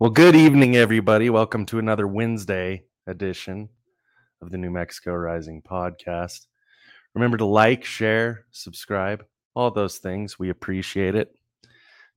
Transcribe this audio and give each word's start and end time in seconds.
Well, 0.00 0.08
good 0.08 0.34
evening, 0.34 0.76
everybody. 0.76 1.28
Welcome 1.28 1.66
to 1.66 1.78
another 1.78 2.06
Wednesday 2.06 2.84
edition 3.06 3.68
of 4.40 4.48
the 4.48 4.56
New 4.56 4.70
Mexico 4.70 5.12
Rising 5.12 5.60
podcast. 5.60 6.46
Remember 7.14 7.36
to 7.36 7.44
like, 7.44 7.84
share, 7.84 8.46
subscribe, 8.50 9.26
all 9.54 9.70
those 9.70 9.98
things. 9.98 10.38
We 10.38 10.48
appreciate 10.48 11.16
it. 11.16 11.36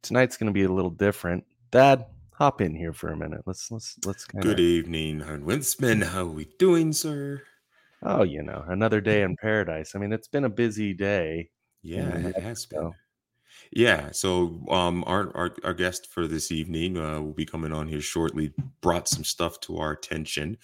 Tonight's 0.01 0.37
going 0.37 0.47
to 0.47 0.53
be 0.53 0.63
a 0.63 0.71
little 0.71 0.91
different. 0.91 1.43
Dad, 1.71 2.05
hop 2.31 2.61
in 2.61 2.73
here 2.73 2.93
for 2.93 3.09
a 3.09 3.17
minute. 3.17 3.41
Let's 3.45 3.69
let's 3.69 3.97
let's 4.05 4.23
kind 4.23 4.41
Good 4.41 4.61
evening, 4.61 5.19
Winsman. 5.43 6.03
How 6.03 6.21
are 6.21 6.27
we 6.27 6.47
doing, 6.57 6.93
sir? 6.93 7.43
Oh, 8.01 8.23
you 8.23 8.43
know, 8.43 8.63
another 8.65 9.01
day 9.01 9.23
in 9.23 9.35
paradise. 9.35 9.93
I 9.93 9.99
mean, 9.99 10.13
it's 10.13 10.29
been 10.29 10.45
a 10.45 10.49
busy 10.49 10.93
day. 10.93 11.49
Yeah, 11.81 12.15
it 12.15 12.37
has 12.37 12.65
been. 12.65 12.93
Yeah, 13.75 14.11
so 14.11 14.59
um, 14.69 15.03
our, 15.07 15.35
our 15.35 15.55
our 15.63 15.73
guest 15.73 16.05
for 16.11 16.27
this 16.27 16.51
evening 16.51 16.95
uh, 16.97 17.19
will 17.21 17.33
be 17.33 17.45
coming 17.45 17.73
on 17.73 17.87
here 17.87 18.01
shortly. 18.01 18.53
Brought 18.81 19.07
some 19.07 19.23
stuff 19.23 19.59
to 19.61 19.79
our 19.79 19.91
attention, 19.91 20.57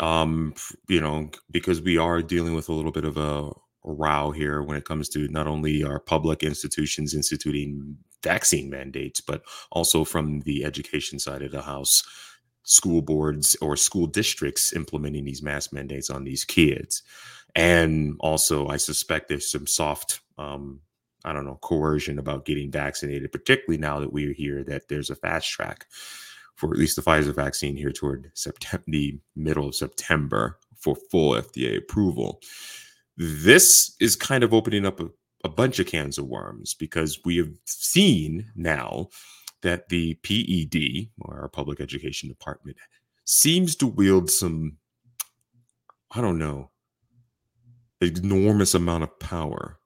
um, 0.00 0.54
you 0.86 1.00
know, 1.00 1.30
because 1.50 1.80
we 1.80 1.96
are 1.96 2.20
dealing 2.20 2.54
with 2.54 2.68
a 2.68 2.72
little 2.74 2.92
bit 2.92 3.06
of 3.06 3.16
a, 3.16 3.50
row 3.84 4.30
here 4.30 4.62
when 4.62 4.76
it 4.76 4.84
comes 4.84 5.08
to 5.08 5.26
not 5.28 5.48
only 5.48 5.82
our 5.82 5.98
public 5.98 6.44
institutions 6.44 7.14
instituting 7.14 7.96
vaccine 8.22 8.70
mandates, 8.70 9.20
but 9.20 9.42
also 9.72 10.04
from 10.04 10.40
the 10.42 10.64
education 10.64 11.18
side 11.18 11.42
of 11.42 11.50
the 11.50 11.62
house, 11.62 12.02
school 12.62 13.02
boards 13.02 13.56
or 13.60 13.76
school 13.76 14.06
districts 14.06 14.72
implementing 14.72 15.24
these 15.24 15.42
mask 15.42 15.72
mandates 15.72 16.10
on 16.10 16.24
these 16.24 16.44
kids, 16.44 17.02
and 17.56 18.16
also 18.20 18.68
I 18.68 18.76
suspect 18.76 19.28
there's 19.28 19.50
some 19.50 19.66
soft 19.66 20.20
um, 20.38 20.80
I 21.24 21.32
don't 21.32 21.46
know, 21.46 21.58
coercion 21.62 22.18
about 22.18 22.44
getting 22.44 22.70
vaccinated, 22.70 23.32
particularly 23.32 23.78
now 23.78 24.00
that 24.00 24.12
we 24.12 24.32
hear 24.32 24.64
that 24.64 24.88
there's 24.88 25.10
a 25.10 25.16
fast 25.16 25.48
track 25.50 25.86
for 26.56 26.70
at 26.72 26.78
least 26.78 26.96
the 26.96 27.02
Pfizer 27.02 27.34
vaccine 27.34 27.76
here 27.76 27.92
toward 27.92 28.30
September, 28.34 28.84
the 28.86 29.18
middle 29.34 29.68
of 29.68 29.74
September 29.74 30.58
for 30.76 30.96
full 31.10 31.32
FDA 31.32 31.78
approval. 31.78 32.40
This 33.16 33.94
is 34.00 34.16
kind 34.16 34.44
of 34.44 34.52
opening 34.52 34.86
up 34.86 35.00
a, 35.00 35.08
a 35.44 35.48
bunch 35.48 35.78
of 35.78 35.86
cans 35.86 36.18
of 36.18 36.26
worms 36.26 36.74
because 36.74 37.20
we 37.24 37.36
have 37.36 37.50
seen 37.64 38.50
now 38.54 39.08
that 39.62 39.88
the 39.88 40.14
PED, 40.14 41.10
or 41.20 41.40
our 41.40 41.48
public 41.48 41.80
education 41.80 42.28
department, 42.28 42.76
seems 43.24 43.76
to 43.76 43.86
wield 43.86 44.30
some, 44.30 44.78
I 46.10 46.20
don't 46.20 46.38
know, 46.38 46.70
enormous 48.00 48.74
amount 48.74 49.04
of 49.04 49.18
power 49.20 49.78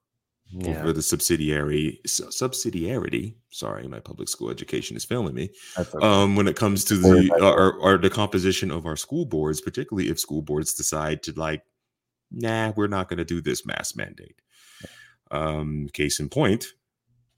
yeah. 0.51 0.81
over 0.81 0.93
the 0.93 1.03
subsidiary 1.03 2.01
subsidiarity. 2.07 3.35
Sorry, 3.51 3.87
my 3.89 4.01
public 4.01 4.29
school 4.29 4.51
education 4.51 4.97
is 4.97 5.05
failing 5.05 5.35
me. 5.35 5.51
Okay. 5.79 5.99
Um, 6.03 6.37
when 6.37 6.49
it 6.49 6.57
comes 6.57 6.85
to 6.85 6.97
the 6.97 7.31
or, 7.41 7.75
or 7.75 7.99
the 7.99 8.11
composition 8.11 8.71
of 8.71 8.87
our 8.87 8.97
school 8.97 9.25
boards, 9.27 9.61
particularly 9.61 10.09
if 10.09 10.21
school 10.21 10.43
boards 10.43 10.75
decide 10.75 11.23
to 11.25 11.33
like, 11.33 11.63
nah, 12.31 12.73
we're 12.77 12.87
not 12.87 13.09
going 13.09 13.19
to 13.19 13.25
do 13.25 13.41
this 13.41 13.67
mass 13.67 13.97
mandate. 13.97 14.41
Um, 15.31 15.89
case 15.93 16.21
in 16.21 16.29
point, 16.29 16.67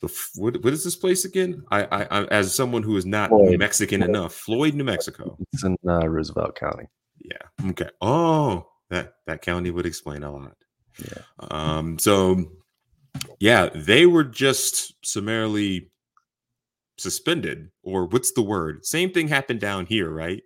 the 0.00 0.14
what, 0.34 0.62
what 0.62 0.72
is 0.72 0.84
this 0.84 0.96
place 0.96 1.24
again? 1.24 1.64
I, 1.70 1.84
I, 1.84 2.02
I 2.02 2.24
as 2.26 2.54
someone 2.54 2.82
who 2.82 2.96
is 2.96 3.06
not 3.06 3.30
Floyd. 3.30 3.58
Mexican 3.58 4.02
enough, 4.02 4.34
Floyd, 4.34 4.74
New 4.74 4.84
Mexico. 4.84 5.38
It's 5.52 5.64
in 5.64 5.76
uh, 5.88 6.06
Roosevelt 6.06 6.54
County. 6.54 6.84
Yeah. 7.18 7.70
Okay. 7.70 7.88
Oh, 8.00 8.68
that 8.90 9.14
that 9.26 9.40
county 9.42 9.70
would 9.70 9.86
explain 9.86 10.22
a 10.22 10.30
lot. 10.30 10.56
Yeah. 11.02 11.22
Um. 11.50 11.98
So 11.98 12.44
yeah, 13.38 13.68
they 13.74 14.06
were 14.06 14.24
just 14.24 14.94
summarily 15.04 15.90
suspended, 16.96 17.70
or 17.82 18.06
what's 18.06 18.32
the 18.32 18.42
word? 18.42 18.84
Same 18.84 19.10
thing 19.10 19.28
happened 19.28 19.60
down 19.60 19.86
here, 19.86 20.10
right? 20.10 20.42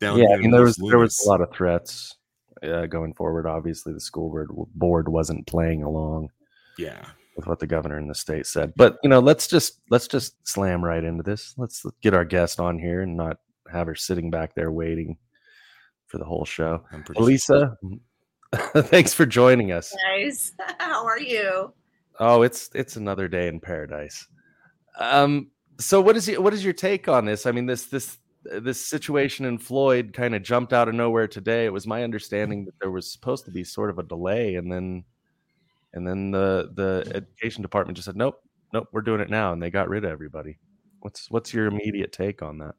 Down 0.00 0.18
yeah, 0.18 0.34
I 0.34 0.36
mean, 0.36 0.50
there 0.50 0.62
was 0.62 0.76
there 0.76 0.98
was 0.98 1.22
a 1.24 1.28
lot 1.28 1.40
of 1.40 1.52
threats 1.52 2.16
uh, 2.62 2.86
going 2.86 3.14
forward. 3.14 3.46
Obviously, 3.46 3.92
the 3.92 4.00
school 4.00 4.30
board 4.30 4.50
board 4.74 5.08
wasn't 5.08 5.46
playing 5.46 5.82
along. 5.82 6.30
Yeah, 6.78 7.06
with 7.36 7.46
what 7.46 7.58
the 7.58 7.66
governor 7.66 7.98
in 7.98 8.08
the 8.08 8.14
state 8.14 8.46
said. 8.46 8.72
But 8.76 8.98
you 9.02 9.08
know, 9.08 9.20
let's 9.20 9.46
just 9.46 9.80
let's 9.90 10.08
just 10.08 10.36
slam 10.46 10.84
right 10.84 11.02
into 11.02 11.22
this. 11.22 11.54
Let's 11.56 11.84
get 12.02 12.14
our 12.14 12.24
guest 12.24 12.60
on 12.60 12.78
here 12.78 13.02
and 13.02 13.16
not 13.16 13.38
have 13.72 13.86
her 13.86 13.94
sitting 13.94 14.30
back 14.30 14.54
there 14.54 14.70
waiting 14.70 15.16
for 16.06 16.18
the 16.18 16.24
whole 16.24 16.44
show. 16.44 16.84
Elisa, 17.16 17.76
sure. 17.82 18.82
thanks 18.84 19.14
for 19.14 19.26
joining 19.26 19.72
us. 19.72 19.94
Guys, 20.06 20.52
how 20.78 21.04
are 21.04 21.18
you? 21.18 21.72
Oh, 22.20 22.42
it's 22.42 22.70
it's 22.74 22.96
another 22.96 23.28
day 23.28 23.48
in 23.48 23.60
paradise. 23.60 24.26
Um, 24.98 25.50
so 25.78 26.00
what 26.00 26.16
is 26.16 26.28
what 26.38 26.54
is 26.54 26.64
your 26.64 26.72
take 26.72 27.08
on 27.08 27.24
this? 27.24 27.46
I 27.46 27.52
mean, 27.52 27.66
this 27.66 27.86
this 27.86 28.18
this 28.44 28.84
situation 28.84 29.46
in 29.46 29.58
Floyd 29.58 30.12
kind 30.12 30.34
of 30.34 30.42
jumped 30.42 30.72
out 30.72 30.88
of 30.88 30.94
nowhere 30.94 31.26
today. 31.26 31.64
It 31.64 31.72
was 31.72 31.86
my 31.86 32.04
understanding 32.04 32.64
that 32.66 32.78
there 32.80 32.90
was 32.90 33.10
supposed 33.10 33.44
to 33.46 33.50
be 33.50 33.64
sort 33.64 33.90
of 33.90 33.98
a 33.98 34.02
delay, 34.02 34.54
and 34.56 34.70
then 34.70 35.04
and 35.92 36.06
then 36.06 36.30
the 36.30 36.70
the 36.74 37.10
education 37.14 37.62
department 37.62 37.96
just 37.96 38.06
said, 38.06 38.16
"Nope, 38.16 38.40
nope, 38.72 38.88
we're 38.92 39.02
doing 39.02 39.20
it 39.20 39.30
now," 39.30 39.52
and 39.52 39.62
they 39.62 39.70
got 39.70 39.88
rid 39.88 40.04
of 40.04 40.10
everybody. 40.10 40.58
What's 41.00 41.30
what's 41.30 41.52
your 41.52 41.66
immediate 41.66 42.12
take 42.12 42.42
on 42.42 42.58
that? 42.58 42.74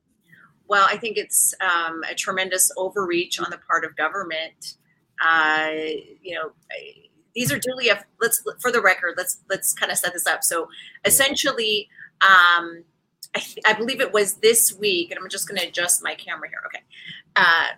Well, 0.68 0.88
I 0.90 0.98
think 0.98 1.18
it's 1.18 1.54
um, 1.62 2.04
a 2.10 2.16
tremendous 2.16 2.72
overreach 2.78 3.40
on 3.40 3.48
the 3.52 3.58
part 3.58 3.86
of 3.86 3.96
government. 3.96 4.78
Uh, 5.24 5.70
you 6.22 6.36
know, 6.36 6.52
these 7.36 7.52
are 7.52 7.60
duly 7.60 7.90
let's 8.22 8.44
for 8.60 8.72
the 8.72 8.82
record 8.82 9.16
let's 9.18 9.42
let's 9.50 9.74
kind 9.74 9.92
of 9.92 9.98
set 9.98 10.14
this 10.14 10.26
up. 10.28 10.44
So 10.44 10.68
essentially 11.04 11.90
um 12.22 12.84
I, 13.36 13.44
I 13.66 13.74
believe 13.74 14.02
it 14.02 14.14
was 14.14 14.36
this 14.36 14.74
week 14.80 15.12
and 15.12 15.20
i'm 15.20 15.30
just 15.30 15.48
going 15.48 15.60
to 15.60 15.68
adjust 15.68 16.02
my 16.04 16.16
camera 16.16 16.48
here 16.50 16.62
okay. 16.68 16.84
Uh 17.36 17.78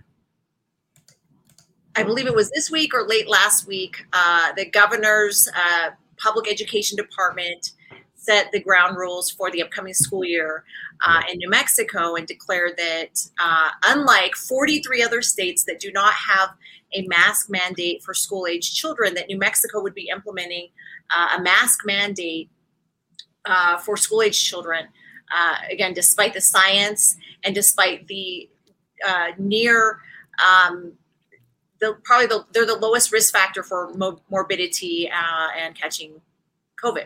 I 1.98 2.04
believe 2.04 2.28
it 2.28 2.36
was 2.36 2.52
this 2.52 2.70
week 2.70 2.94
or 2.94 3.08
late 3.08 3.28
last 3.28 3.68
week, 3.68 4.06
uh, 4.14 4.54
the 4.54 4.70
governor's 4.70 5.50
uh, 5.56 5.90
public 6.20 6.48
education 6.48 6.96
department 6.96 7.72
set 8.18 8.52
the 8.52 8.60
ground 8.60 8.98
rules 8.98 9.30
for 9.30 9.50
the 9.52 9.62
upcoming 9.62 9.94
school 9.94 10.26
year 10.26 10.64
uh, 11.06 11.22
in 11.32 11.38
New 11.38 11.50
Mexico 11.50 12.16
and 12.16 12.28
declared 12.28 12.74
that, 12.78 13.30
uh, 13.40 13.70
unlike 13.86 14.36
43 14.36 15.02
other 15.04 15.22
states 15.22 15.64
that 15.64 15.80
do 15.80 15.92
not 15.92 16.14
have 16.14 16.50
a 16.94 17.08
mask 17.08 17.50
mandate 17.50 18.04
for 18.04 18.14
school 18.14 18.48
age 18.48 18.74
children, 18.74 19.14
that 19.14 19.28
New 19.28 19.38
Mexico 19.38 19.82
would 19.82 19.94
be 19.94 20.10
implementing 20.10 20.70
uh, 21.16 21.38
a 21.38 21.42
mask 21.42 21.86
mandate 21.86 22.50
uh, 23.46 23.78
for 23.78 23.96
school 23.96 24.22
age 24.22 24.44
children. 24.44 24.88
Uh, 25.34 25.56
again, 25.72 25.94
despite 25.94 26.34
the 26.34 26.42
science 26.42 27.18
and 27.44 27.54
despite 27.54 28.08
the 28.08 28.50
uh, 29.08 29.28
near 29.38 30.00
um, 30.44 30.94
the 31.80 31.96
probably 32.04 32.28
the, 32.28 32.46
they're 32.52 32.66
the 32.66 32.76
lowest 32.76 33.12
risk 33.12 33.32
factor 33.32 33.62
for 33.62 33.94
mo- 33.94 34.22
morbidity 34.30 35.10
and 35.10 35.76
catching 35.76 36.22
COVID. 36.82 37.06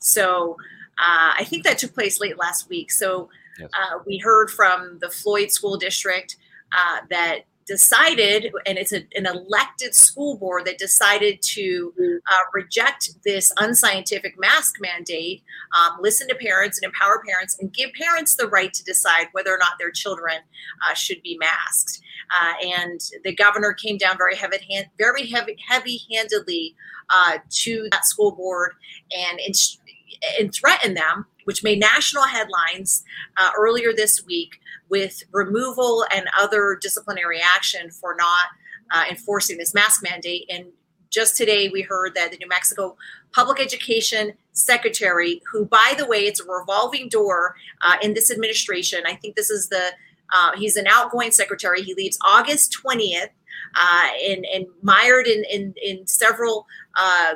So 0.00 0.56
uh, 0.98 1.32
I 1.38 1.44
think 1.44 1.64
that 1.64 1.78
took 1.78 1.94
place 1.94 2.20
late 2.20 2.38
last 2.38 2.68
week. 2.68 2.90
So 2.90 3.30
yes. 3.58 3.70
uh, 3.72 3.98
we 4.06 4.18
heard 4.18 4.50
from 4.50 4.98
the 5.00 5.08
Floyd 5.08 5.50
School 5.50 5.76
District 5.76 6.36
uh, 6.72 7.00
that 7.10 7.44
decided, 7.70 8.52
and 8.66 8.78
it's 8.78 8.92
a, 8.92 9.06
an 9.14 9.26
elected 9.26 9.94
school 9.94 10.36
board 10.36 10.64
that 10.64 10.76
decided 10.76 11.40
to 11.40 11.92
uh, 12.26 12.32
reject 12.52 13.10
this 13.24 13.52
unscientific 13.58 14.36
mask 14.38 14.74
mandate, 14.80 15.44
um, 15.78 15.96
listen 16.00 16.26
to 16.26 16.34
parents 16.34 16.78
and 16.78 16.86
empower 16.86 17.22
parents, 17.24 17.56
and 17.60 17.72
give 17.72 17.90
parents 17.92 18.34
the 18.34 18.48
right 18.48 18.74
to 18.74 18.82
decide 18.82 19.28
whether 19.32 19.54
or 19.54 19.58
not 19.58 19.74
their 19.78 19.92
children 19.92 20.38
uh, 20.84 20.94
should 20.94 21.22
be 21.22 21.38
masked. 21.38 22.00
Uh, 22.30 22.54
and 22.66 23.00
the 23.22 23.34
governor 23.34 23.72
came 23.72 23.96
down 23.96 24.16
very 24.16 24.34
heavy, 24.34 24.58
hand, 24.68 24.86
very 24.98 25.28
heavy, 25.28 25.56
heavy-handedly 25.68 26.74
uh, 27.10 27.38
to 27.50 27.88
that 27.92 28.04
school 28.04 28.32
board 28.32 28.72
and 29.16 29.38
inst- 29.46 29.79
and 30.38 30.52
threaten 30.52 30.94
them, 30.94 31.26
which 31.44 31.64
made 31.64 31.80
national 31.80 32.24
headlines 32.24 33.04
uh, 33.36 33.50
earlier 33.58 33.92
this 33.94 34.24
week 34.26 34.60
with 34.88 35.22
removal 35.32 36.04
and 36.14 36.26
other 36.38 36.78
disciplinary 36.80 37.40
action 37.40 37.90
for 37.90 38.14
not 38.16 38.48
uh, 38.90 39.04
enforcing 39.08 39.58
this 39.58 39.74
mask 39.74 40.02
mandate. 40.02 40.44
And 40.50 40.66
just 41.10 41.36
today, 41.36 41.68
we 41.68 41.82
heard 41.82 42.14
that 42.14 42.30
the 42.30 42.38
New 42.38 42.48
Mexico 42.48 42.96
Public 43.32 43.60
Education 43.60 44.32
Secretary, 44.52 45.40
who, 45.50 45.64
by 45.64 45.94
the 45.96 46.06
way, 46.06 46.20
it's 46.20 46.40
a 46.40 46.44
revolving 46.44 47.08
door 47.08 47.56
uh, 47.82 47.96
in 48.02 48.14
this 48.14 48.30
administration. 48.30 49.00
I 49.06 49.14
think 49.14 49.36
this 49.36 49.50
is 49.50 49.68
the 49.68 49.92
uh, 50.32 50.52
he's 50.56 50.76
an 50.76 50.86
outgoing 50.86 51.32
secretary. 51.32 51.82
He 51.82 51.94
leaves 51.94 52.18
August 52.24 52.76
20th. 52.84 53.30
Uh, 53.76 54.08
and, 54.28 54.44
and 54.52 54.66
mired 54.82 55.28
in, 55.28 55.44
in, 55.44 55.74
in 55.80 56.04
several 56.04 56.66
uh, 56.96 57.34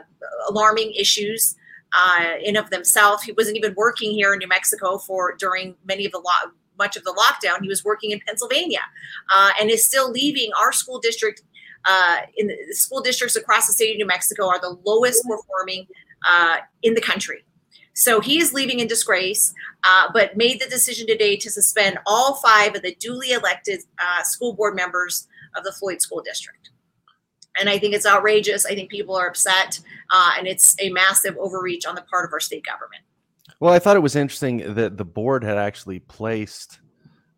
alarming 0.48 0.92
issues 0.94 1.54
uh, 1.94 2.34
in 2.42 2.56
of 2.56 2.70
themselves. 2.70 3.22
He 3.22 3.32
wasn't 3.32 3.56
even 3.56 3.74
working 3.76 4.12
here 4.12 4.32
in 4.32 4.38
New 4.38 4.48
Mexico 4.48 4.98
for 4.98 5.34
during 5.38 5.76
many 5.84 6.04
of 6.04 6.12
the 6.12 6.18
lo- 6.18 6.52
much 6.78 6.96
of 6.96 7.04
the 7.04 7.12
lockdown. 7.12 7.62
He 7.62 7.68
was 7.68 7.84
working 7.84 8.10
in 8.10 8.20
Pennsylvania, 8.26 8.80
uh, 9.34 9.50
and 9.60 9.70
is 9.70 9.84
still 9.84 10.10
leaving 10.10 10.50
our 10.60 10.72
school 10.72 10.98
district. 10.98 11.42
Uh, 11.86 12.20
in 12.36 12.46
the, 12.46 12.56
the 12.68 12.74
school 12.74 13.02
districts 13.02 13.36
across 13.36 13.66
the 13.66 13.72
state 13.72 13.92
of 13.92 13.98
New 13.98 14.06
Mexico 14.06 14.48
are 14.48 14.58
the 14.58 14.76
lowest 14.84 15.22
performing 15.22 15.86
uh, 16.26 16.56
in 16.82 16.94
the 16.94 17.00
country. 17.00 17.44
So 17.94 18.20
he 18.20 18.40
is 18.40 18.52
leaving 18.52 18.80
in 18.80 18.88
disgrace, 18.88 19.54
uh, 19.84 20.08
but 20.12 20.36
made 20.36 20.60
the 20.60 20.66
decision 20.66 21.06
today 21.06 21.36
to 21.36 21.50
suspend 21.50 21.98
all 22.06 22.34
five 22.36 22.74
of 22.74 22.82
the 22.82 22.94
duly 22.96 23.30
elected 23.30 23.82
uh, 23.98 24.22
school 24.24 24.52
board 24.54 24.74
members 24.74 25.28
of 25.56 25.62
the 25.62 25.72
Floyd 25.72 26.00
School 26.00 26.22
District. 26.22 26.70
And 27.58 27.68
I 27.68 27.78
think 27.78 27.94
it's 27.94 28.06
outrageous. 28.06 28.66
I 28.66 28.74
think 28.74 28.90
people 28.90 29.14
are 29.14 29.28
upset, 29.28 29.80
uh, 30.10 30.32
and 30.36 30.46
it's 30.46 30.76
a 30.80 30.90
massive 30.90 31.36
overreach 31.38 31.86
on 31.86 31.94
the 31.94 32.02
part 32.02 32.24
of 32.24 32.32
our 32.32 32.40
state 32.40 32.64
government. 32.64 33.02
Well, 33.60 33.72
I 33.72 33.78
thought 33.78 33.96
it 33.96 34.00
was 34.00 34.16
interesting 34.16 34.74
that 34.74 34.96
the 34.96 35.04
board 35.04 35.44
had 35.44 35.56
actually 35.56 36.00
placed, 36.00 36.80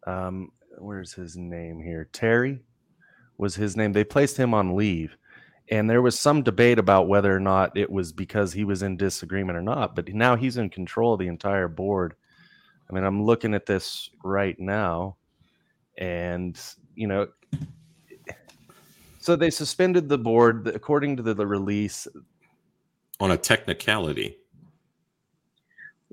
um, 0.07 0.51
where's 0.79 1.13
his 1.13 1.37
name 1.37 1.81
here? 1.81 2.09
Terry 2.13 2.63
was 3.37 3.55
his 3.55 3.77
name. 3.77 3.93
They 3.93 4.05
placed 4.05 4.37
him 4.37 4.55
on 4.55 4.75
leave. 4.75 5.17
And 5.69 5.91
there 5.91 6.01
was 6.01 6.19
some 6.19 6.43
debate 6.43 6.79
about 6.79 7.09
whether 7.09 7.35
or 7.35 7.41
not 7.41 7.77
it 7.77 7.91
was 7.91 8.13
because 8.13 8.53
he 8.53 8.65
was 8.65 8.83
in 8.83 8.97
disagreement 8.97 9.59
or 9.59 9.63
not. 9.63 9.97
But 9.97 10.09
now 10.15 10.37
he's 10.37 10.57
in 10.57 10.71
control 10.71 11.15
of 11.15 11.19
the 11.19 11.27
entire 11.27 11.69
board. 11.69 12.15
I 12.89 12.95
mean, 12.95 13.05
I'm 13.05 13.25
looking 13.25 13.53
at 13.53 13.67
this 13.67 14.09
right 14.23 14.59
now. 14.59 15.17
And, 15.99 16.59
you 16.95 17.09
know, 17.09 17.27
so 19.27 19.35
they 19.35 19.51
suspended 19.51 20.09
the 20.09 20.19
board 20.19 20.69
according 20.69 21.17
to 21.17 21.23
the, 21.23 21.35
the 21.35 21.49
release 21.49 22.07
on 23.19 23.33
a 23.33 23.37
technicality. 23.37 24.37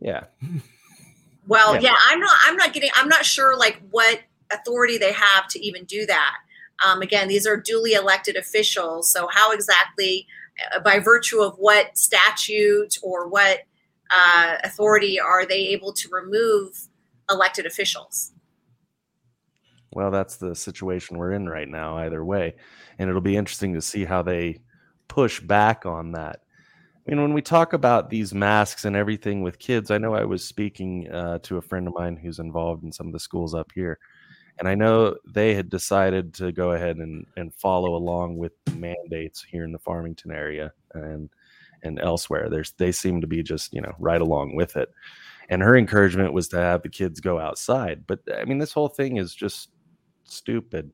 Yeah. 0.01 0.23
Well, 1.45 1.75
yeah. 1.75 1.81
yeah, 1.81 1.95
I'm 2.07 2.19
not 2.19 2.35
I'm 2.43 2.55
not 2.55 2.73
getting 2.73 2.89
I'm 2.95 3.07
not 3.07 3.23
sure 3.23 3.55
like 3.55 3.79
what 3.91 4.21
authority 4.51 4.97
they 4.97 5.11
have 5.11 5.47
to 5.49 5.63
even 5.63 5.83
do 5.83 6.07
that. 6.07 6.37
Um, 6.83 7.03
again, 7.03 7.27
these 7.27 7.45
are 7.45 7.55
duly 7.55 7.93
elected 7.93 8.35
officials. 8.35 9.11
So, 9.11 9.27
how 9.31 9.51
exactly, 9.51 10.25
uh, 10.73 10.79
by 10.79 10.97
virtue 10.97 11.39
of 11.39 11.55
what 11.57 11.95
statute 11.95 12.97
or 13.03 13.27
what 13.27 13.59
uh, 14.09 14.55
authority, 14.63 15.19
are 15.19 15.45
they 15.45 15.67
able 15.67 15.93
to 15.93 16.09
remove 16.09 16.87
elected 17.29 17.67
officials? 17.67 18.31
Well, 19.91 20.09
that's 20.09 20.37
the 20.37 20.55
situation 20.55 21.19
we're 21.19 21.33
in 21.33 21.47
right 21.47 21.69
now, 21.69 21.97
either 21.97 22.25
way. 22.25 22.55
And 22.99 23.09
it'll 23.09 23.21
be 23.21 23.37
interesting 23.37 23.73
to 23.73 23.81
see 23.81 24.05
how 24.05 24.21
they 24.21 24.59
push 25.07 25.39
back 25.39 25.85
on 25.85 26.11
that. 26.13 26.41
I 27.05 27.11
mean, 27.11 27.21
when 27.21 27.33
we 27.33 27.41
talk 27.41 27.73
about 27.73 28.09
these 28.09 28.33
masks 28.33 28.85
and 28.85 28.95
everything 28.95 29.41
with 29.41 29.59
kids, 29.59 29.91
I 29.91 29.97
know 29.97 30.13
I 30.13 30.23
was 30.23 30.45
speaking 30.45 31.11
uh, 31.11 31.39
to 31.39 31.57
a 31.57 31.61
friend 31.61 31.87
of 31.87 31.93
mine 31.93 32.15
who's 32.15 32.39
involved 32.39 32.83
in 32.83 32.91
some 32.91 33.07
of 33.07 33.13
the 33.13 33.19
schools 33.19 33.53
up 33.53 33.71
here 33.73 33.99
and 34.59 34.67
I 34.67 34.75
know 34.75 35.15
they 35.25 35.55
had 35.55 35.69
decided 35.69 36.33
to 36.35 36.51
go 36.51 36.71
ahead 36.71 36.97
and, 36.97 37.25
and 37.35 37.53
follow 37.55 37.95
along 37.95 38.37
with 38.37 38.53
mandates 38.75 39.43
here 39.43 39.63
in 39.63 39.71
the 39.71 39.79
Farmington 39.79 40.31
area 40.31 40.71
and 40.93 41.29
and 41.81 41.99
elsewhere. 41.99 42.49
There's 42.49 42.71
they 42.73 42.91
seem 42.91 43.21
to 43.21 43.27
be 43.27 43.43
just 43.43 43.73
you 43.73 43.81
know 43.81 43.93
right 43.99 44.21
along 44.21 44.55
with 44.55 44.75
it. 44.75 44.89
And 45.49 45.61
her 45.61 45.75
encouragement 45.75 46.33
was 46.33 46.47
to 46.49 46.57
have 46.57 46.83
the 46.83 46.89
kids 46.89 47.19
go 47.19 47.39
outside. 47.39 48.05
But 48.07 48.19
I 48.33 48.45
mean, 48.45 48.59
this 48.59 48.73
whole 48.73 48.87
thing 48.87 49.17
is 49.17 49.35
just 49.35 49.69
stupid. 50.23 50.91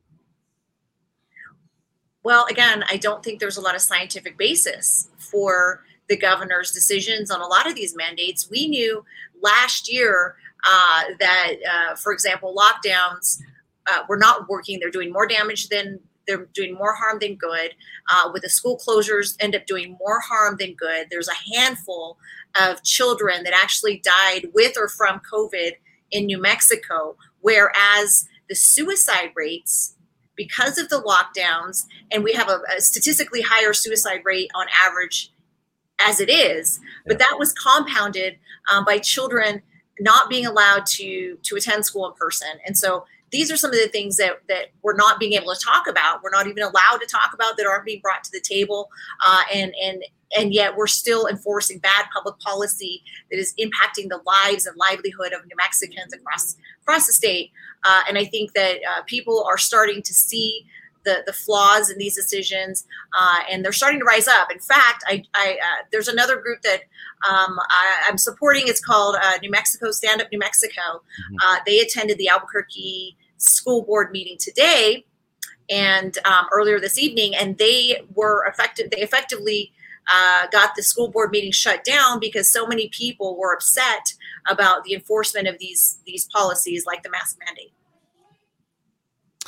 Well, 2.22 2.46
again, 2.50 2.84
I 2.88 2.96
don't 2.96 3.22
think 3.22 3.40
there's 3.40 3.56
a 3.56 3.62
lot 3.62 3.74
of 3.74 3.80
scientific 3.80 4.36
basis 4.36 5.08
for 5.16 5.84
the 6.08 6.16
governor's 6.16 6.72
decisions 6.72 7.30
on 7.30 7.40
a 7.40 7.46
lot 7.46 7.66
of 7.66 7.74
these 7.74 7.96
mandates. 7.96 8.50
We 8.50 8.68
knew 8.68 9.04
last 9.40 9.90
year 9.90 10.36
uh, 10.66 11.02
that, 11.18 11.52
uh, 11.70 11.94
for 11.96 12.12
example, 12.12 12.54
lockdowns 12.54 13.40
uh, 13.90 14.02
were 14.08 14.18
not 14.18 14.48
working. 14.48 14.78
They're 14.78 14.90
doing 14.90 15.12
more 15.12 15.26
damage 15.26 15.68
than 15.68 16.00
they're 16.26 16.46
doing 16.52 16.74
more 16.74 16.94
harm 16.94 17.18
than 17.20 17.36
good. 17.36 17.74
Uh, 18.12 18.30
with 18.32 18.42
the 18.42 18.48
school 18.50 18.78
closures, 18.78 19.36
end 19.40 19.56
up 19.56 19.66
doing 19.66 19.96
more 19.98 20.20
harm 20.20 20.56
than 20.58 20.74
good. 20.74 21.06
There's 21.10 21.28
a 21.28 21.54
handful 21.54 22.18
of 22.60 22.82
children 22.82 23.44
that 23.44 23.54
actually 23.54 24.02
died 24.04 24.50
with 24.52 24.76
or 24.76 24.88
from 24.88 25.20
COVID 25.32 25.72
in 26.10 26.26
New 26.26 26.40
Mexico, 26.40 27.16
whereas 27.40 28.28
the 28.48 28.54
suicide 28.54 29.30
rates 29.34 29.96
because 30.40 30.78
of 30.78 30.88
the 30.88 31.02
lockdowns, 31.02 31.84
and 32.10 32.24
we 32.24 32.32
have 32.32 32.48
a, 32.48 32.62
a, 32.74 32.80
statistically 32.80 33.42
higher 33.42 33.74
suicide 33.74 34.22
rate 34.24 34.50
on 34.54 34.66
average 34.86 35.30
as 36.00 36.18
it 36.18 36.30
is, 36.30 36.80
but 37.06 37.18
that 37.18 37.36
was 37.38 37.52
compounded 37.52 38.38
um, 38.72 38.82
by 38.86 38.98
children 38.98 39.60
not 40.00 40.30
being 40.30 40.46
allowed 40.46 40.86
to 40.86 41.36
to 41.42 41.56
attend 41.56 41.84
school 41.84 42.08
in 42.08 42.14
person, 42.14 42.48
and 42.64 42.78
so 42.78 43.04
these 43.30 43.50
are 43.50 43.56
some 43.56 43.70
of 43.70 43.76
the 43.76 43.88
things 43.88 44.16
that 44.16 44.40
that 44.48 44.68
we're 44.82 44.96
not 44.96 45.20
being 45.20 45.34
able 45.34 45.54
to 45.54 45.60
talk 45.60 45.86
about. 45.88 46.22
We're 46.22 46.30
not 46.30 46.46
even 46.46 46.62
allowed 46.62 46.98
to 47.00 47.06
talk 47.06 47.32
about 47.34 47.56
that 47.56 47.66
aren't 47.66 47.84
being 47.84 48.00
brought 48.00 48.24
to 48.24 48.30
the 48.32 48.40
table, 48.40 48.90
uh, 49.26 49.42
and 49.52 49.74
and 49.82 50.04
and 50.36 50.54
yet 50.54 50.76
we're 50.76 50.86
still 50.86 51.26
enforcing 51.26 51.78
bad 51.78 52.06
public 52.12 52.38
policy 52.40 53.02
that 53.30 53.38
is 53.38 53.54
impacting 53.58 54.08
the 54.08 54.20
lives 54.24 54.66
and 54.66 54.76
livelihood 54.76 55.32
of 55.32 55.44
New 55.46 55.56
Mexicans 55.56 56.12
across 56.12 56.56
across 56.82 57.06
the 57.06 57.12
state. 57.12 57.50
Uh, 57.84 58.02
and 58.08 58.18
I 58.18 58.24
think 58.24 58.52
that 58.54 58.76
uh, 58.76 59.02
people 59.06 59.44
are 59.44 59.58
starting 59.58 60.02
to 60.02 60.14
see 60.14 60.66
the 61.04 61.22
the 61.26 61.32
flaws 61.32 61.90
in 61.90 61.98
these 61.98 62.14
decisions, 62.14 62.86
uh, 63.18 63.40
and 63.50 63.64
they're 63.64 63.72
starting 63.72 64.00
to 64.00 64.04
rise 64.04 64.28
up. 64.28 64.50
In 64.52 64.58
fact, 64.58 65.02
I, 65.06 65.24
I 65.34 65.52
uh, 65.52 65.84
there's 65.92 66.08
another 66.08 66.36
group 66.40 66.62
that 66.62 66.82
um, 67.28 67.58
I, 67.58 68.08
am 68.08 68.18
supporting. 68.18 68.64
It's 68.66 68.80
called 68.80 69.16
uh, 69.22 69.38
New 69.42 69.50
Mexico 69.50 69.90
Stand 69.90 70.20
Up 70.20 70.28
New 70.30 70.38
Mexico. 70.38 70.80
Mm-hmm. 70.80 71.36
Uh, 71.42 71.56
they 71.66 71.80
attended 71.80 72.18
the 72.18 72.28
Albuquerque 72.28 73.16
school 73.40 73.82
board 73.82 74.12
meeting 74.12 74.36
today 74.38 75.04
and 75.68 76.18
um, 76.24 76.46
earlier 76.52 76.80
this 76.80 76.98
evening, 76.98 77.34
and 77.34 77.58
they 77.58 78.02
were 78.14 78.44
effective. 78.46 78.90
They 78.90 79.00
effectively 79.00 79.72
uh, 80.08 80.46
got 80.48 80.74
the 80.76 80.82
school 80.82 81.08
board 81.08 81.30
meeting 81.30 81.52
shut 81.52 81.84
down 81.84 82.20
because 82.20 82.52
so 82.52 82.66
many 82.66 82.88
people 82.88 83.38
were 83.38 83.54
upset 83.54 84.14
about 84.48 84.84
the 84.84 84.94
enforcement 84.94 85.46
of 85.48 85.58
these 85.58 86.00
these 86.06 86.26
policies, 86.26 86.84
like 86.86 87.02
the 87.02 87.10
mask 87.10 87.38
mandate. 87.44 87.72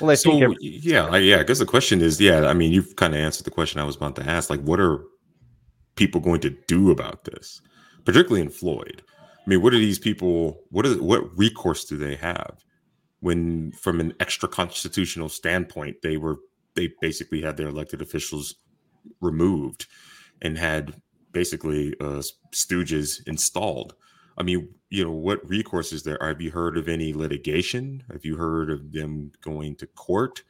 Well, 0.00 0.10
I 0.10 0.14
so, 0.14 0.30
think 0.30 0.56
yeah, 0.60 1.14
yeah. 1.16 1.40
I 1.40 1.42
guess 1.42 1.58
the 1.58 1.66
question 1.66 2.00
is, 2.00 2.20
yeah. 2.20 2.46
I 2.46 2.54
mean, 2.54 2.72
you've 2.72 2.96
kind 2.96 3.14
of 3.14 3.20
answered 3.20 3.44
the 3.44 3.50
question 3.50 3.80
I 3.80 3.84
was 3.84 3.96
about 3.96 4.16
to 4.16 4.28
ask. 4.28 4.48
Like, 4.48 4.62
what 4.62 4.80
are 4.80 5.04
people 5.96 6.20
going 6.20 6.40
to 6.40 6.50
do 6.66 6.90
about 6.90 7.24
this, 7.24 7.60
particularly 8.04 8.40
in 8.40 8.48
Floyd? 8.48 9.02
I 9.20 9.50
mean, 9.50 9.60
what 9.60 9.74
are 9.74 9.78
these 9.78 9.98
people? 9.98 10.60
What 10.70 10.86
is 10.86 10.98
what 10.98 11.36
recourse 11.36 11.84
do 11.84 11.96
they 11.96 12.14
have 12.16 12.62
when, 13.22 13.70
from 13.70 14.00
an 14.00 14.12
extra 14.18 14.48
constitutional 14.48 15.28
standpoint, 15.28 15.96
they 16.02 16.16
were 16.16 16.38
they 16.74 16.92
basically 17.00 17.40
had 17.40 17.56
their 17.56 17.68
elected 17.68 18.02
officials 18.02 18.56
removed 19.20 19.86
and 20.40 20.58
had 20.58 21.00
basically 21.30 21.94
uh, 22.00 22.22
stooges 22.52 23.26
installed. 23.26 23.94
I 24.36 24.42
mean, 24.42 24.74
you 24.90 25.04
know, 25.04 25.12
what 25.12 25.48
recourse 25.48 25.92
is 25.92 26.02
there? 26.02 26.18
Have 26.20 26.40
you 26.40 26.50
heard 26.50 26.76
of 26.76 26.88
any 26.88 27.12
litigation? 27.12 28.02
Have 28.10 28.24
you 28.24 28.36
heard 28.36 28.70
of 28.70 28.92
them 28.92 29.30
going 29.40 29.76
to 29.76 29.86
court? 29.86 30.42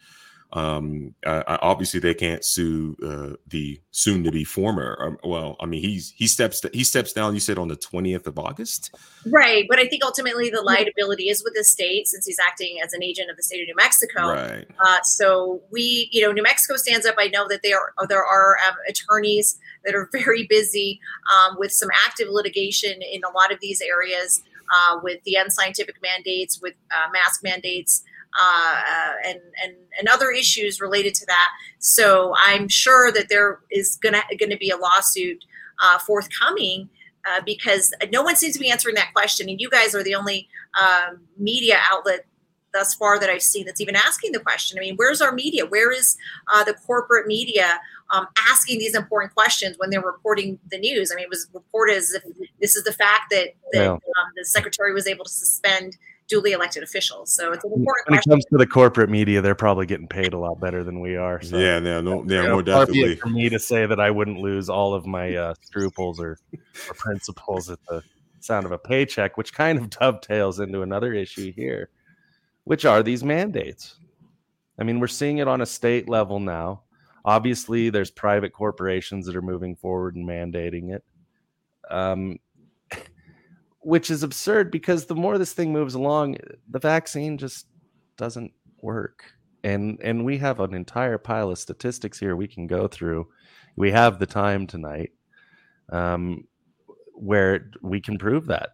Um, 0.55 1.15
uh, 1.25 1.43
obviously, 1.63 1.99
they 1.99 2.13
can't 2.13 2.45
sue 2.45 2.97
uh, 3.03 3.37
the 3.47 3.81
soon-to-be 3.91 4.45
former. 4.45 4.99
Um, 5.01 5.19
well, 5.25 5.57
I 5.61 5.67
mean, 5.67 5.81
he's 5.81 6.13
he 6.15 6.27
steps 6.27 6.61
he 6.75 6.85
steps 6.85 7.13
down. 7.13 7.33
You 7.33 7.41
said 7.41 7.59
on 7.59 7.69
the 7.69 7.77
twentieth 7.77 8.27
of 8.27 8.39
August, 8.39 8.95
right? 9.27 9.65
But 9.69 9.79
I 9.79 9.87
think 9.87 10.05
ultimately 10.05 10.51
the 10.51 10.61
liability 10.61 11.31
is 11.31 11.43
with 11.43 11.55
the 11.55 11.65
state 11.65 12.07
since 12.07 12.27
he's 12.27 12.39
acting 12.39 12.77
as 12.85 12.93
an 12.93 13.03
agent 13.03 13.31
of 13.31 13.37
the 13.37 13.43
state 13.43 13.63
of 13.63 13.67
New 13.67 13.77
Mexico. 13.77 14.29
Right. 14.29 14.67
Uh, 14.85 14.99
so 15.03 15.63
we, 15.71 16.09
you 16.13 16.21
know, 16.21 16.33
New 16.33 16.43
Mexico 16.43 16.77
stands 16.77 17.07
up. 17.07 17.15
I 17.19 17.29
know 17.29 17.49
that 17.49 17.61
there 17.63 17.81
are 17.99 18.07
there 18.07 18.25
are 18.25 18.59
um, 18.69 18.75
attorneys 18.87 19.59
that 19.85 19.95
are 19.95 20.11
very 20.13 20.47
busy 20.47 21.01
um, 21.35 21.57
with 21.59 21.73
some 21.73 21.89
active 22.07 22.29
litigation 22.31 23.01
in 23.01 23.23
a 23.25 23.31
lot 23.31 23.53
of 23.53 23.59
these 23.61 23.81
areas. 23.81 24.43
Uh, 24.75 24.99
with 25.03 25.23
the 25.25 25.35
unscientific 25.35 25.97
mandates, 26.01 26.59
with 26.63 26.73
uh, 26.91 27.11
mask 27.13 27.43
mandates, 27.43 28.03
uh, 28.41 29.13
and, 29.27 29.41
and 29.63 29.75
and 29.99 30.09
other 30.09 30.31
issues 30.31 30.81
related 30.81 31.15
to 31.15 31.27
that. 31.27 31.49
So 31.79 32.35
I'm 32.39 32.69
sure 32.69 33.13
that 33.13 33.29
there 33.29 33.61
is 33.71 33.97
gonna 33.97 34.23
gonna 34.39 34.57
be 34.57 34.71
a 34.71 34.77
lawsuit 34.77 35.45
uh, 35.83 35.99
forthcoming 35.99 36.89
uh, 37.31 37.41
because 37.45 37.93
no 38.11 38.23
one 38.23 38.37
seems 38.37 38.55
to 38.55 38.61
be 38.61 38.71
answering 38.71 38.95
that 38.95 39.13
question, 39.15 39.49
and 39.49 39.61
you 39.61 39.69
guys 39.71 39.95
are 39.95 40.03
the 40.03 40.15
only 40.15 40.49
um, 40.81 41.21
media 41.37 41.79
outlet 41.91 42.27
thus 42.73 42.95
far 42.95 43.19
that 43.21 43.29
I've 43.29 43.43
seen 43.43 43.67
that's 43.67 43.81
even 43.81 43.97
asking 43.97 44.33
the 44.33 44.41
question. 44.41 44.79
I 44.79 44.81
mean, 44.81 44.97
where's 44.97 45.21
our 45.21 45.33
media? 45.33 45.67
Where 45.67 45.93
is 45.93 46.17
uh, 46.53 46.65
the 46.65 46.75
corporate 46.75 47.27
media 47.27 47.81
um, 48.11 48.27
asking 48.51 48.79
these 48.79 48.95
important 48.95 49.35
questions 49.35 49.77
when 49.79 49.91
they're 49.91 50.01
reporting 50.01 50.59
the 50.71 50.79
news? 50.79 51.13
I 51.13 51.17
mean, 51.17 51.25
it 51.25 51.31
was 51.31 51.49
reported 51.53 51.97
as 51.97 52.13
if 52.13 52.23
this 52.61 52.77
is 52.77 52.85
the 52.85 52.93
fact 52.93 53.31
that, 53.31 53.49
that 53.73 53.83
yeah. 53.83 53.91
um, 53.93 54.01
the 54.37 54.45
secretary 54.45 54.93
was 54.93 55.07
able 55.07 55.25
to 55.25 55.31
suspend 55.31 55.97
duly 56.33 56.53
elected 56.53 56.83
officials. 56.83 57.31
So 57.31 57.53
it's 57.53 57.63
an 57.65 57.73
important. 57.73 58.09
When 58.09 58.19
it 58.19 58.25
comes 58.27 58.45
to 58.47 58.57
the 58.57 58.67
corporate 58.67 59.11
media, 59.11 59.43
they're 59.43 59.55
probably 59.55 59.85
getting 59.85 60.09
paid 60.09 60.33
a 60.33 60.39
lot 60.39 60.59
better 60.59 60.83
than 60.83 61.01
we 61.01 61.17
are. 61.17 61.43
So. 61.43 61.59
Yeah, 61.59 61.79
no, 61.79 62.01
no, 62.01 62.25
yeah, 62.27 62.51
more 62.51 62.63
definitely. 62.63 63.17
For 63.17 63.29
me 63.29 63.51
to 63.51 63.59
say 63.59 63.85
that 63.85 64.01
I 64.01 64.11
wouldn't 64.11 64.39
lose 64.39 64.71
all 64.71 64.95
of 64.95 65.07
my 65.07 65.35
uh, 65.35 65.55
scruples 65.61 66.19
or, 66.19 66.39
or 66.55 66.95
principles 66.95 67.69
at 67.69 67.79
the 67.87 68.03
sound 68.41 68.65
of 68.65 68.73
a 68.73 68.79
paycheck, 68.79 69.37
which 69.37 69.53
kind 69.53 69.79
of 69.79 69.91
dovetails 70.01 70.59
into 70.59 70.81
another 70.81 71.13
issue 71.13 71.53
here, 71.53 71.91
which 72.65 72.87
are 72.87 73.03
these 73.03 73.23
mandates. 73.23 73.97
I 74.79 74.85
mean, 74.85 75.01
we're 75.01 75.09
seeing 75.09 75.39
it 75.39 75.49
on 75.49 75.61
a 75.61 75.67
state 75.67 76.09
level 76.09 76.41
now. 76.41 76.83
Obviously, 77.27 77.91
there's 77.91 78.11
private 78.11 78.55
corporations 78.55 79.27
that 79.27 79.37
are 79.37 79.43
moving 79.43 79.77
forward 79.77 80.17
and 80.17 80.27
mandating 80.27 80.95
it. 80.95 81.05
Um, 81.91 82.39
which 83.83 84.11
is 84.11 84.23
absurd 84.23 84.71
because 84.71 85.07
the 85.07 85.15
more 85.15 85.39
this 85.39 85.53
thing 85.53 85.73
moves 85.73 85.95
along, 85.95 86.37
the 86.71 86.79
vaccine 86.79 87.39
just 87.39 87.67
doesn't 88.17 88.53
work. 88.81 89.25
And 89.65 89.99
and 90.03 90.25
we 90.25 90.39
have 90.39 90.61
an 90.61 90.75
entire 90.75 91.19
pile 91.19 91.51
of 91.51 91.59
statistics 91.59 92.19
here 92.19 92.35
we 92.35 92.49
can 92.49 92.67
go 92.67 92.89
through. 92.89 93.29
We 93.77 93.93
have 93.93 94.19
the 94.19 94.27
time 94.27 94.67
tonight, 94.67 95.13
um, 95.91 96.45
where 97.15 97.71
we 97.81 98.01
can 98.01 98.19
prove 98.19 98.47
that 98.47 98.71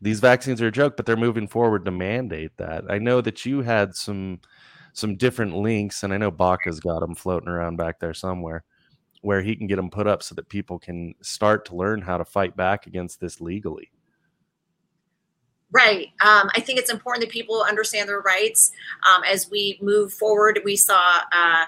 these 0.00 0.20
vaccines 0.20 0.62
are 0.62 0.68
a 0.68 0.72
joke, 0.72 0.96
but 0.96 1.06
they're 1.06 1.16
moving 1.16 1.48
forward 1.48 1.84
to 1.84 1.90
mandate 1.90 2.56
that. 2.58 2.84
I 2.88 2.98
know 2.98 3.20
that 3.20 3.44
you 3.44 3.62
had 3.62 3.94
some 3.94 4.40
some 4.92 5.16
different 5.16 5.56
links, 5.56 6.02
and 6.02 6.12
I 6.12 6.18
know 6.18 6.30
Baca's 6.30 6.80
got 6.80 7.00
them 7.00 7.14
floating 7.14 7.48
around 7.48 7.76
back 7.76 8.00
there 8.00 8.14
somewhere, 8.14 8.64
where 9.22 9.42
he 9.42 9.54
can 9.56 9.66
get 9.66 9.76
them 9.76 9.90
put 9.90 10.06
up 10.06 10.22
so 10.22 10.34
that 10.34 10.48
people 10.48 10.78
can 10.78 11.14
start 11.22 11.64
to 11.66 11.76
learn 11.76 12.00
how 12.02 12.18
to 12.18 12.24
fight 12.24 12.56
back 12.56 12.86
against 12.86 13.20
this 13.20 13.40
legally. 13.40 13.90
Right. 15.70 16.08
Um, 16.24 16.50
I 16.54 16.60
think 16.60 16.78
it's 16.78 16.90
important 16.90 17.24
that 17.24 17.30
people 17.30 17.62
understand 17.62 18.08
their 18.08 18.20
rights 18.20 18.72
um, 19.06 19.22
as 19.24 19.50
we 19.50 19.78
move 19.82 20.12
forward. 20.12 20.60
We 20.64 20.76
saw 20.76 21.20
uh, 21.30 21.64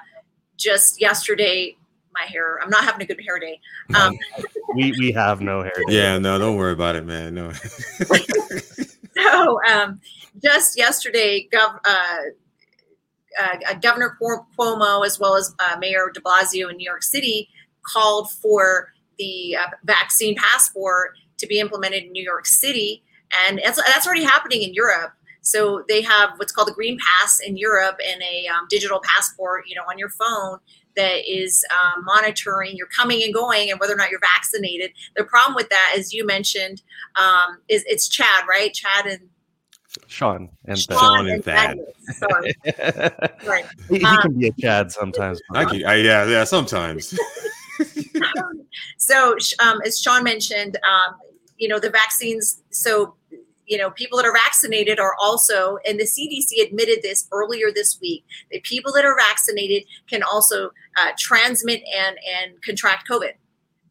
just 0.56 1.00
yesterday 1.00 1.76
my 2.12 2.24
hair. 2.24 2.58
I'm 2.62 2.70
not 2.70 2.84
having 2.84 3.02
a 3.02 3.06
good 3.06 3.20
hair 3.24 3.38
day. 3.38 3.60
Um, 3.94 4.18
we 4.74 4.92
we 4.98 5.12
have 5.12 5.40
no 5.40 5.62
hair. 5.62 5.72
Day. 5.86 5.94
Yeah, 5.96 6.18
no, 6.18 6.38
don't 6.38 6.56
worry 6.56 6.72
about 6.72 6.96
it, 6.96 7.04
man. 7.04 7.34
No. 7.34 7.52
so 9.16 9.60
um, 9.64 10.00
just 10.42 10.78
yesterday, 10.78 11.48
Gov, 11.52 11.78
uh, 11.84 12.18
uh, 13.40 13.74
Governor 13.80 14.16
Cuomo 14.20 15.04
as 15.04 15.18
well 15.18 15.36
as 15.36 15.54
uh, 15.58 15.76
Mayor 15.78 16.10
De 16.12 16.20
Blasio 16.20 16.70
in 16.70 16.76
New 16.76 16.88
York 16.88 17.02
City 17.02 17.48
called 17.82 18.30
for 18.30 18.92
the 19.18 19.56
uh, 19.56 19.68
vaccine 19.84 20.36
passport 20.36 21.16
to 21.38 21.46
be 21.46 21.60
implemented 21.60 22.04
in 22.04 22.12
New 22.12 22.22
York 22.22 22.46
City, 22.46 23.02
and 23.46 23.60
that's, 23.64 23.82
that's 23.82 24.06
already 24.06 24.24
happening 24.24 24.62
in 24.62 24.74
Europe. 24.74 25.12
So 25.42 25.84
they 25.88 26.02
have 26.02 26.30
what's 26.36 26.52
called 26.52 26.68
a 26.68 26.72
green 26.72 26.98
pass 26.98 27.40
in 27.40 27.56
Europe 27.56 27.98
and 28.06 28.22
a 28.22 28.46
um, 28.48 28.66
digital 28.68 29.00
passport, 29.02 29.64
you 29.66 29.74
know, 29.74 29.82
on 29.88 29.98
your 29.98 30.10
phone 30.10 30.58
that 30.96 31.30
is 31.30 31.64
um, 31.70 32.04
monitoring 32.04 32.76
your 32.76 32.88
coming 32.88 33.22
and 33.22 33.32
going 33.32 33.70
and 33.70 33.80
whether 33.80 33.94
or 33.94 33.96
not 33.96 34.10
you're 34.10 34.20
vaccinated. 34.20 34.92
The 35.16 35.24
problem 35.24 35.54
with 35.54 35.68
that, 35.70 35.94
as 35.96 36.12
you 36.12 36.26
mentioned, 36.26 36.82
um, 37.16 37.58
is 37.68 37.84
it's 37.86 38.08
Chad, 38.08 38.44
right? 38.48 38.72
Chad 38.74 39.06
and 39.06 39.28
Sean 40.06 40.48
and 40.66 40.78
Sean, 40.78 40.98
Sean 40.98 41.28
and 41.28 41.44
Thad. 41.44 41.78
Sorry, 42.12 42.54
right. 43.46 43.64
He, 43.88 43.98
he 43.98 44.04
um, 44.04 44.18
can 44.22 44.38
be 44.38 44.48
a 44.48 44.52
Chad 44.52 44.92
sometimes. 44.92 45.40
I 45.54 45.64
can, 45.64 45.84
I, 45.84 45.96
yeah, 45.96 46.26
yeah, 46.26 46.44
sometimes. 46.44 47.18
so, 48.98 49.36
um, 49.58 49.80
as 49.86 50.00
Sean 50.00 50.22
mentioned, 50.22 50.76
um, 50.76 51.16
you 51.56 51.68
know 51.68 51.78
the 51.78 51.90
vaccines. 51.90 52.62
So 52.70 53.14
you 53.70 53.78
know, 53.78 53.90
people 53.92 54.18
that 54.18 54.26
are 54.26 54.32
vaccinated 54.32 54.98
are 54.98 55.14
also, 55.22 55.78
and 55.86 55.98
the 55.98 56.04
CDC 56.04 56.66
admitted 56.66 57.02
this 57.02 57.28
earlier 57.30 57.68
this 57.72 57.98
week, 58.00 58.24
that 58.50 58.64
people 58.64 58.92
that 58.92 59.04
are 59.04 59.16
vaccinated 59.16 59.84
can 60.08 60.24
also 60.24 60.70
uh, 60.96 61.12
transmit 61.16 61.80
and 61.96 62.18
and 62.42 62.60
contract 62.62 63.08
COVID. 63.08 63.34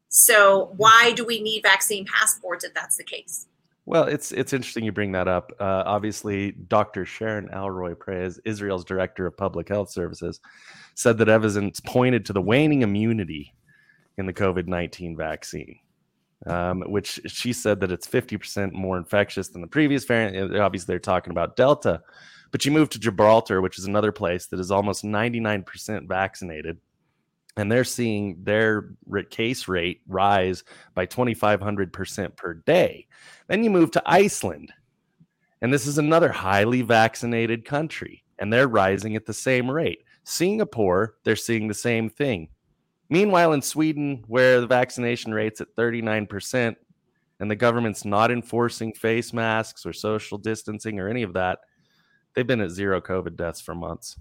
So 0.09 0.73
why 0.75 1.13
do 1.15 1.23
we 1.23 1.41
need 1.41 1.61
vaccine 1.63 2.05
passports 2.05 2.65
if 2.65 2.73
that's 2.73 2.97
the 2.97 3.05
case? 3.05 3.47
Well, 3.85 4.03
it's 4.03 4.33
it's 4.33 4.51
interesting 4.51 4.83
you 4.83 4.91
bring 4.91 5.13
that 5.13 5.29
up. 5.29 5.53
Uh, 5.61 5.83
obviously, 5.85 6.51
Dr. 6.51 7.05
Sharon 7.05 7.47
Alroy-Preis, 7.47 8.37
Israel's 8.43 8.83
director 8.83 9.25
of 9.25 9.37
public 9.37 9.69
health 9.69 9.91
services, 9.91 10.41
said 10.95 11.17
that 11.19 11.29
evidence 11.29 11.79
pointed 11.79 12.25
to 12.25 12.33
the 12.33 12.41
waning 12.41 12.81
immunity 12.81 13.55
in 14.17 14.25
the 14.25 14.33
COVID 14.33 14.67
nineteen 14.67 15.15
vaccine 15.15 15.79
um, 16.47 16.81
which 16.81 17.19
she 17.25 17.53
said 17.53 17.79
that 17.81 17.91
it's 17.91 18.07
50% 18.07 18.71
more 18.71 18.97
infectious 18.97 19.49
than 19.49 19.61
the 19.61 19.67
previous 19.67 20.05
variant. 20.05 20.55
Obviously, 20.55 20.91
they're 20.91 20.99
talking 20.99 21.31
about 21.31 21.55
Delta. 21.55 22.01
But 22.51 22.65
you 22.65 22.71
move 22.71 22.89
to 22.89 22.99
Gibraltar, 22.99 23.61
which 23.61 23.77
is 23.77 23.85
another 23.85 24.11
place 24.11 24.47
that 24.47 24.59
is 24.59 24.71
almost 24.71 25.03
99% 25.03 26.07
vaccinated. 26.07 26.79
And 27.57 27.71
they're 27.71 27.83
seeing 27.83 28.37
their 28.43 28.91
case 29.29 29.67
rate 29.67 30.01
rise 30.07 30.63
by 30.93 31.05
2,500% 31.05 32.35
per 32.35 32.53
day. 32.53 33.07
Then 33.47 33.63
you 33.63 33.69
move 33.69 33.91
to 33.91 34.03
Iceland. 34.05 34.71
And 35.61 35.73
this 35.73 35.85
is 35.85 35.97
another 35.97 36.31
highly 36.31 36.81
vaccinated 36.81 37.65
country. 37.65 38.23
And 38.39 38.51
they're 38.51 38.67
rising 38.67 39.15
at 39.15 39.25
the 39.25 39.33
same 39.33 39.69
rate. 39.69 40.03
Singapore, 40.23 41.15
they're 41.23 41.35
seeing 41.35 41.67
the 41.67 41.73
same 41.73 42.09
thing. 42.09 42.49
Meanwhile, 43.09 43.53
in 43.53 43.61
Sweden, 43.61 44.23
where 44.27 44.61
the 44.61 44.67
vaccination 44.67 45.33
rate's 45.33 45.61
at 45.61 45.75
39% 45.75 46.75
and 47.39 47.51
the 47.51 47.55
government's 47.55 48.05
not 48.05 48.31
enforcing 48.31 48.93
face 48.93 49.33
masks 49.33 49.85
or 49.85 49.93
social 49.93 50.37
distancing 50.37 50.99
or 50.99 51.09
any 51.09 51.23
of 51.23 51.33
that, 51.33 51.59
they've 52.35 52.45
been 52.45 52.61
at 52.61 52.69
zero 52.69 53.01
COVID 53.01 53.35
deaths 53.35 53.61
for 53.61 53.73
months. 53.73 54.15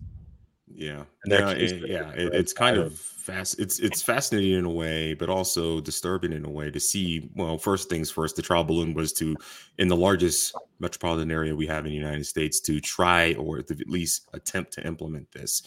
Yeah, 0.74 1.04
yeah, 1.26 1.50
it, 1.50 1.88
yeah. 1.88 2.10
It, 2.10 2.34
it's 2.34 2.52
kind 2.52 2.76
of 2.76 2.98
fast. 2.98 3.58
It's 3.58 3.78
it's 3.78 4.02
fascinating 4.02 4.52
in 4.52 4.64
a 4.66 4.70
way, 4.70 5.14
but 5.14 5.30
also 5.30 5.80
disturbing 5.80 6.32
in 6.32 6.44
a 6.44 6.50
way 6.50 6.70
to 6.70 6.78
see. 6.78 7.30
Well, 7.34 7.56
first 7.56 7.88
things 7.88 8.10
first, 8.10 8.36
the 8.36 8.42
trial 8.42 8.64
balloon 8.64 8.92
was 8.92 9.12
to, 9.14 9.34
in 9.78 9.88
the 9.88 9.96
largest 9.96 10.54
metropolitan 10.78 11.30
area 11.30 11.56
we 11.56 11.66
have 11.66 11.86
in 11.86 11.92
the 11.92 11.96
United 11.96 12.26
States, 12.26 12.60
to 12.60 12.80
try 12.80 13.32
or 13.34 13.62
to 13.62 13.74
at 13.74 13.88
least 13.88 14.28
attempt 14.34 14.74
to 14.74 14.86
implement 14.86 15.32
this 15.32 15.62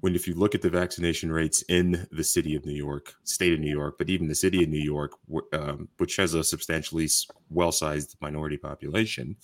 when 0.00 0.14
if 0.14 0.28
you 0.28 0.34
look 0.34 0.54
at 0.54 0.62
the 0.62 0.70
vaccination 0.70 1.32
rates 1.32 1.62
in 1.68 2.06
the 2.12 2.22
city 2.24 2.54
of 2.54 2.64
New 2.64 2.74
York, 2.74 3.14
state 3.24 3.52
of 3.52 3.60
New 3.60 3.70
York, 3.70 3.96
but 3.98 4.08
even 4.08 4.28
the 4.28 4.34
city 4.34 4.62
of 4.62 4.68
New 4.68 4.80
York, 4.80 5.12
um, 5.52 5.88
which 5.98 6.16
has 6.16 6.34
a 6.34 6.44
substantially 6.44 7.08
well-sized 7.50 8.16
minority 8.20 8.56
population, 8.56 9.36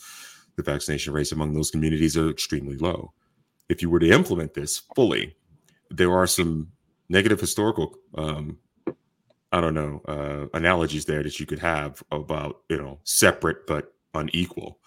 the 0.57 0.63
vaccination 0.63 1.13
rates 1.13 1.33
among 1.33 1.55
those 1.55 1.71
communities 1.71 2.17
are 2.17 2.31
extremely 2.31 2.77
low. 2.77 3.13
If 3.69 3.83
you 3.83 3.91
were 3.91 3.99
to 3.99 4.11
implement 4.11 4.55
this 4.55 4.83
fully, 4.95 5.37
there 5.91 6.13
are 6.13 6.27
some 6.27 6.69
negative 7.09 7.41
historical, 7.41 7.97
um, 8.15 8.59
I 9.51 9.61
don't 9.61 9.75
know, 9.75 10.03
uh, 10.07 10.47
analogies 10.57 11.05
there 11.07 11.23
that 11.23 11.41
you 11.41 11.47
could 11.47 11.61
have 11.61 12.03
about 12.13 12.61
you 12.69 12.77
know 12.77 13.01
separate 13.05 13.67
but 13.67 13.93
unequal. 14.15 14.79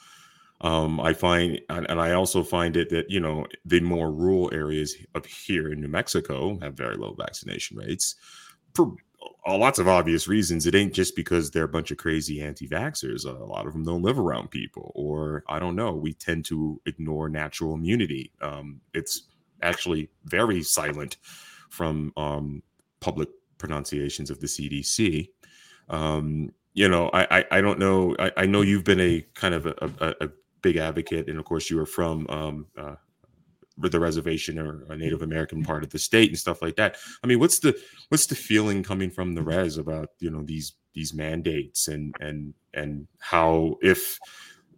Um, 0.61 0.99
I 0.99 1.13
find, 1.13 1.61
and, 1.69 2.01
I 2.01 2.13
also 2.13 2.41
find 2.41 2.75
it 2.77 2.89
that 2.89 3.11
you 3.11 3.19
know 3.19 3.45
the 3.65 3.79
more 3.79 4.11
rural 4.11 4.49
areas 4.51 4.95
of 5.13 5.25
here 5.25 5.71
in 5.71 5.81
New 5.81 5.87
Mexico 5.87 6.57
have 6.61 6.73
very 6.73 6.95
low 6.95 7.13
vaccination 7.13 7.77
rates 7.77 8.15
for 8.73 8.95
lots 9.47 9.79
of 9.79 9.87
obvious 9.87 10.27
reasons. 10.27 10.65
It 10.65 10.75
ain't 10.75 10.93
just 10.93 11.15
because 11.15 11.51
they're 11.51 11.63
a 11.63 11.69
bunch 11.69 11.91
of 11.91 11.97
crazy 11.97 12.41
anti-vaxxers. 12.41 13.25
A 13.25 13.45
lot 13.45 13.67
of 13.67 13.73
them 13.73 13.83
don't 13.83 14.01
live 14.01 14.19
around 14.19 14.51
people, 14.51 14.91
or 14.95 15.43
I 15.47 15.59
don't 15.59 15.75
know. 15.75 15.93
We 15.93 16.13
tend 16.13 16.45
to 16.45 16.81
ignore 16.85 17.29
natural 17.29 17.73
immunity. 17.73 18.31
Um, 18.41 18.81
it's 18.93 19.23
actually 19.61 20.09
very 20.25 20.63
silent 20.63 21.17
from 21.69 22.13
um, 22.17 22.63
public 22.99 23.29
pronunciations 23.57 24.29
of 24.29 24.39
the 24.39 24.47
CDC. 24.47 25.29
Um, 25.89 26.51
you 26.73 26.87
know, 26.87 27.09
I, 27.09 27.39
I, 27.39 27.45
I 27.51 27.61
don't 27.61 27.79
know. 27.79 28.15
I, 28.19 28.31
I, 28.37 28.45
know 28.45 28.61
you've 28.61 28.83
been 28.83 28.99
a 28.99 29.25
kind 29.33 29.53
of 29.55 29.65
a, 29.65 29.73
a, 29.99 30.25
a 30.25 30.29
big 30.61 30.77
advocate, 30.77 31.29
and 31.29 31.39
of 31.39 31.45
course, 31.45 31.69
you 31.69 31.77
were 31.77 31.85
from 31.85 32.27
um, 32.29 32.67
uh, 32.77 32.95
the 33.77 33.99
reservation 33.99 34.57
or 34.57 34.83
a 34.89 34.97
Native 34.97 35.21
American 35.21 35.63
part 35.63 35.83
of 35.83 35.91
the 35.91 35.99
state 35.99 36.29
and 36.29 36.37
stuff 36.37 36.61
like 36.61 36.75
that. 36.77 36.97
I 37.23 37.27
mean, 37.27 37.39
what's 37.39 37.59
the 37.59 37.79
what's 38.09 38.25
the 38.25 38.35
feeling 38.35 38.83
coming 38.83 39.09
from 39.09 39.35
the 39.35 39.43
res 39.43 39.77
about 39.77 40.09
you 40.19 40.29
know 40.29 40.41
these 40.43 40.73
these 40.93 41.13
mandates 41.13 41.87
and 41.87 42.15
and 42.19 42.53
and 42.73 43.07
how 43.19 43.75
if 43.81 44.19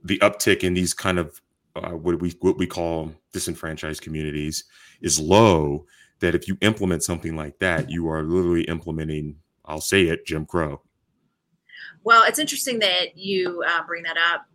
the 0.04 0.20
uptick 0.20 0.64
in 0.64 0.74
these 0.74 0.94
kind 0.94 1.18
of 1.20 1.42
uh, 1.76 1.92
what 1.92 2.20
we 2.20 2.32
what 2.42 2.58
we 2.58 2.68
call 2.68 3.14
disenfranchised 3.32 4.02
communities 4.02 4.66
is 5.02 5.20
low, 5.20 5.86
that 6.20 6.36
if 6.36 6.48
you 6.48 6.58
implement 6.62 7.04
something 7.04 7.36
like 7.36 7.60
that, 7.60 7.90
you 7.90 8.10
are 8.10 8.24
literally 8.24 8.64
implementing, 8.64 9.38
I'll 9.66 9.82
say 9.82 10.04
it, 10.04 10.26
Jim 10.26 10.46
Crow. 10.46 10.82
Well, 12.04 12.24
it's 12.26 12.40
interesting 12.40 12.80
that 12.80 13.18
you 13.18 13.64
uh, 13.68 13.84
bring 13.86 14.04
that 14.04 14.18
up 14.34 14.49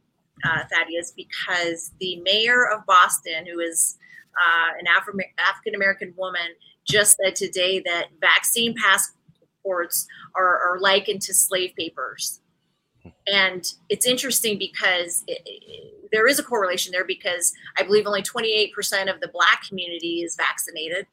uh, 0.44 0.64
Thaddeus, 0.70 1.12
because 1.16 1.92
the 2.00 2.20
mayor 2.20 2.66
of 2.66 2.84
Boston, 2.86 3.46
who 3.46 3.60
is 3.60 3.96
uh, 4.38 4.72
an 4.78 4.86
Afri- 4.86 5.30
African 5.38 5.74
American 5.74 6.14
woman, 6.16 6.54
just 6.88 7.16
said 7.22 7.36
today 7.36 7.80
that 7.80 8.08
vaccine 8.20 8.74
passports 8.74 10.06
are, 10.36 10.58
are 10.58 10.78
likened 10.80 11.22
to 11.22 11.34
slave 11.34 11.72
papers. 11.76 12.40
And 13.26 13.64
it's 13.88 14.06
interesting 14.06 14.58
because 14.58 15.24
it, 15.26 15.40
it, 15.44 16.10
there 16.12 16.26
is 16.26 16.38
a 16.38 16.42
correlation 16.42 16.92
there 16.92 17.04
because 17.04 17.52
I 17.78 17.82
believe 17.82 18.06
only 18.06 18.22
28% 18.22 18.72
of 19.12 19.20
the 19.20 19.28
Black 19.28 19.62
community 19.68 20.22
is 20.22 20.36
vaccinated. 20.36 21.06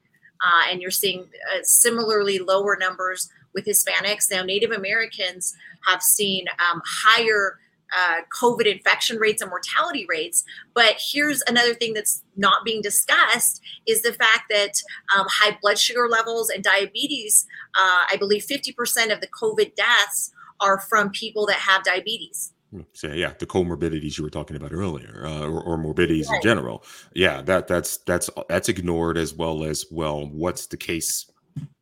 Uh, 0.43 0.71
and 0.71 0.81
you're 0.81 0.91
seeing 0.91 1.21
uh, 1.21 1.59
similarly 1.63 2.39
lower 2.39 2.75
numbers 2.79 3.29
with 3.53 3.65
Hispanics. 3.65 4.31
Now, 4.31 4.43
Native 4.43 4.71
Americans 4.71 5.55
have 5.87 6.01
seen 6.01 6.45
um, 6.59 6.81
higher 6.85 7.59
uh, 7.91 8.21
COVID 8.41 8.65
infection 8.65 9.17
rates 9.17 9.41
and 9.41 9.49
mortality 9.49 10.05
rates. 10.07 10.43
But 10.73 10.95
here's 10.99 11.41
another 11.47 11.73
thing 11.73 11.93
that's 11.93 12.23
not 12.35 12.63
being 12.65 12.81
discussed 12.81 13.61
is 13.85 14.01
the 14.01 14.13
fact 14.13 14.43
that 14.49 14.81
um, 15.15 15.27
high 15.29 15.57
blood 15.61 15.77
sugar 15.77 16.07
levels 16.07 16.49
and 16.49 16.63
diabetes, 16.63 17.45
uh, 17.75 18.05
I 18.09 18.15
believe 18.17 18.43
50% 18.45 19.11
of 19.11 19.21
the 19.21 19.27
COVID 19.27 19.75
deaths 19.75 20.31
are 20.59 20.79
from 20.79 21.09
people 21.09 21.45
that 21.47 21.57
have 21.57 21.83
diabetes. 21.83 22.53
say 22.93 23.17
yeah 23.17 23.33
the 23.39 23.45
comorbidities 23.45 24.17
you 24.17 24.23
were 24.23 24.29
talking 24.29 24.55
about 24.55 24.71
earlier 24.71 25.23
uh, 25.25 25.41
or, 25.41 25.61
or, 25.61 25.77
morbidities 25.77 26.29
right. 26.29 26.37
in 26.37 26.41
general 26.41 26.85
yeah 27.13 27.41
that 27.41 27.67
that's 27.67 27.97
that's 28.05 28.29
that's 28.47 28.69
ignored 28.69 29.17
as 29.17 29.33
well 29.33 29.65
as 29.65 29.85
well 29.91 30.25
what's 30.27 30.67
the 30.67 30.77
case 30.77 31.29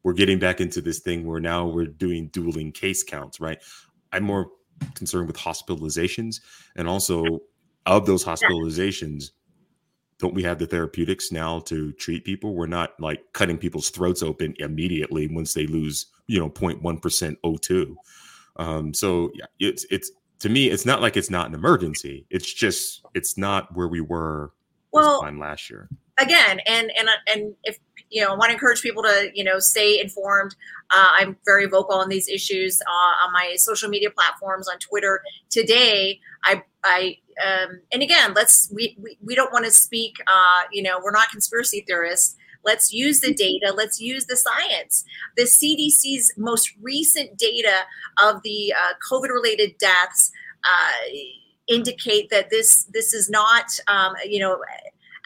we're 0.03 0.13
getting 0.13 0.39
back 0.39 0.59
into 0.59 0.81
this 0.81 0.99
thing 0.99 1.27
where 1.27 1.39
now 1.39 1.67
we're 1.67 1.85
doing 1.85 2.27
dueling 2.29 2.71
case 2.71 3.03
counts 3.03 3.39
right 3.39 3.59
i'm 4.13 4.23
more 4.23 4.49
concerned 4.95 5.27
with 5.27 5.37
hospitalizations 5.37 6.41
and 6.75 6.87
also 6.87 7.39
of 7.85 8.05
those 8.05 8.23
hospitalizations 8.23 9.31
don't 10.19 10.33
we 10.33 10.43
have 10.43 10.59
the 10.59 10.67
therapeutics 10.67 11.31
now 11.31 11.59
to 11.59 11.91
treat 11.93 12.25
people 12.25 12.53
we're 12.53 12.67
not 12.67 12.99
like 12.99 13.21
cutting 13.33 13.57
people's 13.57 13.89
throats 13.89 14.21
open 14.21 14.53
immediately 14.59 15.27
once 15.27 15.53
they 15.53 15.65
lose 15.65 16.07
you 16.27 16.39
know 16.39 16.49
0.1% 16.49 17.35
o2 17.43 17.95
um, 18.57 18.93
so 18.93 19.31
yeah 19.33 19.45
it's 19.59 19.85
it's 19.89 20.11
to 20.39 20.49
me, 20.49 20.69
it's 20.69 20.85
not 20.85 21.01
like 21.01 21.17
it's 21.17 21.29
not 21.29 21.47
an 21.47 21.53
emergency. 21.53 22.25
It's 22.29 22.51
just 22.51 23.05
it's 23.13 23.37
not 23.37 23.75
where 23.75 23.87
we 23.87 24.01
were 24.01 24.53
well 24.91 25.21
last 25.37 25.69
year. 25.69 25.89
Again, 26.19 26.59
and 26.65 26.91
and 26.97 27.09
and 27.27 27.55
if 27.63 27.79
you 28.09 28.21
know, 28.21 28.29
I 28.29 28.35
want 28.35 28.49
to 28.49 28.53
encourage 28.53 28.81
people 28.81 29.03
to 29.03 29.31
you 29.33 29.43
know 29.43 29.59
stay 29.59 29.99
informed. 29.99 30.55
Uh, 30.91 31.07
I'm 31.19 31.37
very 31.45 31.65
vocal 31.67 31.95
on 31.95 32.09
these 32.09 32.27
issues 32.27 32.81
uh, 32.81 33.25
on 33.25 33.31
my 33.31 33.55
social 33.57 33.89
media 33.89 34.09
platforms 34.09 34.67
on 34.67 34.79
Twitter. 34.79 35.21
Today, 35.49 36.19
I 36.43 36.63
I 36.83 37.17
um, 37.45 37.81
and 37.91 38.01
again, 38.01 38.33
let's 38.33 38.71
we 38.73 38.97
we, 39.01 39.17
we 39.23 39.35
don't 39.35 39.53
want 39.53 39.65
to 39.65 39.71
speak. 39.71 40.15
Uh, 40.27 40.63
you 40.71 40.81
know, 40.81 40.99
we're 41.03 41.11
not 41.11 41.29
conspiracy 41.29 41.83
theorists. 41.87 42.35
Let's 42.65 42.91
use 42.91 43.21
the 43.21 43.33
data. 43.33 43.73
Let's 43.75 44.01
use 44.01 44.25
the 44.25 44.35
science. 44.35 45.05
The 45.37 45.43
CDC's 45.43 46.33
most 46.37 46.73
recent 46.81 47.37
data 47.37 47.85
of 48.21 48.41
the 48.43 48.73
uh, 48.73 48.93
COVID 49.09 49.29
related 49.29 49.77
deaths 49.77 50.31
uh, 50.65 51.15
indicate 51.67 52.29
that 52.31 52.49
this 52.49 52.85
this 52.85 53.13
is 53.13 53.29
not, 53.29 53.65
um, 53.87 54.15
you 54.25 54.39
know, 54.39 54.59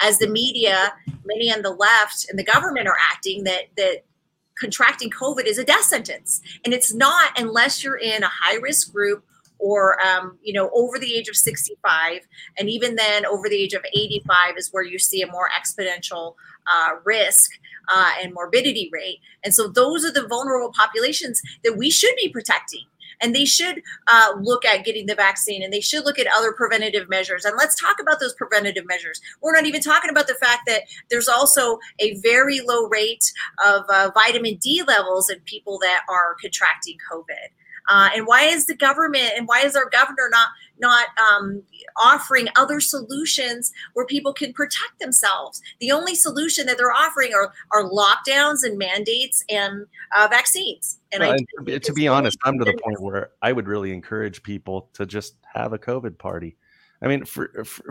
as 0.01 0.17
the 0.19 0.27
media, 0.27 0.93
many 1.25 1.51
on 1.51 1.62
the 1.62 1.71
left 1.71 2.27
and 2.29 2.38
the 2.38 2.43
government 2.43 2.88
are 2.88 2.97
acting 3.12 3.43
that 3.43 3.63
that 3.77 4.03
contracting 4.60 5.10
COVID 5.10 5.45
is 5.45 5.58
a 5.58 5.63
death 5.63 5.84
sentence, 5.84 6.41
and 6.63 6.73
it's 6.73 6.93
not 6.93 7.38
unless 7.39 7.84
you're 7.84 7.97
in 7.97 8.23
a 8.23 8.29
high 8.29 8.58
risk 8.58 8.91
group 8.93 9.23
or 9.60 9.97
um, 10.06 10.38
you 10.43 10.53
know 10.53 10.69
over 10.73 10.99
the 10.99 11.15
age 11.15 11.29
of 11.29 11.36
65 11.36 12.21
and 12.58 12.69
even 12.69 12.95
then 12.95 13.25
over 13.25 13.47
the 13.47 13.56
age 13.56 13.73
of 13.73 13.86
85 13.95 14.58
is 14.58 14.69
where 14.71 14.84
you 14.84 14.99
see 14.99 15.21
a 15.21 15.27
more 15.27 15.49
exponential 15.49 16.36
uh, 16.67 16.95
risk 17.03 17.51
uh, 17.93 18.12
and 18.21 18.34
morbidity 18.34 18.89
rate. 18.91 19.19
And 19.43 19.53
so 19.53 19.67
those 19.67 20.06
are 20.06 20.12
the 20.12 20.27
vulnerable 20.27 20.71
populations 20.71 21.41
that 21.63 21.77
we 21.77 21.89
should 21.89 22.15
be 22.15 22.29
protecting 22.29 22.86
and 23.23 23.33
they 23.33 23.45
should 23.45 23.81
uh, 24.07 24.33
look 24.41 24.65
at 24.65 24.83
getting 24.83 25.05
the 25.05 25.15
vaccine 25.15 25.63
and 25.63 25.71
they 25.71 25.81
should 25.81 26.05
look 26.05 26.19
at 26.19 26.27
other 26.38 26.51
preventative 26.51 27.09
measures. 27.09 27.45
And 27.45 27.55
let's 27.57 27.79
talk 27.79 27.95
about 28.01 28.19
those 28.19 28.33
preventative 28.33 28.86
measures. 28.86 29.21
We're 29.41 29.53
not 29.53 29.65
even 29.65 29.81
talking 29.81 30.09
about 30.09 30.27
the 30.27 30.36
fact 30.36 30.63
that 30.67 30.81
there's 31.09 31.29
also 31.29 31.79
a 31.99 32.15
very 32.19 32.59
low 32.59 32.88
rate 32.88 33.31
of 33.65 33.83
uh, 33.89 34.12
vitamin 34.13 34.55
d 34.55 34.83
levels 34.86 35.29
in 35.29 35.39
people 35.41 35.79
that 35.79 36.01
are 36.09 36.36
contracting 36.41 36.97
covid 37.12 37.49
uh, 37.89 38.10
and 38.15 38.26
why 38.26 38.43
is 38.43 38.65
the 38.65 38.76
government 38.76 39.32
and 39.36 39.48
why 39.48 39.62
is 39.62 39.76
our 39.76 39.89
governor 39.89 40.30
not 40.30 40.48
not 40.80 41.08
um, 41.19 41.62
offering 42.02 42.48
other 42.56 42.80
solutions 42.80 43.72
where 43.93 44.06
people 44.06 44.34
can 44.34 44.54
protect 44.54 45.00
themselves? 45.00 45.62
The 45.80 45.91
only 45.91 46.15
solution 46.15 46.65
that 46.67 46.78
they're 46.78 46.91
offering 46.91 47.34
are 47.34 47.54
are 47.72 47.89
lockdowns 47.89 48.63
and 48.63 48.78
mandates 48.78 49.43
and 49.50 49.86
uh, 50.15 50.28
vaccines. 50.30 51.00
And, 51.12 51.22
well, 51.22 51.36
and 51.67 51.84
to 51.84 51.93
be 51.93 52.08
honest, 52.08 52.38
I'm 52.43 52.58
to 52.60 52.65
the 52.65 52.80
point 52.84 53.02
where 53.02 53.32
I 53.41 53.52
would 53.52 53.67
really 53.67 53.91
encourage 53.91 54.41
people 54.43 54.89
to 54.93 55.06
just 55.06 55.36
have 55.54 55.74
a 55.74 55.78
COVID 55.78 56.17
party. 56.17 56.58
I 57.02 57.08
mean, 57.08 57.26
for, 57.26 57.63
for 57.65 57.86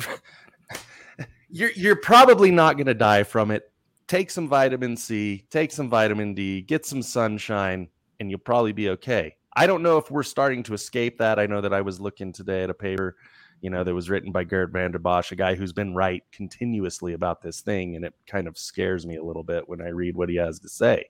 you're 1.50 1.72
you're 1.72 1.96
probably 1.96 2.50
not 2.50 2.76
going 2.76 2.86
to 2.86 2.94
die 2.94 3.24
from 3.24 3.50
it. 3.50 3.70
Take 4.08 4.30
some 4.30 4.48
vitamin 4.48 4.96
C, 4.96 5.46
take 5.50 5.70
some 5.70 5.88
vitamin 5.88 6.34
D, 6.34 6.62
get 6.62 6.84
some 6.84 7.02
sunshine, 7.02 7.88
and 8.20 8.30
you'll 8.30 8.40
probably 8.40 8.72
be 8.72 8.90
okay. 8.90 9.36
I 9.54 9.66
don't 9.66 9.82
know 9.82 9.98
if 9.98 10.10
we're 10.10 10.22
starting 10.22 10.62
to 10.64 10.74
escape 10.74 11.18
that. 11.18 11.38
I 11.38 11.46
know 11.46 11.60
that 11.60 11.74
I 11.74 11.80
was 11.80 12.00
looking 12.00 12.32
today 12.32 12.62
at 12.62 12.70
a 12.70 12.74
paper, 12.74 13.16
you 13.60 13.70
know, 13.70 13.84
that 13.84 13.94
was 13.94 14.08
written 14.08 14.32
by 14.32 14.44
Garrett 14.44 14.70
Vanden 14.70 15.02
Bossche, 15.02 15.32
a 15.32 15.36
guy 15.36 15.54
who's 15.54 15.72
been 15.72 15.94
right 15.94 16.22
continuously 16.32 17.12
about 17.12 17.42
this 17.42 17.60
thing, 17.60 17.96
and 17.96 18.04
it 18.04 18.14
kind 18.26 18.48
of 18.48 18.58
scares 18.58 19.06
me 19.06 19.16
a 19.16 19.24
little 19.24 19.44
bit 19.44 19.68
when 19.68 19.80
I 19.80 19.88
read 19.88 20.16
what 20.16 20.28
he 20.28 20.36
has 20.36 20.58
to 20.60 20.68
say. 20.68 21.04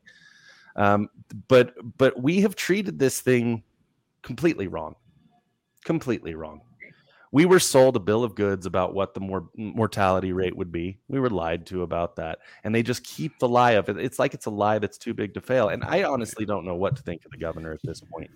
Um, 0.75 1.09
but 1.49 1.75
but 1.99 2.21
we 2.21 2.41
have 2.41 2.57
treated 2.57 2.99
this 2.99 3.21
thing 3.21 3.63
completely 4.23 4.67
wrong, 4.67 4.97
completely 5.85 6.35
wrong 6.35 6.63
we 7.33 7.47
were 7.47 7.59
sold 7.59 7.97
a 7.97 8.01
bill 8.01 8.23
of 8.23 8.35
goods 8.35 8.67
about 8.67 8.95
what 8.95 9.15
the 9.15 9.21
more 9.21 9.49
mortality 9.57 10.33
rate 10.33 10.55
would 10.55 10.71
be. 10.71 10.99
We 11.09 11.19
were 11.19 11.31
lied 11.31 11.67
to 11.67 11.83
about 11.83 12.17
that, 12.17 12.41
and 12.63 12.75
they 12.75 12.83
just 12.83 13.03
keep 13.03 13.39
the 13.39 13.49
lie 13.49 13.73
of 13.73 13.89
it. 13.89 13.97
It's 13.97 14.19
like 14.19 14.35
it's 14.35 14.47
a 14.47 14.51
lie 14.51 14.79
that's 14.79 14.99
too 14.99 15.15
big 15.15 15.33
to 15.35 15.41
fail. 15.41 15.71
And 15.71 15.83
I 15.83 16.05
honestly 16.05 16.45
don't 16.45 16.67
know 16.67 16.77
what 16.77 16.95
to 16.97 17.03
think 17.03 17.25
of 17.25 17.31
the 17.31 17.39
governor 17.39 17.73
at 17.73 17.81
this 17.83 18.01
point. 18.01 18.31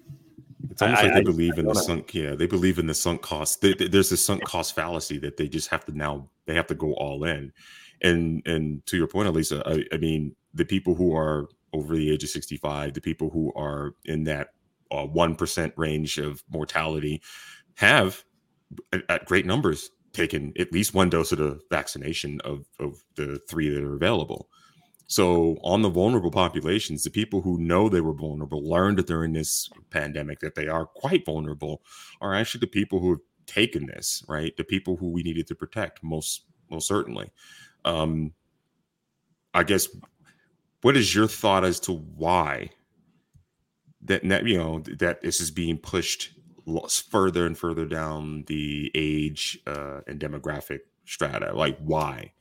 It's 0.71 0.81
almost 0.81 1.03
I, 1.03 1.05
like 1.05 1.13
they 1.13 1.21
I, 1.21 1.25
believe 1.25 1.53
I, 1.57 1.61
in 1.61 1.67
the 1.67 1.75
sunk. 1.75 2.15
Yeah, 2.15 2.35
they 2.35 2.47
believe 2.47 2.79
in 2.79 2.87
the 2.87 2.95
sunk 2.95 3.21
cost. 3.21 3.61
They, 3.61 3.75
they, 3.75 3.87
there's 3.87 4.11
a 4.13 4.17
sunk 4.17 4.45
cost 4.45 4.75
fallacy 4.75 5.19
that 5.19 5.37
they 5.37 5.47
just 5.47 5.69
have 5.69 5.85
to 5.85 5.97
now. 5.97 6.29
They 6.47 6.55
have 6.55 6.67
to 6.69 6.75
go 6.75 6.95
all 6.95 7.25
in. 7.25 7.53
And 8.01 8.43
and 8.47 8.85
to 8.87 8.97
your 8.97 9.09
point, 9.09 9.29
Elisa, 9.29 9.63
I, 9.93 9.99
mean, 9.99 10.35
the 10.55 10.65
people 10.65 10.95
who 10.95 11.15
are 11.15 11.49
over 11.75 11.95
the 11.95 12.11
age 12.11 12.25
of 12.25 12.31
65, 12.31 12.95
the 12.95 13.01
people 13.03 13.29
who 13.29 13.53
are 13.55 13.95
in 14.07 14.25
that 14.25 14.55
uh, 14.91 15.05
one 15.05 15.37
uh, 15.39 15.69
range 15.77 16.17
of 16.17 16.43
mortality, 16.51 17.21
have 17.75 18.25
at, 19.09 19.25
great 19.27 19.47
numbers 19.47 19.91
taken 20.13 20.53
at 20.59 20.73
least 20.73 20.95
one 20.95 21.11
dose 21.11 21.33
of 21.33 21.39
the 21.39 21.61
vaccination 21.71 22.41
of, 22.43 22.67
of 22.81 23.03
the 23.17 23.39
three 23.49 23.69
that 23.69 23.83
are 23.83 23.95
available. 23.95 24.49
So, 25.09 25.57
on 25.63 25.83
the 25.83 25.89
vulnerable 25.89 26.33
populations, 26.33 27.05
the 27.05 27.11
people 27.11 27.41
who 27.41 27.61
know 27.61 27.89
they 27.89 28.01
were 28.01 28.13
vulnerable, 28.13 28.69
learned 28.69 29.05
during 29.07 29.33
this 29.33 29.69
pandemic 29.91 30.41
that 30.41 30.57
they 30.57 30.67
are 30.67 30.87
quite 30.87 31.25
vulnerable, 31.25 31.83
are 32.21 32.35
actually 32.35 32.61
the 32.61 32.67
people 32.67 32.99
who 32.99 33.11
have 33.11 33.21
taken 33.47 33.87
this, 33.87 34.25
right? 34.27 34.57
The 34.57 34.65
people 34.65 34.97
who 34.97 35.11
we 35.11 35.23
needed 35.23 35.47
to 35.47 35.55
protect, 35.55 36.03
most 36.03 36.45
most 36.71 36.89
certainly. 36.89 37.31
Um, 37.85 38.33
I 39.55 39.63
guess, 39.63 39.89
what 40.83 40.97
is 40.97 41.15
your 41.15 41.29
thought 41.29 41.65
as 41.65 41.79
to 41.81 41.93
why 41.93 42.71
that 44.07 44.25
you 44.47 44.59
know 44.59 44.81
that 44.99 45.23
this 45.23 45.41
is 45.41 45.51
being 45.51 45.79
pushed 45.79 46.33
further 47.11 47.47
and 47.47 47.57
further 47.57 47.87
down 47.87 48.45
the 48.47 48.91
age 48.95 49.59
uh, 49.67 50.01
and 50.07 50.21
demographic 50.21 50.81
strata. 51.05 51.53
Like, 51.55 51.79
why? 51.79 52.33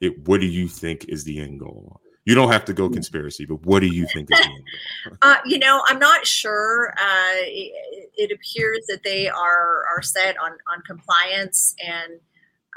It, 0.00 0.26
what 0.26 0.40
do 0.40 0.46
you 0.46 0.68
think 0.68 1.06
is 1.08 1.24
the 1.24 1.40
end 1.40 1.60
goal? 1.60 2.00
You 2.24 2.34
don't 2.34 2.50
have 2.50 2.64
to 2.66 2.72
go 2.72 2.88
mm. 2.88 2.92
conspiracy, 2.92 3.46
but 3.46 3.64
what 3.64 3.80
do 3.80 3.86
you 3.86 4.06
think 4.12 4.30
is 4.32 4.38
the 4.38 4.44
end 4.44 4.54
goal? 4.54 5.18
Uh, 5.22 5.36
you 5.44 5.58
know, 5.58 5.82
I'm 5.86 5.98
not 5.98 6.26
sure. 6.26 6.92
Uh, 6.98 7.36
it, 7.42 8.10
it, 8.16 8.32
appears 8.32 8.84
that 8.88 9.02
they 9.04 9.28
are 9.28 9.84
are 9.94 10.02
set 10.02 10.36
on 10.38 10.50
on 10.72 10.82
compliance 10.86 11.74
and, 11.84 12.20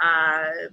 uh, 0.01 0.69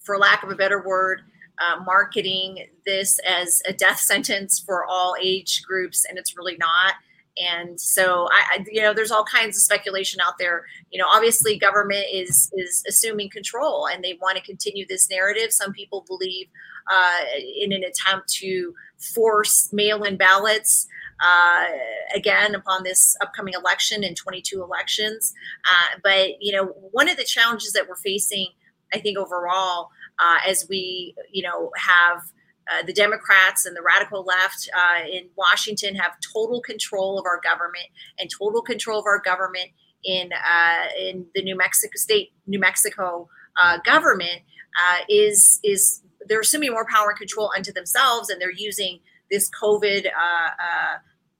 for 0.00 0.18
lack 0.18 0.42
of 0.42 0.50
a 0.50 0.56
better 0.56 0.82
word, 0.82 1.22
uh, 1.60 1.80
marketing 1.84 2.66
this 2.84 3.20
as 3.20 3.62
a 3.66 3.72
death 3.72 4.00
sentence 4.00 4.58
for 4.58 4.84
all 4.84 5.14
age 5.20 5.62
groups, 5.62 6.04
and 6.08 6.18
it's 6.18 6.36
really 6.36 6.56
not 6.58 6.94
and 7.40 7.80
so 7.80 8.28
I, 8.30 8.58
I, 8.58 8.64
you 8.70 8.82
know 8.82 8.94
there's 8.94 9.10
all 9.10 9.24
kinds 9.24 9.56
of 9.56 9.62
speculation 9.62 10.20
out 10.20 10.34
there. 10.38 10.64
You 10.90 10.98
know 10.98 11.06
obviously 11.12 11.58
government 11.58 12.06
is 12.12 12.50
is 12.54 12.84
assuming 12.88 13.30
control 13.30 13.86
and 13.86 14.02
they 14.02 14.18
want 14.20 14.36
to 14.36 14.42
continue 14.42 14.86
this 14.86 15.08
narrative. 15.10 15.52
Some 15.52 15.72
people 15.72 16.04
believe 16.06 16.48
uh, 16.90 17.20
in 17.60 17.72
an 17.72 17.84
attempt 17.84 18.28
to 18.28 18.74
force 19.14 19.70
mail-in 19.72 20.16
ballots 20.16 20.86
uh, 21.20 21.66
again 22.14 22.54
upon 22.54 22.84
this 22.84 23.16
upcoming 23.20 23.54
election 23.54 24.04
in 24.04 24.14
22 24.14 24.62
elections. 24.62 25.34
Uh, 25.64 25.98
but 26.02 26.40
you 26.40 26.52
know 26.52 26.66
one 26.92 27.08
of 27.08 27.16
the 27.16 27.24
challenges 27.24 27.72
that 27.72 27.88
we're 27.88 27.96
facing 27.96 28.48
i 28.92 28.98
think 28.98 29.18
overall 29.18 29.90
uh, 30.18 30.38
as 30.46 30.66
we 30.68 31.14
you 31.30 31.42
know 31.42 31.70
have 31.76 32.22
uh, 32.70 32.82
the 32.86 32.92
Democrats 32.92 33.66
and 33.66 33.76
the 33.76 33.82
radical 33.82 34.22
left 34.24 34.68
uh, 34.76 35.06
in 35.06 35.28
Washington 35.36 35.94
have 35.96 36.12
total 36.34 36.60
control 36.60 37.18
of 37.18 37.24
our 37.24 37.40
government 37.40 37.86
and 38.18 38.30
total 38.30 38.62
control 38.62 38.98
of 38.98 39.06
our 39.06 39.20
government 39.20 39.70
in 40.04 40.30
uh, 40.32 40.84
in 40.98 41.26
the 41.34 41.42
New 41.42 41.56
Mexico 41.56 41.92
state, 41.96 42.32
New 42.46 42.60
Mexico 42.60 43.28
uh, 43.60 43.78
government 43.84 44.42
uh, 44.78 45.04
is 45.08 45.60
is 45.64 46.02
they're 46.28 46.40
assuming 46.40 46.72
more 46.72 46.86
power 46.86 47.10
and 47.10 47.18
control 47.18 47.50
unto 47.56 47.72
themselves, 47.72 48.28
and 48.30 48.40
they're 48.40 48.52
using 48.52 49.00
this 49.30 49.50
COVID 49.50 50.06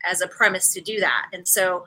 as 0.09 0.21
a 0.21 0.29
premise 0.29 0.73
to 0.73 0.81
do 0.81 1.01
that. 1.01 1.27
And 1.33 1.47
so 1.47 1.87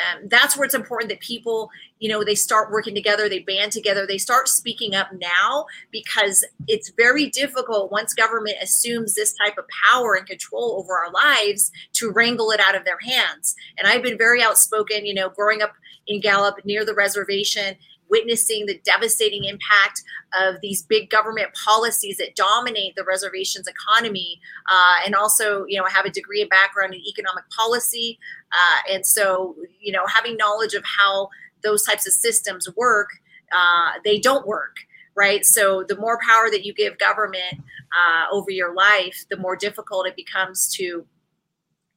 um, 0.00 0.28
that's 0.28 0.56
where 0.56 0.64
it's 0.64 0.74
important 0.74 1.10
that 1.10 1.20
people, 1.20 1.70
you 2.02 2.08
know, 2.08 2.24
they 2.24 2.34
start 2.34 2.72
working 2.72 2.96
together, 2.96 3.28
they 3.28 3.38
band 3.38 3.70
together, 3.70 4.04
they 4.08 4.18
start 4.18 4.48
speaking 4.48 4.92
up 4.92 5.06
now 5.12 5.66
because 5.92 6.44
it's 6.66 6.90
very 6.96 7.30
difficult 7.30 7.92
once 7.92 8.12
government 8.12 8.56
assumes 8.60 9.14
this 9.14 9.32
type 9.34 9.56
of 9.56 9.64
power 9.88 10.16
and 10.16 10.26
control 10.26 10.80
over 10.80 10.98
our 10.98 11.12
lives 11.12 11.70
to 11.92 12.10
wrangle 12.10 12.50
it 12.50 12.58
out 12.58 12.74
of 12.74 12.84
their 12.84 12.98
hands. 12.98 13.54
And 13.78 13.86
I've 13.86 14.02
been 14.02 14.18
very 14.18 14.42
outspoken, 14.42 15.06
you 15.06 15.14
know, 15.14 15.28
growing 15.28 15.62
up 15.62 15.74
in 16.08 16.20
Gallup 16.20 16.56
near 16.64 16.84
the 16.84 16.92
reservation 16.92 17.76
witnessing 18.12 18.66
the 18.66 18.78
devastating 18.84 19.44
impact 19.44 20.02
of 20.38 20.56
these 20.60 20.82
big 20.82 21.08
government 21.08 21.48
policies 21.64 22.18
that 22.18 22.36
dominate 22.36 22.94
the 22.94 23.04
reservation's 23.04 23.66
economy. 23.66 24.38
Uh, 24.70 24.96
and 25.06 25.14
also, 25.14 25.64
you 25.66 25.78
know, 25.78 25.86
I 25.86 25.90
have 25.90 26.04
a 26.04 26.10
degree 26.10 26.42
and 26.42 26.50
background 26.50 26.92
in 26.92 27.00
economic 27.00 27.44
policy. 27.56 28.18
Uh, 28.52 28.94
and 28.94 29.06
so, 29.06 29.56
you 29.80 29.92
know, 29.92 30.04
having 30.06 30.36
knowledge 30.36 30.74
of 30.74 30.84
how 30.84 31.30
those 31.62 31.82
types 31.82 32.06
of 32.06 32.12
systems 32.12 32.68
work, 32.76 33.08
uh, 33.52 33.92
they 34.04 34.18
don't 34.18 34.46
work. 34.46 34.76
Right. 35.14 35.44
So 35.44 35.84
the 35.86 35.96
more 35.96 36.18
power 36.26 36.50
that 36.50 36.64
you 36.64 36.72
give 36.72 36.96
government 36.96 37.60
uh, 37.94 38.34
over 38.34 38.50
your 38.50 38.74
life, 38.74 39.26
the 39.28 39.36
more 39.36 39.56
difficult 39.56 40.06
it 40.06 40.16
becomes 40.16 40.74
to 40.76 41.06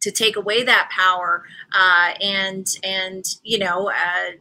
to 0.02 0.12
take 0.12 0.36
away 0.36 0.64
that 0.64 0.90
power 0.92 1.46
uh, 1.74 2.14
and 2.22 2.68
and 2.84 3.24
you 3.42 3.58
know 3.58 3.90
uh, 3.90 4.32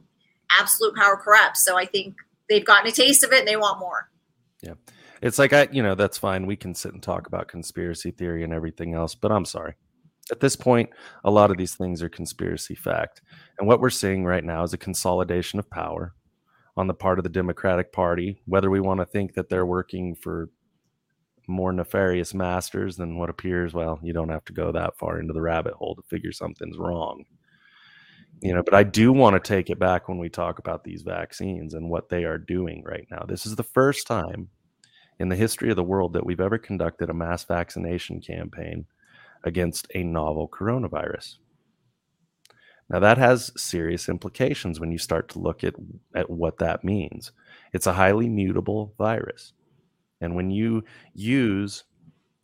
absolute 0.51 0.97
power 0.97 1.17
corrupts. 1.17 1.65
So 1.65 1.79
I 1.79 1.87
think 1.87 2.17
they've 2.49 2.65
gotten 2.65 2.89
a 2.89 2.93
taste 2.93 3.25
of 3.25 3.33
it 3.33 3.41
and 3.41 3.49
they 3.49 3.57
want 3.57 3.79
more. 3.79 4.11
Yeah. 4.61 4.75
It's 5.23 5.39
like 5.39 5.53
I, 5.53 5.69
you 5.73 5.83
know, 5.83 5.95
that's 5.95 6.19
fine. 6.19 6.47
We 6.47 6.57
can 6.57 6.75
sit 6.75 6.93
and 6.93 7.03
talk 7.03 7.27
about 7.27 7.49
conspiracy 7.49 8.11
theory 8.11 8.45
and 8.45 8.53
everything 8.53 8.95
else, 8.95 9.15
but 9.15 9.33
I'm 9.33 9.45
sorry. 9.45 9.75
At 10.31 10.41
this 10.41 10.57
point, 10.57 10.91
a 11.25 11.31
lot 11.31 11.51
of 11.51 11.59
these 11.59 11.75
things 11.75 12.03
are 12.03 12.09
conspiracy 12.09 12.75
fact. 12.75 13.23
And 13.59 13.69
what 13.69 13.81
we're 13.81 13.91
seeing 13.91 14.25
right 14.25 14.45
now 14.45 14.63
is 14.63 14.73
a 14.73 14.79
consolidation 14.79 15.59
of 15.59 15.69
power 15.71 16.15
on 16.77 16.87
the 16.87 16.95
part 16.95 17.19
of 17.19 17.25
the 17.25 17.29
Democratic 17.29 17.93
Party, 17.93 18.41
whether 18.47 18.71
we 18.71 18.81
want 18.81 19.01
to 19.01 19.07
think 19.07 19.35
that 19.35 19.49
they're 19.49 19.67
working 19.67 20.15
for 20.15 20.51
more 21.47 21.73
nefarious 21.73 22.33
masters 22.33 22.97
than 22.97 23.19
what 23.19 23.29
appears, 23.29 23.75
well, 23.75 24.01
you 24.03 24.15
don't 24.15 24.31
have 24.31 24.45
to 24.47 24.53
go 24.55 24.73
that 24.73 24.97
far 24.97 25.21
into 25.21 25.35
the 25.35 25.43
rabbit 25.43 25.75
hole 25.75 25.95
to 25.95 26.03
figure 26.03 26.33
something's 26.33 26.79
wrong 26.79 27.25
you 28.41 28.53
know 28.53 28.63
but 28.63 28.75
i 28.75 28.83
do 28.83 29.13
want 29.13 29.35
to 29.35 29.49
take 29.49 29.71
it 29.71 29.79
back 29.79 30.09
when 30.09 30.19
we 30.19 30.29
talk 30.29 30.59
about 30.59 30.85
these 30.85 31.03
vaccines 31.03 31.75
and 31.75 31.89
what 31.89 32.09
they 32.09 32.25
are 32.25 32.39
doing 32.39 32.83
right 32.85 33.07
now 33.11 33.25
this 33.27 33.47
is 33.47 33.57
the 33.57 33.63
first 33.63 34.07
time 34.07 34.49
in 35.21 35.29
the 35.29 35.37
history 35.37 35.71
of 35.71 35.77
the 35.77 35.83
world 35.83 36.13
that 36.13 36.25
we've 36.27 36.41
ever 36.41 36.59
conducted 36.59 37.11
a 37.11 37.15
mass 37.15 37.45
vaccination 37.45 38.21
campaign 38.21 38.85
against 39.45 39.87
a 39.95 40.03
novel 40.03 40.49
coronavirus 40.49 41.37
now 42.91 42.99
that 42.99 43.19
has 43.19 43.53
serious 43.57 44.09
implications 44.09 44.79
when 44.79 44.93
you 44.93 44.99
start 44.99 45.29
to 45.29 45.39
look 45.39 45.65
at, 45.65 45.75
at 46.15 46.29
what 46.29 46.59
that 46.59 46.85
means 46.85 47.33
it's 47.73 47.87
a 47.87 47.93
highly 47.93 48.29
mutable 48.29 48.95
virus 48.99 49.53
and 50.21 50.35
when 50.35 50.51
you 50.51 50.83
use 51.15 51.85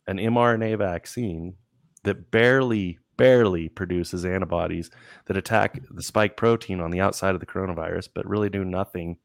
an 0.07 0.17
mrna 0.17 0.77
vaccine 0.77 1.55
that 2.03 2.31
barely 2.31 2.97
barely 3.21 3.69
produces 3.69 4.25
antibodies 4.25 4.89
that 5.27 5.37
attack 5.37 5.79
the 5.91 6.01
spike 6.01 6.35
protein 6.35 6.79
on 6.79 6.89
the 6.89 6.99
outside 6.99 7.35
of 7.35 7.39
the 7.39 7.45
coronavirus, 7.45 8.09
but 8.15 8.27
really 8.27 8.49
do 8.49 8.65
nothing 8.65 9.15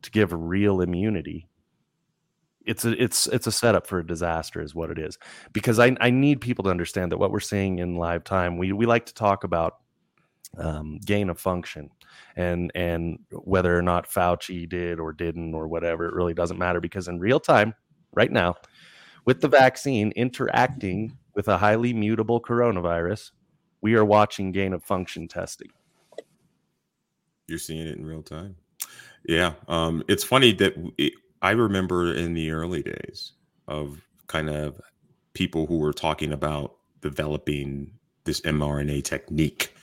to 0.00 0.10
give 0.10 0.32
real 0.32 0.80
immunity. 0.80 1.46
It's 2.66 2.84
a 2.84 3.02
it's 3.02 3.26
it's 3.26 3.46
a 3.46 3.52
setup 3.52 3.86
for 3.86 3.98
a 3.98 4.06
disaster, 4.06 4.60
is 4.60 4.74
what 4.74 4.90
it 4.90 4.98
is. 4.98 5.18
Because 5.52 5.78
I, 5.78 5.96
I 6.00 6.10
need 6.10 6.40
people 6.40 6.64
to 6.64 6.70
understand 6.70 7.12
that 7.12 7.18
what 7.18 7.30
we're 7.30 7.40
seeing 7.40 7.78
in 7.78 7.96
live 7.96 8.24
time, 8.24 8.56
we 8.56 8.72
we 8.72 8.86
like 8.86 9.06
to 9.06 9.14
talk 9.14 9.44
about 9.44 9.78
um, 10.58 10.98
gain 11.04 11.28
of 11.30 11.38
function 11.38 11.90
and 12.36 12.72
and 12.74 13.18
whether 13.30 13.76
or 13.76 13.82
not 13.82 14.08
Fauci 14.08 14.68
did 14.68 14.98
or 14.98 15.12
didn't 15.12 15.54
or 15.54 15.68
whatever, 15.68 16.06
it 16.06 16.14
really 16.14 16.34
doesn't 16.34 16.58
matter 16.58 16.80
because 16.80 17.08
in 17.08 17.18
real 17.18 17.40
time, 17.40 17.74
right 18.12 18.30
now, 18.30 18.54
with 19.24 19.40
the 19.40 19.48
vaccine 19.48 20.12
interacting 20.16 21.16
with 21.34 21.48
a 21.48 21.58
highly 21.58 21.92
mutable 21.92 22.40
coronavirus, 22.40 23.30
we 23.80 23.94
are 23.94 24.04
watching 24.04 24.52
gain 24.52 24.72
of 24.72 24.82
function 24.82 25.28
testing. 25.28 25.68
You're 27.46 27.58
seeing 27.58 27.86
it 27.86 27.96
in 27.96 28.06
real 28.06 28.22
time. 28.22 28.56
Yeah. 29.26 29.54
Um, 29.68 30.02
it's 30.08 30.24
funny 30.24 30.52
that 30.54 30.74
it, 30.98 31.12
I 31.44 31.50
remember 31.50 32.14
in 32.14 32.32
the 32.32 32.52
early 32.52 32.82
days 32.82 33.32
of 33.68 34.00
kind 34.28 34.48
of 34.48 34.80
people 35.34 35.66
who 35.66 35.76
were 35.76 35.92
talking 35.92 36.32
about 36.32 36.76
developing 37.02 37.92
this 38.24 38.40
mRNA 38.40 39.04
technique 39.04 39.76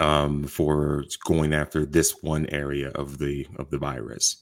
um, 0.00 0.44
for 0.44 1.04
going 1.24 1.54
after 1.54 1.86
this 1.86 2.22
one 2.22 2.44
area 2.50 2.90
of 2.90 3.16
the 3.16 3.46
of 3.56 3.70
the 3.70 3.78
virus. 3.78 4.36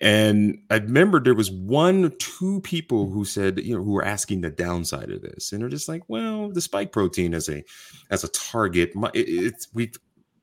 And 0.00 0.58
I 0.70 0.76
remember 0.76 1.18
there 1.18 1.34
was 1.34 1.50
one, 1.50 2.04
or 2.04 2.10
two 2.10 2.60
people 2.60 3.10
who 3.10 3.24
said, 3.24 3.58
you 3.58 3.76
know, 3.76 3.82
who 3.82 3.90
were 3.90 4.04
asking 4.04 4.42
the 4.42 4.50
downside 4.50 5.10
of 5.10 5.22
this, 5.22 5.50
and 5.50 5.60
they're 5.60 5.68
just 5.68 5.88
like, 5.88 6.02
well, 6.06 6.48
the 6.48 6.60
spike 6.60 6.92
protein 6.92 7.34
as 7.34 7.48
a 7.48 7.64
as 8.08 8.22
a 8.22 8.28
target, 8.28 8.92
it's 9.14 9.66
we 9.74 9.90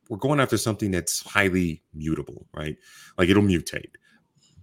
we're 0.10 0.18
going 0.18 0.42
after 0.42 0.58
something 0.58 0.92
that's 0.92 1.22
highly 1.22 1.82
mutable, 1.94 2.46
right? 2.54 2.76
Like 3.18 3.30
it'll 3.30 3.42
mutate, 3.44 3.94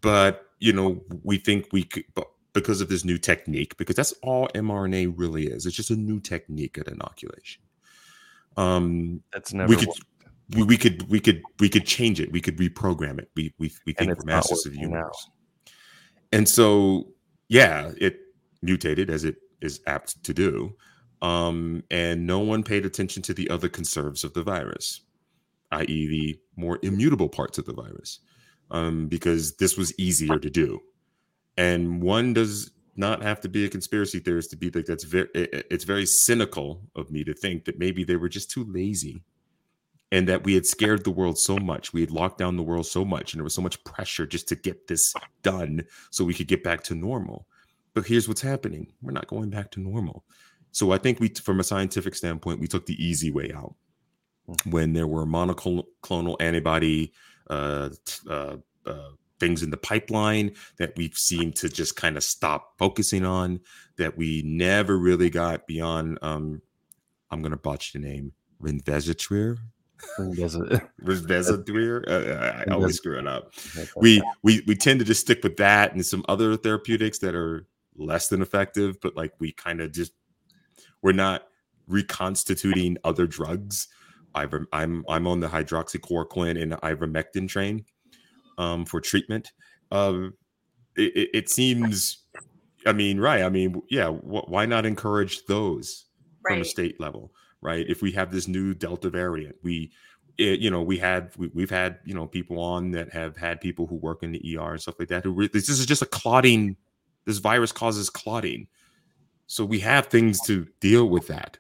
but 0.01 0.47
you 0.59 0.73
know, 0.73 1.03
we 1.23 1.39
think 1.39 1.69
we 1.73 1.85
could, 1.85 2.05
but 2.15 2.27
because 2.53 2.81
of 2.81 2.89
this 2.89 3.05
new 3.05 3.19
technique, 3.19 3.77
because 3.77 3.97
that's 3.97 4.13
all 4.23 4.49
mRNA 4.49 5.15
really 5.17 5.47
is. 5.47 5.67
It's 5.67 5.77
just 5.77 5.91
a 5.91 5.97
new 5.97 6.21
technique 6.21 6.79
at 6.79 6.89
inoculation. 6.89 7.63
Um, 8.57 9.23
that's 9.33 9.53
never 9.53 9.69
we 9.69 9.77
could 9.77 9.89
we, 10.55 10.63
we 10.65 10.77
could 10.77 11.09
we 11.09 11.21
could 11.21 11.43
we 11.59 11.69
could 11.69 11.87
change 11.87 12.21
it. 12.21 12.33
We 12.33 12.41
could 12.41 12.57
reprogram 12.57 13.19
it. 13.19 13.31
We 13.35 13.55
we 13.59 13.73
we 13.87 13.93
think 13.93 14.17
we're 14.19 14.25
masters 14.25 14.67
of 14.67 14.73
the 14.73 14.81
universe. 14.81 15.27
Now. 15.27 15.73
And 16.33 16.49
so 16.49 17.09
yeah, 17.49 17.93
it 17.99 18.19
mutated 18.63 19.11
as 19.11 19.25
it 19.25 19.37
is 19.61 19.81
apt 19.87 20.23
to 20.25 20.35
do. 20.35 20.77
Um, 21.23 21.83
and 21.91 22.27
no 22.27 22.39
one 22.39 22.63
paid 22.63 22.87
attention 22.87 23.23
to 23.25 23.35
the 23.35 23.51
other 23.51 23.69
conserves 23.69 24.25
of 24.25 24.33
the 24.33 24.43
virus, 24.43 25.03
i.e., 25.73 26.07
the 26.07 26.41
more 26.57 26.79
immutable 26.83 27.29
parts 27.29 27.59
of 27.59 27.67
the 27.67 27.75
virus, 27.75 28.21
um, 28.71 29.09
because 29.09 29.57
this 29.57 29.77
was 29.77 29.99
easier 29.99 30.39
to 30.39 30.51
do. 30.51 30.81
And 31.57 32.03
one 32.03 32.33
does 32.33 32.71
not 32.97 33.23
have 33.23 33.41
to 33.41 33.49
be 33.49 33.65
a 33.65 33.69
conspiracy 33.69 34.19
theorist 34.19 34.51
to 34.51 34.57
be 34.57 34.71
like 34.71 34.85
that's 34.85 35.05
very 35.05 35.29
it's 35.35 35.85
very 35.85 36.07
cynical 36.07 36.83
of 36.97 37.11
me 37.11 37.25
to 37.25 37.33
think 37.33 37.65
that 37.65 37.79
maybe 37.79 38.05
they 38.05 38.17
were 38.17 38.29
just 38.29 38.51
too 38.51 38.65
lazy 38.69 39.23
and 40.13 40.29
that 40.29 40.45
we 40.45 40.55
had 40.55 40.67
scared 40.67 41.05
the 41.05 41.11
world 41.11 41.39
so 41.39 41.57
much 41.57 41.93
we 41.93 42.01
had 42.01 42.11
locked 42.11 42.39
down 42.39 42.57
the 42.57 42.63
world 42.63 42.87
so 42.87 43.05
much 43.05 43.33
and 43.33 43.41
there 43.41 43.45
was 43.45 43.55
so 43.55 43.63
much 43.63 43.83
pressure 43.85 44.27
just 44.27 44.49
to 44.49 44.57
get 44.57 44.87
this 44.87 45.15
done 45.43 45.83
so 46.11 46.25
we 46.25 46.35
could 46.35 46.49
get 46.49 46.63
back 46.63 46.83
to 46.83 46.95
normal 46.95 47.47
but 47.95 48.07
here's 48.07 48.29
what's 48.29 48.43
happening 48.43 48.93
we're 49.03 49.13
not 49.13 49.29
going 49.29 49.51
back 49.51 49.71
to 49.71 49.81
normal 49.81 50.25
so 50.73 50.93
i 50.93 50.99
think 50.99 51.21
we 51.21 51.29
from 51.29 51.61
a 51.61 51.65
scientific 51.65 52.15
standpoint 52.15 52.61
we 52.61 52.69
took 52.69 52.87
the 52.87 53.03
easy 53.03 53.31
way 53.31 53.51
out 53.55 53.75
mm. 54.49 54.73
when 54.73 54.93
there 54.93 55.07
were 55.07 55.25
monoclonal 55.25 56.37
antibody 56.41 57.13
uh, 57.51 57.91
uh, 58.29 58.57
uh, 58.87 59.11
things 59.39 59.63
in 59.63 59.71
the 59.71 59.77
pipeline 59.77 60.55
that 60.79 60.95
we've 60.97 61.17
seemed 61.17 61.57
to 61.57 61.69
just 61.69 61.97
kind 61.97 62.17
of 62.17 62.23
stop 62.23 62.79
focusing 62.79 63.25
on 63.25 63.61
that 63.97 64.17
we 64.17 64.43
never 64.45 64.99
really 64.99 65.31
got 65.31 65.67
beyond 65.67 66.19
um, 66.23 66.63
i'm 67.31 67.43
going 67.43 67.53
to 67.53 67.59
botch 67.59 67.93
the 67.93 67.99
name 67.99 68.33
Remdesivir, 68.63 69.59
Remdesivir. 71.03 72.05
Uh, 72.09 72.65
I 72.67 72.73
always 72.73 72.97
screw 72.97 73.19
it 73.19 73.27
up. 73.27 73.53
We 73.97 74.23
we 74.43 74.63
we 74.67 74.75
tend 74.75 75.01
to 75.01 75.05
just 75.05 75.21
stick 75.21 75.43
with 75.43 75.57
that 75.59 75.93
and 75.93 76.05
some 76.05 76.25
other 76.29 76.57
therapeutics 76.57 77.19
that 77.19 77.35
are 77.35 77.67
less 77.97 78.29
than 78.29 78.43
effective, 78.43 79.01
but 79.01 79.17
like 79.17 79.33
we 79.39 79.53
kind 79.53 79.81
of 79.81 79.93
just 79.93 80.13
we're 81.03 81.13
not 81.13 81.47
reconstituting 81.87 82.97
other 83.05 83.27
drugs. 83.27 83.89
I've, 84.35 84.55
I'm 84.73 85.05
I'm 85.09 85.27
on 85.27 85.41
the 85.41 85.49
hydroxychloroquine 85.49 86.61
and 86.61 86.73
ivermectin 86.73 87.49
train 87.49 87.85
um, 88.59 88.85
for 88.85 89.01
treatment. 89.01 89.53
Um, 89.91 90.35
it, 90.97 91.31
it, 91.33 91.49
seems, 91.49 92.25
I 92.87 92.93
mean, 92.93 93.19
right? 93.19 93.43
I 93.43 93.49
mean, 93.49 93.81
yeah. 93.91 94.09
Wh- 94.09 94.49
why 94.49 94.67
not 94.67 94.87
encourage 94.87 95.45
those 95.47 96.07
right. 96.45 96.55
from 96.55 96.63
a 96.63 96.65
state 96.65 97.01
level? 97.01 97.33
right? 97.63 97.87
If 97.89 98.03
we 98.03 98.13
have 98.13 98.31
this 98.31 98.49
new 98.49 98.75
Delta 98.75 99.11
variant, 99.11 99.57
we, 99.63 99.93
it, 100.39 100.61
you 100.61 100.71
know, 100.71 100.83
we 100.83 100.99
had 100.99 101.33
we, 101.37 101.63
have 101.63 101.71
had 101.71 101.99
you 102.05 102.15
know 102.15 102.27
people 102.27 102.59
on 102.59 102.93
that 102.93 103.13
have 103.13 103.37
had 103.37 103.61
people 103.61 103.87
who 103.87 103.97
work 103.97 104.23
in 104.23 104.33
the 104.33 104.59
ER 104.59 104.73
and 104.73 104.81
stuff 104.81 104.97
like 104.99 105.09
that. 105.09 105.25
Who 105.25 105.33
re- 105.33 105.51
this 105.53 105.69
is 105.69 105.85
just 105.87 106.03
a 106.03 106.07
clotting. 106.07 106.77
This 107.27 107.39
virus 107.39 107.73
causes 107.73 108.09
clotting, 108.09 108.67
so 109.47 109.65
we 109.65 109.81
have 109.81 110.07
things 110.07 110.41
to 110.47 110.67
deal 110.81 111.09
with 111.09 111.27
that. 111.27 111.59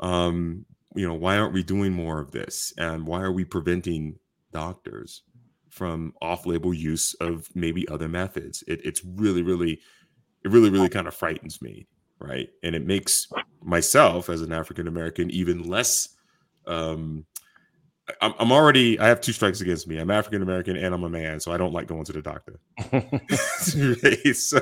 Um, 0.00 0.66
you 0.94 1.06
know, 1.06 1.14
why 1.14 1.36
aren't 1.36 1.52
we 1.52 1.62
doing 1.62 1.92
more 1.92 2.20
of 2.20 2.32
this? 2.32 2.72
And 2.76 3.06
why 3.06 3.22
are 3.22 3.32
we 3.32 3.44
preventing 3.44 4.18
doctors 4.52 5.22
from 5.68 6.12
off-label 6.20 6.74
use 6.74 7.14
of 7.14 7.48
maybe 7.54 7.88
other 7.88 8.08
methods? 8.08 8.64
It, 8.66 8.80
it's 8.84 9.04
really, 9.04 9.42
really, 9.42 9.80
it 10.44 10.50
really, 10.50 10.70
really 10.70 10.88
kind 10.88 11.06
of 11.06 11.14
frightens 11.14 11.62
me 11.62 11.86
right? 12.22 12.50
And 12.62 12.74
it 12.74 12.86
makes 12.86 13.26
myself 13.62 14.28
as 14.28 14.42
an 14.42 14.52
African 14.52 14.86
American 14.86 15.30
even 15.30 15.66
less 15.66 16.10
um, 16.66 17.24
I'm, 18.20 18.34
I'm 18.38 18.52
already 18.52 18.98
I 18.98 19.08
have 19.08 19.20
two 19.20 19.32
strikes 19.32 19.60
against 19.60 19.86
me. 19.86 19.98
I'm 19.98 20.10
African 20.10 20.42
American 20.42 20.76
and 20.76 20.94
I'm 20.94 21.04
a 21.04 21.08
man, 21.08 21.40
so 21.40 21.52
I 21.52 21.56
don't 21.56 21.72
like 21.72 21.86
going 21.86 22.04
to 22.04 22.12
the 22.12 22.22
doctor. 22.22 22.60
so 24.34 24.60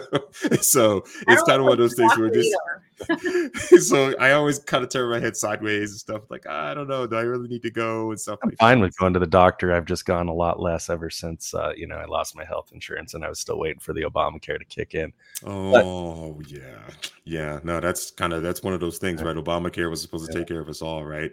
so 0.60 1.04
it's 1.26 1.42
kind 1.44 1.60
of 1.60 1.64
one 1.64 1.72
of 1.72 1.78
those 1.78 1.94
things 1.94 2.16
where 2.16 2.30
just 2.30 2.54
so 3.80 4.14
I 4.18 4.32
always 4.32 4.58
kind 4.60 4.82
of 4.84 4.90
turn 4.90 5.10
my 5.10 5.20
head 5.20 5.36
sideways 5.36 5.90
and 5.90 6.00
stuff 6.00 6.22
like 6.30 6.46
I 6.46 6.74
don't 6.74 6.88
know, 6.88 7.06
do 7.06 7.16
I 7.16 7.22
really 7.22 7.48
need 7.48 7.62
to 7.62 7.70
go 7.70 8.10
and 8.10 8.20
stuff. 8.20 8.38
I'm 8.42 8.50
like 8.50 8.58
fine 8.58 8.78
that. 8.78 8.86
with 8.86 8.98
going 8.98 9.12
to 9.14 9.18
the 9.18 9.26
doctor. 9.26 9.74
I've 9.74 9.84
just 9.84 10.04
gone 10.04 10.28
a 10.28 10.34
lot 10.34 10.60
less 10.60 10.90
ever 10.90 11.10
since 11.10 11.54
uh, 11.54 11.72
you 11.76 11.86
know 11.86 11.96
I 11.96 12.06
lost 12.06 12.36
my 12.36 12.44
health 12.44 12.70
insurance 12.72 13.14
and 13.14 13.24
I 13.24 13.28
was 13.28 13.40
still 13.40 13.58
waiting 13.58 13.80
for 13.80 13.92
the 13.92 14.02
Obamacare 14.02 14.58
to 14.58 14.64
kick 14.64 14.94
in. 14.94 15.12
Oh 15.44 16.34
but, 16.38 16.50
yeah, 16.50 16.80
yeah. 17.24 17.60
No, 17.62 17.80
that's 17.80 18.10
kind 18.10 18.32
of 18.32 18.42
that's 18.42 18.62
one 18.62 18.74
of 18.74 18.80
those 18.80 18.98
things, 18.98 19.22
right? 19.22 19.36
Obamacare 19.44 19.90
was 19.90 20.02
supposed 20.02 20.26
to 20.26 20.32
yeah. 20.32 20.40
take 20.40 20.48
care 20.48 20.60
of 20.60 20.68
us 20.68 20.82
all, 20.82 21.04
right? 21.04 21.32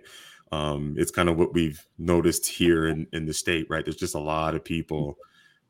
um, 0.51 0.95
it's 0.97 1.11
kind 1.11 1.29
of 1.29 1.37
what 1.37 1.53
we've 1.53 1.85
noticed 1.97 2.45
here 2.45 2.87
in, 2.87 3.07
in 3.13 3.25
the 3.25 3.33
state, 3.33 3.67
right? 3.69 3.83
There's 3.83 3.97
just 3.97 4.15
a 4.15 4.19
lot 4.19 4.55
of 4.55 4.63
people 4.63 5.17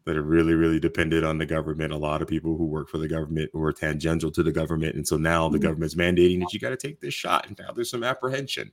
that 0.05 0.15
are 0.15 0.23
really, 0.23 0.53
really 0.53 0.79
dependent 0.79 1.25
on 1.25 1.37
the 1.37 1.45
government. 1.45 1.91
A 1.91 1.97
lot 1.97 2.21
of 2.21 2.27
people 2.27 2.57
who 2.57 2.65
work 2.65 2.89
for 2.89 2.97
the 2.97 3.07
government 3.07 3.49
or 3.53 3.73
tangential 3.73 4.31
to 4.31 4.43
the 4.43 4.51
government, 4.51 4.95
and 4.95 5.07
so 5.07 5.17
now 5.17 5.49
the 5.49 5.57
mm-hmm. 5.57 5.67
government's 5.67 5.95
mandating 5.95 6.39
that 6.39 6.53
you 6.53 6.59
got 6.59 6.69
to 6.69 6.77
take 6.77 7.01
this 7.01 7.13
shot, 7.13 7.47
and 7.47 7.57
now 7.59 7.71
there's 7.71 7.89
some 7.89 8.03
apprehension. 8.03 8.71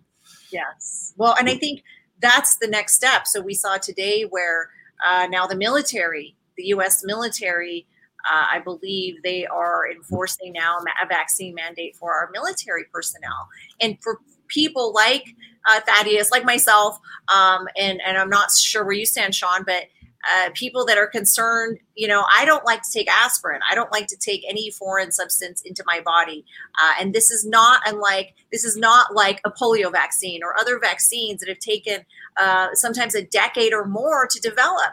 Yes, 0.53 1.15
well, 1.17 1.35
and 1.39 1.49
I 1.49 1.57
think 1.57 1.83
that's 2.21 2.57
the 2.57 2.69
next 2.69 2.95
step. 2.95 3.27
So 3.27 3.41
we 3.41 3.55
saw 3.55 3.79
today 3.79 4.23
where 4.23 4.71
uh, 5.07 5.27
now 5.31 5.47
the 5.47 5.57
military, 5.57 6.37
the 6.57 6.65
U.S. 6.65 7.03
military. 7.05 7.87
Uh, 8.25 8.47
I 8.53 8.61
believe 8.61 9.21
they 9.25 9.47
are 9.47 9.91
enforcing 9.91 10.53
now 10.53 10.79
a 11.03 11.07
vaccine 11.09 11.57
mandate 11.57 11.97
for 11.97 12.15
our 12.15 12.31
military 12.33 12.85
personnel. 12.93 13.49
And 13.81 13.99
for 14.01 14.21
people 14.47 14.93
like 14.93 15.35
uh, 15.69 15.81
Thaddeus, 15.81 16.31
like 16.31 16.45
myself, 16.45 16.99
um, 17.35 17.67
and 17.77 18.01
and 18.07 18.17
I'm 18.17 18.31
not 18.31 18.53
sure 18.53 18.85
where 18.85 18.93
you 18.93 19.07
stand, 19.07 19.35
Sean, 19.35 19.65
but 19.67 19.87
uh, 20.31 20.51
people 20.55 20.85
that 20.87 20.99
are 20.99 21.07
concerned, 21.07 21.79
you 21.95 22.07
know, 22.07 22.25
I 22.37 22.45
don't 22.45 22.65
like 22.65 22.83
to 22.83 22.91
take 22.93 23.11
aspirin. 23.11 23.61
I 23.69 23.75
don't 23.75 23.91
like 23.93 24.07
to 24.09 24.17
take 24.17 24.45
any 24.49 24.71
foreign 24.71 25.11
substance 25.13 25.63
into 25.63 25.83
my 25.87 26.01
body, 26.01 26.45
uh, 26.83 26.95
and 27.01 27.15
this 27.15 27.31
is 27.31 27.47
not 27.47 27.83
unlike 27.87 28.35
this 28.53 28.65
is 28.65 28.77
not 28.77 29.15
like 29.15 29.41
a 29.45 29.51
polio 29.51 29.91
vaccine 29.91 30.43
or 30.43 30.59
other 30.59 30.79
vaccines 30.79 31.41
that 31.41 31.49
have 31.49 31.59
taken 31.59 32.05
uh, 32.37 32.69
sometimes 32.75 33.15
a 33.15 33.25
decade 33.25 33.73
or 33.73 33.87
more 33.87 34.27
to 34.31 34.41
develop 34.41 34.93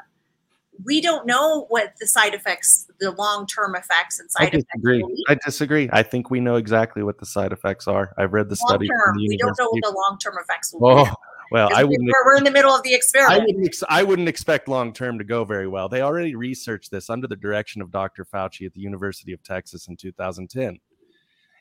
we 0.86 1.02
don't 1.02 1.26
know 1.26 1.66
what 1.70 1.94
the 2.00 2.08
side 2.08 2.34
effects, 2.34 2.88
the 3.00 3.12
long 3.12 3.46
term 3.48 3.76
effects 3.76 4.20
and 4.20 4.32
side 4.32 4.48
I 4.48 4.50
disagree. 4.50 5.00
effects. 5.00 5.22
I 5.30 5.36
disagree. 5.46 5.90
I 5.92 6.04
think 6.04 6.30
we 6.30 6.40
know 6.40 6.56
exactly 6.56 7.04
what 7.04 7.20
the 7.20 7.26
side 7.26 7.52
effects 7.52 7.88
are. 7.88 8.14
I've 8.18 8.34
read 8.34 8.50
the 8.50 8.56
study. 8.56 8.88
The 8.88 9.14
we 9.18 9.38
don't 9.38 9.58
know 9.60 9.68
what 9.70 9.84
the 9.84 9.92
long 9.96 10.18
term 10.22 10.36
effects 10.42 10.74
will 10.74 10.86
oh, 10.86 11.06
be. 11.06 11.12
Well, 11.52 11.70
I 11.74 11.84
wouldn't. 11.84 12.08
We're, 12.08 12.26
we're 12.26 12.38
in 12.38 12.44
the 12.44 12.52
middle 12.52 12.74
of 12.74 12.84
the 12.84 12.94
experiment. 12.94 13.42
I 13.42 13.46
wouldn't, 13.46 13.66
ex- 13.66 13.84
I 13.90 14.04
wouldn't 14.04 14.30
expect 14.30 14.68
long 14.68 14.94
term 14.94 15.18
to 15.18 15.24
go 15.24 15.44
very 15.44 15.68
well. 15.68 15.90
They 15.90 16.02
already 16.02 16.36
researched 16.36 16.92
this 16.92 17.10
under 17.10 17.28
the 17.28 17.36
direction 17.36 17.82
of 17.82 17.92
Dr. 17.92 18.26
Fauci 18.26 18.66
at 18.66 18.74
the 18.74 18.82
University 18.82 19.34
of 19.34 19.42
Texas 19.44 19.88
in 19.88 19.98
2010. 19.98 20.80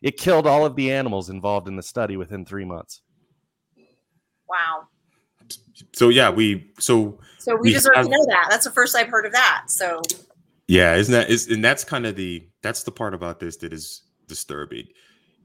It 0.02 0.16
killed 0.16 0.46
all 0.46 0.64
of 0.64 0.76
the 0.76 0.92
animals 0.92 1.30
involved 1.30 1.68
in 1.68 1.76
the 1.76 1.82
study 1.82 2.16
within 2.16 2.44
three 2.44 2.64
months. 2.64 3.00
Wow 4.48 4.88
so 5.92 6.08
yeah, 6.08 6.30
we 6.30 6.70
so 6.78 7.18
so 7.38 7.54
we, 7.54 7.68
we 7.68 7.72
deserve 7.72 7.94
have, 7.94 8.06
to 8.06 8.10
know 8.10 8.24
that. 8.26 8.46
That's 8.50 8.64
the 8.64 8.70
first 8.70 8.96
I've 8.96 9.08
heard 9.08 9.26
of 9.26 9.32
that. 9.32 9.64
So 9.66 10.02
yeah, 10.66 10.94
isn't 10.94 11.12
that 11.12 11.30
is 11.30 11.48
and 11.48 11.64
that's 11.64 11.84
kind 11.84 12.06
of 12.06 12.16
the 12.16 12.46
that's 12.62 12.82
the 12.82 12.92
part 12.92 13.14
about 13.14 13.40
this 13.40 13.56
that 13.58 13.72
is 13.72 14.02
disturbing. 14.26 14.86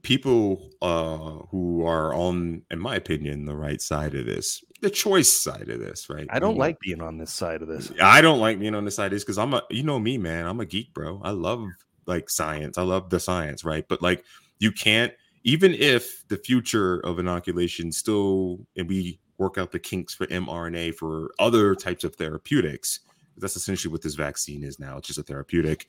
People 0.04 0.70
uh 0.80 1.46
who 1.50 1.84
are 1.84 2.14
on, 2.14 2.62
in 2.70 2.78
my 2.78 2.94
opinion, 2.94 3.46
the 3.46 3.56
right 3.56 3.80
side 3.80 4.14
of 4.14 4.26
this, 4.26 4.62
the 4.80 4.90
choice 4.90 5.28
side 5.28 5.68
of 5.68 5.80
this, 5.80 6.08
right? 6.08 6.26
I 6.30 6.38
don't 6.38 6.56
like 6.56 6.78
being 6.78 7.00
on 7.00 7.18
this 7.18 7.32
side 7.32 7.62
of 7.62 7.68
this. 7.68 7.90
I 8.00 8.20
don't 8.20 8.38
like 8.38 8.60
being 8.60 8.74
on 8.74 8.84
this 8.84 8.94
side 8.94 9.06
of 9.06 9.12
this 9.12 9.24
because 9.24 9.38
I'm 9.38 9.54
a 9.54 9.62
you 9.70 9.82
know 9.82 9.98
me, 9.98 10.18
man. 10.18 10.46
I'm 10.46 10.60
a 10.60 10.66
geek, 10.66 10.94
bro. 10.94 11.20
I 11.24 11.30
love 11.30 11.66
like 12.06 12.30
science. 12.30 12.78
I 12.78 12.82
love 12.82 13.10
the 13.10 13.18
science, 13.18 13.64
right? 13.64 13.86
But 13.88 14.02
like 14.02 14.24
you 14.60 14.70
can't 14.70 15.12
even 15.44 15.74
if 15.74 16.26
the 16.28 16.36
future 16.36 17.00
of 17.00 17.18
inoculation 17.18 17.90
still 17.92 18.60
and 18.76 18.88
we 18.88 19.18
work 19.38 19.58
out 19.58 19.72
the 19.72 19.78
kinks 19.78 20.14
for 20.14 20.26
mRNA 20.26 20.94
for 20.94 21.32
other 21.38 21.74
types 21.74 22.04
of 22.04 22.14
therapeutics. 22.14 23.00
That's 23.36 23.56
essentially 23.56 23.90
what 23.90 24.02
this 24.02 24.14
vaccine 24.14 24.62
is 24.62 24.78
now. 24.78 24.96
It's 24.98 25.08
just 25.08 25.18
a 25.18 25.22
therapeutic. 25.22 25.88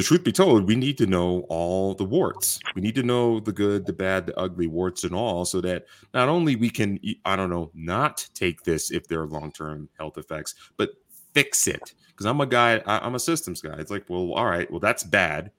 The 0.00 0.04
truth 0.04 0.24
be 0.24 0.32
told, 0.32 0.66
we 0.66 0.76
need 0.76 0.96
to 0.96 1.06
know 1.06 1.40
all 1.50 1.92
the 1.92 2.06
warts. 2.06 2.58
We 2.74 2.80
need 2.80 2.94
to 2.94 3.02
know 3.02 3.38
the 3.38 3.52
good, 3.52 3.84
the 3.84 3.92
bad, 3.92 4.24
the 4.24 4.40
ugly, 4.40 4.66
warts 4.66 5.04
and 5.04 5.14
all, 5.14 5.44
so 5.44 5.60
that 5.60 5.84
not 6.14 6.30
only 6.30 6.56
we 6.56 6.70
can, 6.70 6.98
I 7.26 7.36
don't 7.36 7.50
know, 7.50 7.70
not 7.74 8.26
take 8.32 8.62
this 8.62 8.90
if 8.90 9.08
there 9.08 9.20
are 9.20 9.26
long 9.26 9.52
term 9.52 9.90
health 9.98 10.16
effects, 10.16 10.54
but 10.78 10.92
fix 11.34 11.68
it. 11.68 11.92
Because 12.08 12.24
I'm 12.24 12.40
a 12.40 12.46
guy, 12.46 12.80
I'm 12.86 13.14
a 13.14 13.18
systems 13.18 13.60
guy. 13.60 13.74
It's 13.76 13.90
like, 13.90 14.06
well, 14.08 14.32
all 14.32 14.46
right, 14.46 14.70
well, 14.70 14.80
that's 14.80 15.04
bad. 15.04 15.50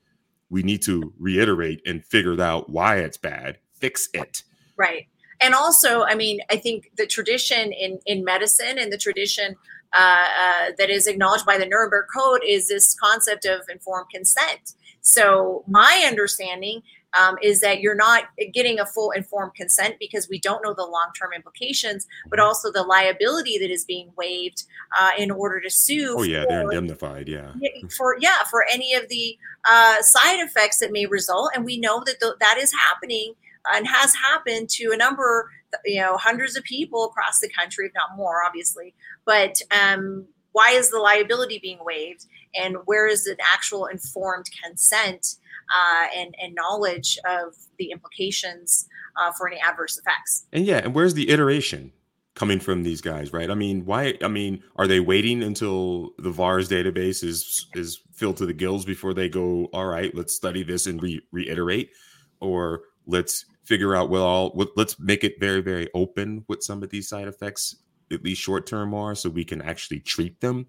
We 0.50 0.64
need 0.64 0.82
to 0.86 1.14
reiterate 1.20 1.84
and 1.86 2.04
figure 2.04 2.42
out 2.42 2.68
why 2.68 2.96
it's 2.96 3.18
bad, 3.18 3.60
fix 3.76 4.10
it. 4.12 4.42
Right 4.76 5.06
and 5.42 5.56
also 5.56 6.04
i 6.04 6.16
mean 6.16 6.40
i 6.50 6.56
think 6.56 6.92
the 6.96 7.08
tradition 7.08 7.74
in 7.74 8.00
in 8.06 8.24
medicine 8.24 8.78
and 8.78 8.94
the 8.94 8.98
tradition 8.98 9.56
uh, 9.94 10.28
uh, 10.40 10.66
that 10.78 10.90
is 10.90 11.08
acknowledged 11.08 11.46
by 11.46 11.58
the 11.58 11.66
nuremberg 11.66 12.06
code 12.16 12.42
is 12.48 12.68
this 12.68 12.96
concept 12.96 13.46
of 13.46 13.62
informed 13.70 14.08
consent 14.10 14.74
so 15.02 15.64
my 15.68 16.06
understanding 16.08 16.84
um, 17.20 17.38
is 17.42 17.60
that 17.60 17.82
you're 17.82 17.96
not 17.96 18.26
getting 18.54 18.80
a 18.80 18.86
full 18.86 19.12
informed 19.12 19.54
consent 19.56 19.96
because 20.00 20.30
we 20.30 20.40
don't 20.40 20.64
know 20.64 20.74
the 20.74 20.86
long-term 20.86 21.32
implications, 21.36 22.08
but 22.30 22.40
also 22.40 22.72
the 22.72 22.84
liability 22.84 23.58
that 23.58 23.70
is 23.70 23.84
being 23.84 24.12
waived 24.16 24.64
uh, 25.00 25.12
in 25.18 25.30
order 25.30 25.60
to 25.60 25.70
sue. 25.70 26.16
Oh 26.18 26.24
yeah, 26.24 26.44
for, 26.44 26.50
they're 26.50 26.62
indemnified. 26.62 27.28
Yeah, 27.28 27.52
for 27.98 28.18
yeah 28.20 28.44
for 28.50 28.66
any 28.72 28.94
of 28.94 29.10
the 29.10 29.38
uh, 29.70 30.02
side 30.02 30.40
effects 30.40 30.80
that 30.80 30.92
may 30.92 31.06
result, 31.06 31.52
and 31.54 31.66
we 31.66 31.78
know 31.78 32.02
that 32.06 32.20
th- 32.20 32.36
that 32.40 32.58
is 32.58 32.72
happening 32.74 33.34
and 33.74 33.88
has 33.88 34.14
happened 34.16 34.70
to 34.70 34.92
a 34.92 34.98
number, 34.98 35.50
you 35.86 36.02
know, 36.02 36.18
hundreds 36.18 36.56
of 36.58 36.64
people 36.64 37.06
across 37.06 37.40
the 37.40 37.50
country, 37.50 37.88
if 37.88 37.94
not 37.94 38.18
more, 38.18 38.44
obviously. 38.46 38.94
But 39.26 39.62
um, 39.72 40.26
why 40.52 40.72
is 40.72 40.90
the 40.90 41.00
liability 41.00 41.60
being 41.60 41.80
waived, 41.82 42.26
and 42.56 42.78
where 42.86 43.08
is 43.08 43.28
an 43.28 43.38
actual 43.42 43.86
informed 43.86 44.50
consent 44.64 45.36
uh, 45.74 46.08
and 46.16 46.36
and 46.42 46.56
knowledge 46.56 47.18
of 47.30 47.56
the 47.78 47.92
implications 47.92 48.88
uh, 49.20 49.32
for 49.32 49.48
any 49.48 49.62
adverse 49.62 49.98
effects? 49.98 50.46
And 50.52 50.66
yeah, 50.66 50.78
and 50.78 50.94
where's 50.94 51.14
the 51.14 51.30
iteration? 51.30 51.92
coming 52.34 52.60
from 52.60 52.84
these 52.84 53.02
guys, 53.02 53.34
right? 53.34 53.50
I 53.50 53.56
mean, 53.56 53.86
why? 53.86 54.18
I 54.22 54.28
mean, 54.28 54.64
are 54.78 54.88
they 54.88 55.00
waiting 55.00 55.44
until 55.44 56.12
the 56.18 56.32
VAERS 56.32 56.70
database 56.70 57.24
is 57.24 57.68
is 57.76 58.00
filled 58.14 58.38
to 58.38 58.46
the 58.46 58.54
gills 58.54 58.86
before 58.86 59.14
they 59.14 59.30
go? 59.30 59.66
All 59.74 59.86
right, 59.86 60.14
let's 60.16 60.34
study 60.34 60.64
this 60.64 60.88
and 60.88 61.02
re- 61.02 61.22
reiterate, 61.32 61.92
or 62.40 62.82
let's 63.06 63.46
figure 63.72 63.96
out 63.96 64.10
well 64.10 64.52
let's 64.76 65.00
make 65.00 65.24
it 65.24 65.40
very 65.40 65.62
very 65.62 65.88
open 65.94 66.44
what 66.48 66.62
some 66.62 66.84
of 66.84 66.90
these 66.90 67.08
side 67.08 67.30
effects 67.30 67.78
at 68.12 68.22
least 68.22 68.42
short 68.42 68.66
term 68.68 68.94
are 68.94 69.16
so 69.16 69.30
we 69.30 69.46
can 69.46 69.62
actually 69.62 70.02
treat 70.02 70.42
them 70.42 70.66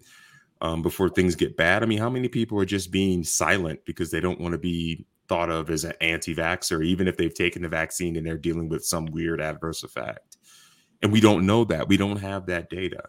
um, 0.61 0.81
before 0.81 1.09
things 1.09 1.35
get 1.35 1.57
bad. 1.57 1.83
I 1.83 1.85
mean 1.85 1.99
how 1.99 2.09
many 2.09 2.29
people 2.29 2.57
are 2.59 2.65
just 2.65 2.91
being 2.91 3.25
silent 3.25 3.81
because 3.85 4.09
they 4.09 4.21
don't 4.21 4.39
want 4.39 4.53
to 4.53 4.57
be 4.57 5.05
thought 5.27 5.49
of 5.49 5.69
as 5.69 5.83
an 5.83 5.93
anti-vaxxer 5.99 6.85
even 6.85 7.09
if 7.09 7.17
they've 7.17 7.33
taken 7.33 7.61
the 7.61 7.67
vaccine 7.67 8.15
and 8.15 8.25
they're 8.25 8.37
dealing 8.37 8.69
with 8.69 8.85
some 8.85 9.05
weird 9.07 9.41
adverse 9.41 9.83
effect? 9.83 10.37
And 11.01 11.11
we 11.11 11.19
don't 11.19 11.45
know 11.45 11.65
that. 11.65 11.89
We 11.89 11.97
don't 11.97 12.21
have 12.21 12.45
that 12.45 12.69
data. 12.69 13.03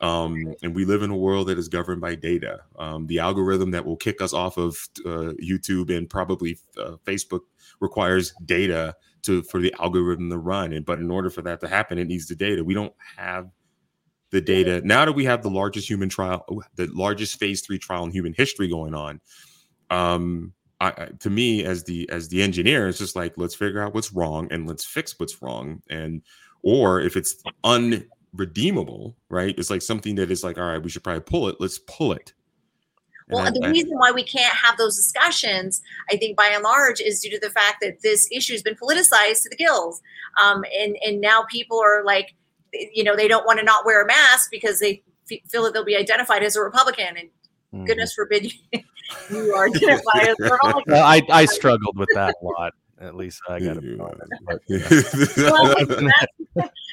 Um, 0.00 0.54
and 0.62 0.76
we 0.76 0.84
live 0.84 1.02
in 1.02 1.10
a 1.10 1.16
world 1.16 1.48
that 1.48 1.58
is 1.58 1.68
governed 1.68 2.00
by 2.00 2.14
data. 2.14 2.60
Um, 2.78 3.08
the 3.08 3.18
algorithm 3.18 3.72
that 3.72 3.84
will 3.84 3.96
kick 3.96 4.20
us 4.20 4.32
off 4.32 4.56
of 4.56 4.76
uh, 5.04 5.34
YouTube 5.42 5.96
and 5.96 6.08
probably 6.08 6.58
uh, 6.76 6.96
Facebook 7.04 7.40
requires 7.80 8.32
data 8.44 8.94
to 9.22 9.42
for 9.44 9.60
the 9.60 9.74
algorithm 9.80 10.30
to 10.30 10.38
run. 10.38 10.72
And 10.72 10.84
but 10.84 10.98
in 10.98 11.10
order 11.10 11.30
for 11.30 11.42
that 11.42 11.60
to 11.60 11.68
happen, 11.68 11.98
it 11.98 12.08
needs 12.08 12.26
the 12.26 12.34
data. 12.34 12.64
We 12.64 12.74
don't 12.74 12.94
have 13.16 13.50
the 14.30 14.40
data 14.40 14.80
now 14.84 15.04
that 15.04 15.12
we 15.12 15.24
have 15.24 15.42
the 15.42 15.50
largest 15.50 15.88
human 15.88 16.08
trial, 16.08 16.44
the 16.76 16.86
largest 16.88 17.38
phase 17.38 17.60
three 17.60 17.78
trial 17.78 18.04
in 18.04 18.10
human 18.10 18.32
history 18.32 18.68
going 18.68 18.94
on. 18.94 19.20
Um, 19.90 20.54
I, 20.80 21.10
to 21.20 21.30
me, 21.30 21.64
as 21.64 21.84
the 21.84 22.08
as 22.10 22.28
the 22.28 22.42
engineer, 22.42 22.88
it's 22.88 22.98
just 22.98 23.14
like 23.14 23.34
let's 23.36 23.54
figure 23.54 23.80
out 23.80 23.94
what's 23.94 24.12
wrong 24.12 24.48
and 24.50 24.66
let's 24.66 24.84
fix 24.84 25.18
what's 25.18 25.40
wrong. 25.40 25.80
And 25.88 26.22
or 26.62 27.00
if 27.00 27.16
it's 27.16 27.42
unredeemable, 27.62 29.16
right? 29.28 29.54
It's 29.56 29.70
like 29.70 29.82
something 29.82 30.16
that 30.16 30.30
is 30.30 30.42
like, 30.42 30.58
all 30.58 30.64
right, 30.64 30.82
we 30.82 30.90
should 30.90 31.04
probably 31.04 31.20
pull 31.20 31.48
it. 31.48 31.56
Let's 31.60 31.78
pull 31.78 32.12
it 32.12 32.32
well, 33.28 33.52
the 33.52 33.68
reason 33.68 33.98
why 33.98 34.10
we 34.10 34.24
can't 34.24 34.54
have 34.54 34.76
those 34.76 34.96
discussions, 34.96 35.82
I 36.10 36.16
think, 36.16 36.36
by 36.36 36.50
and 36.52 36.62
large, 36.62 37.00
is 37.00 37.20
due 37.20 37.30
to 37.30 37.38
the 37.38 37.50
fact 37.50 37.76
that 37.80 38.02
this 38.02 38.28
issue 38.30 38.52
has 38.52 38.62
been 38.62 38.74
politicized 38.74 39.42
to 39.42 39.48
the 39.50 39.56
gills, 39.56 40.00
um, 40.42 40.64
and 40.78 40.96
and 41.04 41.20
now 41.20 41.44
people 41.50 41.80
are 41.80 42.04
like, 42.04 42.34
you 42.72 43.04
know, 43.04 43.16
they 43.16 43.28
don't 43.28 43.46
want 43.46 43.58
to 43.58 43.64
not 43.64 43.84
wear 43.84 44.02
a 44.02 44.06
mask 44.06 44.50
because 44.50 44.80
they 44.80 45.02
f- 45.30 45.38
feel 45.48 45.64
that 45.64 45.72
they'll 45.72 45.84
be 45.84 45.96
identified 45.96 46.42
as 46.42 46.56
a 46.56 46.60
Republican, 46.60 47.16
and 47.16 47.28
mm. 47.74 47.86
goodness 47.86 48.12
forbid 48.14 48.52
you, 49.30 49.54
are 49.54 49.66
identified 49.66 50.28
as 50.28 50.36
a 50.40 50.44
Republican. 50.52 50.94
I 50.94 51.22
I 51.30 51.44
struggled 51.46 51.98
with 51.98 52.08
that 52.14 52.34
a 52.40 52.44
lot. 52.44 52.74
At 53.02 53.16
least 53.16 53.40
I 53.48 53.58
got 53.58 53.74
to. 53.74 53.96
well, 55.36 55.74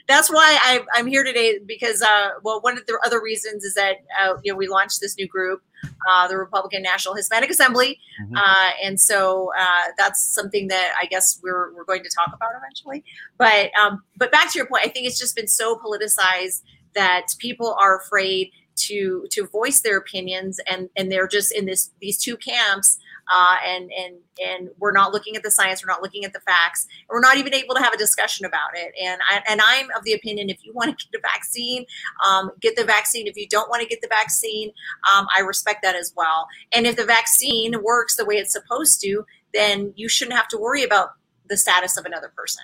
that's 0.07 0.29
why 0.31 0.57
I, 0.59 0.81
I'm 0.95 1.05
here 1.05 1.23
today 1.23 1.59
because, 1.63 2.01
uh, 2.01 2.29
well, 2.41 2.61
one 2.61 2.79
of 2.79 2.85
the 2.87 2.99
other 3.05 3.21
reasons 3.21 3.63
is 3.63 3.75
that 3.75 3.97
uh, 4.19 4.37
you 4.43 4.51
know 4.51 4.57
we 4.57 4.67
launched 4.67 5.01
this 5.01 5.15
new 5.17 5.27
group, 5.27 5.61
uh, 6.09 6.27
the 6.27 6.35
Republican 6.35 6.81
National 6.81 7.13
Hispanic 7.13 7.51
Assembly, 7.51 7.99
mm-hmm. 8.21 8.35
Uh, 8.35 8.71
and 8.83 8.99
so 8.99 9.51
uh, 9.57 9.83
that's 9.99 10.23
something 10.25 10.67
that 10.69 10.95
I 10.99 11.05
guess 11.05 11.39
we're 11.43 11.75
we're 11.75 11.85
going 11.85 12.03
to 12.03 12.09
talk 12.09 12.33
about 12.33 12.49
eventually. 12.57 13.03
But 13.37 13.69
um, 13.79 14.01
but 14.17 14.31
back 14.31 14.51
to 14.51 14.57
your 14.57 14.65
point, 14.65 14.85
I 14.85 14.89
think 14.89 15.05
it's 15.05 15.19
just 15.19 15.35
been 15.35 15.47
so 15.47 15.75
politicized 15.75 16.63
that 16.95 17.27
people 17.37 17.77
are 17.79 17.99
afraid 17.99 18.51
to 18.77 19.27
to 19.29 19.45
voice 19.45 19.81
their 19.81 19.97
opinions 19.97 20.59
and 20.65 20.89
and 20.95 21.11
they're 21.11 21.27
just 21.27 21.51
in 21.51 21.65
this 21.65 21.91
these 21.99 22.17
two 22.17 22.37
camps 22.37 22.97
uh, 23.29 23.55
and 23.65 23.91
and 23.91 24.15
and 24.43 24.69
we're 24.79 24.91
not 24.91 25.13
looking 25.13 25.35
at 25.35 25.43
the 25.43 25.51
science 25.51 25.83
we're 25.83 25.91
not 25.91 26.01
looking 26.01 26.25
at 26.25 26.33
the 26.33 26.39
facts 26.41 26.87
we're 27.09 27.19
not 27.19 27.37
even 27.37 27.53
able 27.53 27.75
to 27.75 27.81
have 27.81 27.93
a 27.93 27.97
discussion 27.97 28.45
about 28.45 28.69
it. 28.75 28.93
And 29.01 29.21
I, 29.29 29.41
and 29.49 29.61
I'm 29.63 29.87
of 29.95 30.03
the 30.03 30.13
opinion 30.13 30.49
if 30.49 30.63
you 30.63 30.73
want 30.73 30.97
to 30.97 31.07
get 31.11 31.19
a 31.19 31.21
vaccine 31.21 31.85
um, 32.25 32.51
get 32.59 32.75
the 32.75 32.83
vaccine. 32.83 33.27
If 33.27 33.35
you 33.35 33.47
don't 33.47 33.69
want 33.69 33.81
to 33.81 33.87
get 33.87 34.01
the 34.01 34.07
vaccine 34.07 34.71
um, 35.11 35.27
I 35.35 35.41
respect 35.41 35.81
that 35.83 35.95
as 35.95 36.13
well. 36.15 36.47
And 36.71 36.85
if 36.85 36.95
the 36.95 37.05
vaccine 37.05 37.83
works 37.83 38.15
the 38.15 38.25
way 38.25 38.35
it's 38.35 38.53
supposed 38.53 39.01
to 39.01 39.25
then 39.53 39.93
you 39.95 40.09
shouldn't 40.09 40.37
have 40.37 40.47
to 40.49 40.57
worry 40.57 40.83
about 40.83 41.09
the 41.47 41.57
status 41.57 41.97
of 41.97 42.05
another 42.05 42.31
person. 42.35 42.63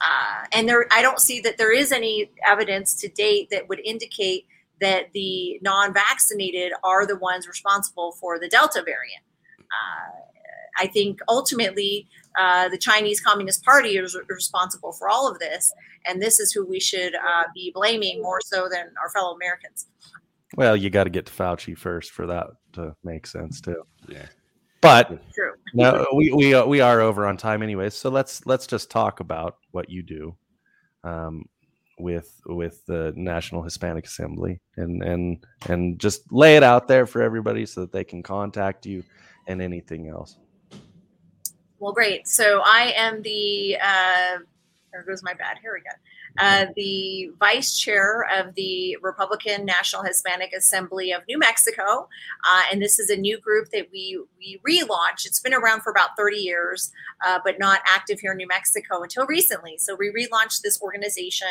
Uh, 0.00 0.44
and 0.52 0.68
there 0.68 0.86
I 0.90 1.02
don't 1.02 1.20
see 1.20 1.40
that 1.40 1.58
there 1.58 1.72
is 1.72 1.92
any 1.92 2.30
evidence 2.46 2.94
to 3.00 3.08
date 3.08 3.48
that 3.50 3.68
would 3.68 3.80
indicate 3.84 4.46
that 4.80 5.12
the 5.14 5.58
non-vaccinated 5.62 6.72
are 6.84 7.06
the 7.06 7.16
ones 7.16 7.48
responsible 7.48 8.12
for 8.12 8.38
the 8.38 8.48
Delta 8.48 8.82
variant. 8.84 9.22
Uh, 9.72 10.26
I 10.78 10.86
think 10.86 11.20
ultimately 11.28 12.06
uh, 12.38 12.68
the 12.68 12.78
Chinese 12.78 13.20
Communist 13.20 13.64
Party 13.64 13.96
is 13.96 14.16
responsible 14.28 14.92
for 14.92 15.08
all 15.08 15.30
of 15.30 15.38
this, 15.38 15.72
and 16.04 16.20
this 16.20 16.38
is 16.38 16.52
who 16.52 16.66
we 16.66 16.80
should 16.80 17.14
uh, 17.14 17.44
be 17.54 17.72
blaming 17.74 18.20
more 18.20 18.40
so 18.44 18.68
than 18.70 18.86
our 19.02 19.10
fellow 19.10 19.34
Americans. 19.34 19.86
Well, 20.54 20.76
you 20.76 20.90
got 20.90 21.04
to 21.04 21.10
get 21.10 21.26
to 21.26 21.32
Fauci 21.32 21.76
first 21.76 22.12
for 22.12 22.26
that 22.26 22.48
to 22.74 22.94
make 23.04 23.26
sense 23.26 23.60
too. 23.60 23.82
Yeah. 24.08 24.26
But 24.80 25.08
True. 25.34 25.52
no, 25.74 26.06
we 26.14 26.32
we 26.32 26.54
uh, 26.54 26.66
we 26.66 26.80
are 26.80 27.00
over 27.00 27.26
on 27.26 27.36
time 27.36 27.62
anyways. 27.62 27.94
So 27.94 28.10
let's 28.10 28.46
let's 28.46 28.66
just 28.66 28.90
talk 28.90 29.20
about 29.20 29.56
what 29.72 29.88
you 29.90 30.02
do. 30.02 30.36
Um, 31.04 31.46
with 31.98 32.40
with 32.46 32.84
the 32.86 33.12
National 33.16 33.62
Hispanic 33.62 34.06
Assembly 34.06 34.60
and 34.76 35.02
and 35.02 35.44
and 35.68 35.98
just 35.98 36.30
lay 36.30 36.56
it 36.56 36.62
out 36.62 36.88
there 36.88 37.06
for 37.06 37.22
everybody 37.22 37.64
so 37.64 37.80
that 37.80 37.92
they 37.92 38.04
can 38.04 38.22
contact 38.22 38.84
you 38.86 39.02
and 39.46 39.62
anything 39.62 40.08
else. 40.08 40.38
Well, 41.78 41.92
great. 41.92 42.26
So 42.26 42.62
I 42.64 42.92
am 42.96 43.22
the 43.22 43.76
uh, 43.76 44.38
there 44.92 45.02
goes 45.06 45.22
my 45.22 45.34
bad. 45.34 45.58
Here 45.60 45.72
we 45.74 45.80
go 45.80 45.96
uh, 46.38 46.66
the 46.76 47.30
vice 47.38 47.78
chair 47.78 48.26
of 48.34 48.54
the 48.54 48.96
Republican 49.02 49.64
National 49.64 50.02
Hispanic 50.02 50.52
Assembly 50.52 51.12
of 51.12 51.22
New 51.28 51.38
Mexico. 51.38 52.08
Uh, 52.46 52.62
and 52.70 52.82
this 52.82 52.98
is 52.98 53.10
a 53.10 53.16
new 53.16 53.38
group 53.38 53.70
that 53.70 53.88
we, 53.92 54.20
we 54.38 54.60
relaunched. 54.66 55.26
It's 55.26 55.40
been 55.40 55.54
around 55.54 55.82
for 55.82 55.90
about 55.90 56.10
30 56.16 56.36
years, 56.36 56.92
uh, 57.26 57.38
but 57.44 57.58
not 57.58 57.80
active 57.86 58.20
here 58.20 58.32
in 58.32 58.38
New 58.38 58.48
Mexico 58.48 59.02
until 59.02 59.26
recently. 59.26 59.76
So 59.78 59.96
we 59.98 60.12
relaunched 60.12 60.62
this 60.62 60.80
organization 60.82 61.48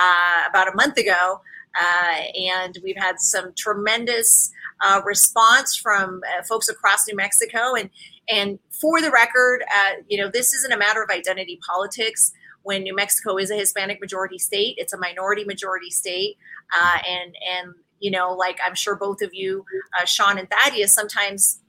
uh, 0.00 0.48
about 0.48 0.68
a 0.68 0.74
month 0.74 0.98
ago. 0.98 1.40
Uh, 1.76 2.20
and 2.34 2.78
we've 2.82 2.96
had 2.96 3.18
some 3.18 3.52
tremendous 3.56 4.50
uh, 4.80 5.00
response 5.04 5.76
from 5.76 6.20
folks 6.48 6.68
across 6.68 7.06
New 7.08 7.16
Mexico. 7.16 7.74
And 7.74 7.90
and 8.30 8.58
for 8.70 9.00
the 9.00 9.10
record, 9.10 9.64
you 10.06 10.18
know, 10.18 10.30
this 10.30 10.52
isn't 10.52 10.72
a 10.72 10.76
matter 10.76 11.02
of 11.02 11.08
identity 11.08 11.58
politics 11.66 12.30
when 12.68 12.82
New 12.82 12.94
Mexico 12.94 13.38
is 13.38 13.50
a 13.50 13.56
Hispanic 13.56 13.98
majority 13.98 14.38
state, 14.38 14.74
it's 14.76 14.92
a 14.92 14.98
minority 14.98 15.42
majority 15.44 15.90
state, 15.90 16.36
uh, 16.78 16.98
and 17.08 17.34
and 17.50 17.74
you 17.98 18.10
know, 18.10 18.34
like 18.34 18.58
I'm 18.64 18.74
sure 18.74 18.94
both 18.94 19.22
of 19.22 19.30
you, 19.32 19.64
uh, 19.98 20.04
Sean 20.04 20.38
and 20.38 20.48
Thaddeus, 20.50 20.92
sometimes 20.92 21.60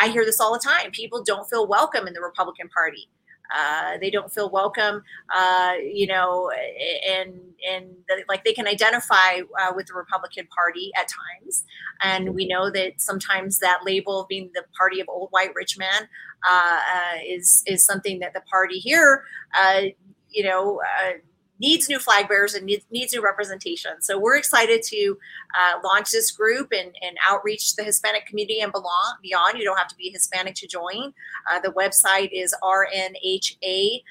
I 0.00 0.08
hear 0.08 0.24
this 0.24 0.40
all 0.40 0.52
the 0.52 0.58
time. 0.58 0.90
People 0.90 1.22
don't 1.22 1.48
feel 1.48 1.66
welcome 1.66 2.06
in 2.06 2.14
the 2.14 2.22
Republican 2.22 2.68
Party. 2.68 3.08
Uh, 3.54 3.98
they 4.00 4.10
don't 4.10 4.32
feel 4.32 4.50
welcome, 4.50 5.02
uh, 5.34 5.74
you 5.82 6.06
know, 6.06 6.50
and 7.08 7.32
and 7.70 7.88
like 8.28 8.44
they 8.44 8.52
can 8.52 8.66
identify 8.66 9.40
uh, 9.60 9.72
with 9.74 9.86
the 9.86 9.94
Republican 9.94 10.46
Party 10.54 10.90
at 10.98 11.06
times, 11.08 11.64
and 12.02 12.34
we 12.34 12.46
know 12.46 12.70
that 12.70 13.00
sometimes 13.00 13.58
that 13.58 13.80
label 13.84 14.22
of 14.22 14.28
being 14.28 14.50
the 14.54 14.64
party 14.76 15.00
of 15.00 15.08
old 15.08 15.28
white 15.30 15.54
rich 15.54 15.78
man 15.78 16.08
uh, 16.48 16.78
uh, 16.94 17.18
is 17.26 17.62
is 17.66 17.84
something 17.84 18.18
that 18.20 18.34
the 18.34 18.42
party 18.42 18.78
here 18.78 19.24
uh, 19.58 19.82
you 20.30 20.44
know, 20.44 20.80
uh, 20.80 21.12
needs 21.58 21.88
new 21.88 21.98
flag 21.98 22.28
bearers 22.28 22.54
and 22.54 22.66
needs, 22.66 22.84
needs 22.90 23.12
new 23.12 23.22
representation. 23.22 24.00
So 24.00 24.18
we're 24.18 24.36
excited 24.36 24.82
to 24.84 25.18
uh, 25.58 25.80
launch 25.84 26.10
this 26.10 26.30
group 26.30 26.72
and, 26.72 26.94
and 27.02 27.16
outreach 27.26 27.76
the 27.76 27.84
Hispanic 27.84 28.26
community 28.26 28.60
and 28.60 28.72
belong, 28.72 29.16
beyond. 29.22 29.58
You 29.58 29.64
don't 29.64 29.78
have 29.78 29.88
to 29.88 29.96
be 29.96 30.10
Hispanic 30.10 30.54
to 30.56 30.66
join. 30.66 31.14
Uh, 31.50 31.60
the 31.60 31.70
website 31.70 32.30
is 32.32 32.54
rnhanm.org. 32.62 34.02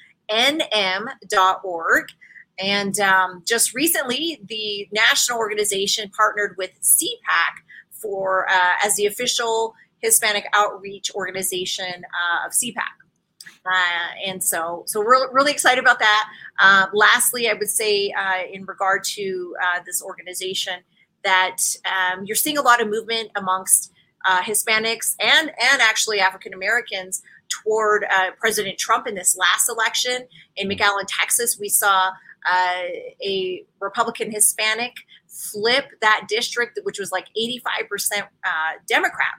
And 2.57 2.99
um, 3.01 3.43
just 3.45 3.73
recently, 3.73 4.39
the 4.47 4.87
national 4.93 5.39
organization 5.39 6.09
partnered 6.09 6.55
with 6.57 6.71
CPAC 6.81 7.63
for 7.91 8.47
uh, 8.49 8.71
as 8.83 8.95
the 8.95 9.05
official 9.07 9.75
Hispanic 9.99 10.45
outreach 10.53 11.11
organization 11.15 11.85
uh, 11.85 12.45
of 12.45 12.53
CPAC. 12.53 13.04
Uh, 13.65 14.29
and 14.29 14.43
so, 14.43 14.83
so 14.85 14.99
we're 14.99 15.31
really 15.33 15.51
excited 15.51 15.79
about 15.79 15.99
that. 15.99 16.29
Uh, 16.59 16.85
lastly, 16.93 17.49
I 17.49 17.53
would 17.53 17.69
say 17.69 18.11
uh, 18.11 18.43
in 18.51 18.65
regard 18.65 19.03
to 19.15 19.55
uh, 19.61 19.79
this 19.85 20.03
organization 20.03 20.81
that 21.23 21.57
um, 21.85 22.25
you're 22.25 22.35
seeing 22.35 22.57
a 22.57 22.61
lot 22.61 22.81
of 22.81 22.87
movement 22.87 23.31
amongst 23.35 23.91
Hispanics 24.27 25.15
and 25.19 25.49
and 25.49 25.81
actually 25.83 26.19
African 26.19 26.51
Americans 26.51 27.21
toward 27.47 28.05
President 28.39 28.79
Trump 28.79 29.05
in 29.07 29.13
this 29.13 29.37
last 29.37 29.69
election 29.69 30.27
in 30.55 30.67
McAllen, 30.67 31.05
Texas. 31.07 31.59
We 31.59 31.69
saw 31.69 32.11
a 33.23 33.63
Republican 33.79 34.31
Hispanic 34.31 34.93
flip 35.27 35.91
that 36.01 36.25
district, 36.27 36.79
which 36.81 36.97
was 36.97 37.11
like 37.11 37.27
85% 37.37 38.27
Democrat 38.87 39.35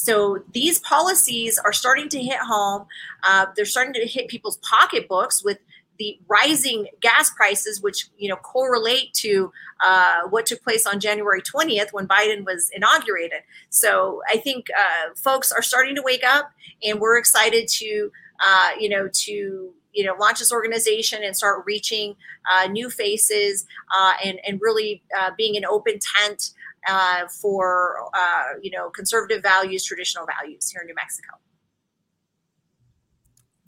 so 0.00 0.38
these 0.54 0.78
policies 0.78 1.58
are 1.58 1.74
starting 1.74 2.08
to 2.08 2.22
hit 2.22 2.38
home. 2.38 2.86
Uh, 3.22 3.46
they're 3.54 3.66
starting 3.66 3.92
to 3.92 4.06
hit 4.06 4.28
people's 4.28 4.56
pocketbooks 4.58 5.44
with 5.44 5.58
the 5.98 6.18
rising 6.26 6.86
gas 7.02 7.28
prices, 7.28 7.82
which 7.82 8.08
you 8.16 8.30
know 8.30 8.36
correlate 8.36 9.12
to 9.12 9.52
uh, 9.84 10.22
what 10.30 10.46
took 10.46 10.62
place 10.62 10.86
on 10.86 11.00
January 11.00 11.42
20th 11.42 11.92
when 11.92 12.08
Biden 12.08 12.46
was 12.46 12.70
inaugurated. 12.74 13.42
So 13.68 14.22
I 14.26 14.38
think 14.38 14.68
uh, 14.70 15.14
folks 15.14 15.52
are 15.52 15.60
starting 15.60 15.94
to 15.96 16.02
wake 16.02 16.24
up, 16.24 16.50
and 16.82 16.98
we're 16.98 17.18
excited 17.18 17.68
to 17.68 18.10
uh, 18.42 18.70
you 18.80 18.88
know 18.88 19.10
to 19.12 19.74
you 19.92 20.04
know 20.06 20.14
launch 20.18 20.38
this 20.38 20.50
organization 20.50 21.22
and 21.22 21.36
start 21.36 21.62
reaching 21.66 22.16
uh, 22.50 22.68
new 22.68 22.88
faces 22.88 23.66
uh, 23.94 24.14
and 24.24 24.40
and 24.48 24.62
really 24.62 25.02
uh, 25.18 25.32
being 25.36 25.58
an 25.58 25.66
open 25.66 25.98
tent 25.98 26.52
uh, 26.88 27.26
for 27.28 27.96
uh, 28.14 28.58
you 28.62 28.70
know 28.70 28.90
conservative 28.90 29.42
values, 29.42 29.84
traditional 29.84 30.26
values 30.26 30.70
here 30.70 30.80
in 30.82 30.86
New 30.86 30.94
Mexico. 30.94 31.36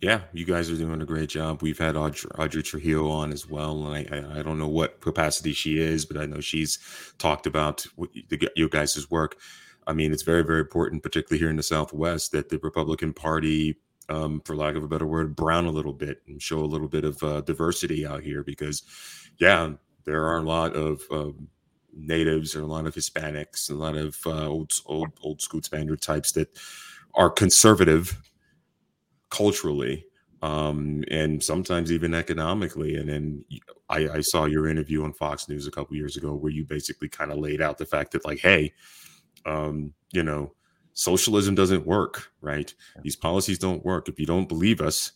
Yeah, 0.02 0.22
you 0.32 0.44
guys 0.44 0.68
are 0.68 0.76
doing 0.76 1.00
a 1.00 1.06
great 1.06 1.28
job. 1.28 1.62
We've 1.62 1.78
had 1.78 1.96
Audrey, 1.96 2.28
Audrey 2.36 2.64
Trujillo 2.64 3.08
on 3.08 3.32
as 3.32 3.48
well, 3.48 3.86
and 3.86 4.08
I, 4.10 4.16
I, 4.16 4.40
I, 4.40 4.42
don't 4.42 4.58
know 4.58 4.66
what 4.66 5.00
capacity 5.00 5.52
she 5.52 5.78
is, 5.78 6.04
but 6.04 6.16
I 6.16 6.26
know 6.26 6.40
she's 6.40 6.80
talked 7.18 7.46
about 7.46 7.86
the, 8.28 8.50
your 8.56 8.68
guys' 8.68 9.08
work. 9.12 9.36
I 9.86 9.92
mean, 9.92 10.12
it's 10.12 10.24
very, 10.24 10.42
very 10.42 10.58
important, 10.58 11.04
particularly 11.04 11.38
here 11.38 11.50
in 11.50 11.56
the 11.56 11.62
Southwest, 11.62 12.32
that 12.32 12.48
the 12.48 12.58
Republican 12.58 13.12
Party, 13.12 13.76
um, 14.08 14.40
for 14.44 14.56
lack 14.56 14.74
of 14.74 14.82
a 14.82 14.88
better 14.88 15.06
word, 15.06 15.36
brown 15.36 15.66
a 15.66 15.70
little 15.70 15.92
bit 15.92 16.20
and 16.26 16.42
show 16.42 16.58
a 16.58 16.66
little 16.66 16.88
bit 16.88 17.04
of 17.04 17.22
uh, 17.22 17.40
diversity 17.42 18.04
out 18.04 18.24
here 18.24 18.42
because, 18.42 18.82
yeah, 19.38 19.70
there 20.04 20.24
are 20.24 20.38
a 20.38 20.42
lot 20.42 20.74
of 20.74 21.02
um, 21.12 21.46
natives 21.94 22.56
or 22.56 22.62
a 22.62 22.66
lot 22.66 22.86
of 22.86 22.94
Hispanics, 22.94 23.70
a 23.70 23.74
lot 23.74 23.96
of 23.96 24.16
uh, 24.26 24.48
old 24.48 24.72
old 24.86 25.10
old 25.22 25.40
school 25.40 25.62
Spaniard 25.62 26.00
types 26.00 26.32
that 26.32 26.48
are 27.14 27.30
conservative 27.30 28.20
culturally 29.30 30.06
um, 30.42 31.04
and 31.08 31.42
sometimes 31.42 31.92
even 31.92 32.14
economically. 32.14 32.96
And 32.96 33.08
then 33.08 33.44
I, 33.88 34.08
I, 34.08 34.20
saw 34.20 34.44
your 34.46 34.66
interview 34.66 35.04
on 35.04 35.12
Fox 35.12 35.48
News 35.48 35.66
a 35.66 35.70
couple 35.70 35.96
years 35.96 36.16
ago 36.16 36.34
where 36.34 36.50
you 36.50 36.64
basically 36.64 37.08
kind 37.08 37.30
of 37.30 37.38
laid 37.38 37.62
out 37.62 37.78
the 37.78 37.86
fact 37.86 38.10
that 38.12 38.24
like, 38.24 38.40
hey, 38.40 38.72
um, 39.46 39.94
you 40.12 40.22
know, 40.22 40.52
socialism 40.94 41.54
doesn't 41.54 41.86
work, 41.86 42.32
right? 42.40 42.74
These 43.02 43.16
policies 43.16 43.58
don't 43.58 43.84
work. 43.84 44.08
If 44.08 44.18
you 44.18 44.26
don't 44.26 44.48
believe 44.48 44.80
us, 44.80 45.12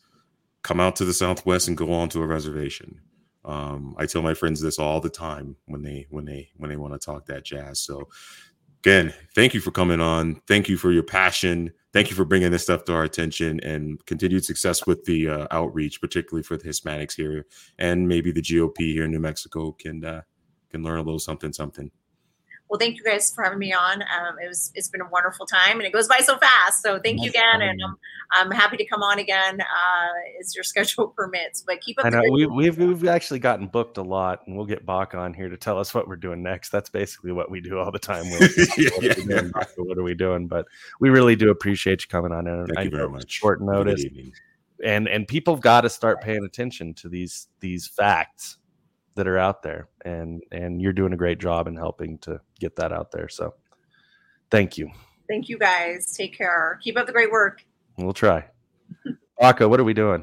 come 0.63 0.81
out 0.81 0.97
to 0.97 1.05
the 1.05 1.13
Southwest 1.13 1.69
and 1.69 1.77
go 1.77 1.93
on 1.93 2.09
to 2.11 2.23
a 2.23 2.27
reservation. 2.27 3.01
Um, 3.47 3.95
I 3.97 4.07
tell 4.07 4.23
my 4.23 4.35
friends 4.35 4.61
this 4.61 4.79
all 4.79 5.01
the 5.01 5.09
time 5.09 5.57
when 5.67 5.83
they 5.83 6.07
when 6.11 6.25
they 6.25 6.51
when 6.57 6.69
they 6.69 6.77
want 6.77 6.93
to 6.93 6.99
talk 6.99 7.27
that 7.27 7.45
jazz. 7.45 7.79
So 7.79 8.09
again, 8.83 9.15
thank 9.35 9.55
you 9.55 9.61
for 9.61 9.71
coming 9.71 10.01
on. 10.01 10.41
Thank 10.49 10.69
you 10.69 10.77
for 10.77 10.93
your 10.93 11.03
passion. 11.03 11.73
thank 11.93 12.11
you 12.11 12.17
for 12.17 12.27
bringing 12.27 12.51
this 12.51 12.65
stuff 12.65 12.85
to 12.85 12.93
our 12.93 13.05
attention 13.05 13.59
and 13.61 14.05
continued 14.05 14.45
success 14.45 14.87
with 14.87 15.03
the 15.07 15.29
uh, 15.29 15.47
outreach, 15.51 15.99
particularly 15.99 16.43
for 16.43 16.59
the 16.59 16.69
Hispanics 16.69 17.15
here, 17.15 17.47
and 17.79 18.07
maybe 18.07 18.33
the 18.33 18.43
GOP 18.43 18.79
here 18.79 19.05
in 19.05 19.11
New 19.11 19.21
Mexico 19.21 19.73
can 19.73 20.05
uh, 20.05 20.23
can 20.71 20.83
learn 20.83 20.99
a 20.99 21.03
little 21.03 21.19
something 21.19 21.53
something. 21.53 21.91
Well, 22.69 22.81
thank 22.81 22.97
you 22.97 23.05
guys 23.05 23.33
for 23.33 23.45
having 23.45 23.61
me 23.61 23.73
on. 23.73 24.03
Um, 24.03 24.37
it 24.43 24.49
was 24.49 24.73
it's 24.75 24.89
been 24.89 25.01
a 25.01 25.09
wonderful 25.09 25.47
time, 25.47 25.79
and 25.79 25.83
it 25.83 25.93
goes 25.93 26.09
by 26.09 26.19
so 26.19 26.37
fast. 26.37 26.83
So 26.83 26.99
thank 26.99 27.23
you 27.23 27.29
again, 27.29 27.63
and 27.63 27.81
I'm, 27.81 27.97
I'm 28.33 28.51
happy 28.51 28.77
to 28.77 28.85
come 28.85 29.03
on 29.03 29.21
again 29.21 29.61
uh, 29.61 30.41
as 30.41 30.55
your 30.55 30.65
schedule 30.65 31.09
permits. 31.09 31.63
But 31.63 31.81
keep 31.81 31.99
up. 31.99 32.07
I 32.07 32.11
know 32.11 32.23
we, 32.31 32.47
we've 32.47 32.77
we've 32.77 33.07
actually 33.07 33.39
gotten 33.39 33.69
booked 33.69 33.99
a 33.99 34.03
lot, 34.03 34.43
and 34.47 34.57
we'll 34.57 34.67
get 34.67 34.85
Bach 34.85 35.15
on 35.15 35.33
here 35.33 35.49
to 35.49 35.57
tell 35.57 35.79
us 35.79 35.95
what 35.95 36.09
we're 36.09 36.17
doing 36.17 36.43
next. 36.43 36.71
That's 36.71 36.91
basically 36.91 37.31
what 37.31 37.51
we 37.51 37.61
do 37.61 37.79
all 37.79 37.93
the 37.93 38.01
time. 38.01 38.25
yeah. 38.25 38.39
what, 38.97 39.19
are 39.19 39.23
doing, 39.23 39.53
what, 39.77 39.99
are 39.99 40.03
we 40.03 40.15
doing? 40.15 40.49
But 40.49 40.67
we 40.99 41.11
really 41.11 41.37
do 41.37 41.51
appreciate 41.51 42.03
you 42.03 42.09
coming 42.09 42.33
on. 42.33 42.49
And 42.49 42.67
thank 42.67 42.79
I 42.79 42.83
you 42.83 42.91
very 42.91 43.09
much. 43.09 43.31
Short 43.31 43.63
notice. 43.63 44.05
And 44.85 45.09
and 45.09 45.27
people 45.27 45.55
have 45.55 45.63
got 45.63 45.83
to 45.83 45.89
start 45.89 46.21
paying 46.21 46.45
attention 46.45 46.95
to 46.95 47.09
these 47.09 47.47
these 47.61 47.87
facts 47.87 48.59
that 49.17 49.27
are 49.27 49.39
out 49.39 49.63
there 49.63 49.89
and 50.05 50.43
and 50.53 50.81
you're 50.81 50.93
doing 50.93 51.13
a 51.13 51.17
great 51.17 51.39
job 51.39 51.67
in 51.67 51.75
helping 51.75 52.19
to 52.19 52.41
get 52.61 52.77
that 52.77 52.93
out 52.93 53.11
there 53.11 53.29
so 53.29 53.55
thank 54.51 54.79
you. 54.79 54.91
Thank 55.29 55.49
you 55.49 55.59
guys. 55.59 56.15
Take 56.17 56.39
care. 56.39 56.79
Keep 56.83 56.97
up 56.97 57.07
the 57.07 57.13
great 57.13 57.33
work. 57.33 57.65
We'll 57.99 58.13
try. 58.13 58.45
Aka, 59.41 59.67
what 59.67 59.81
are 59.81 59.85
we 59.85 59.95
doing? 59.95 60.23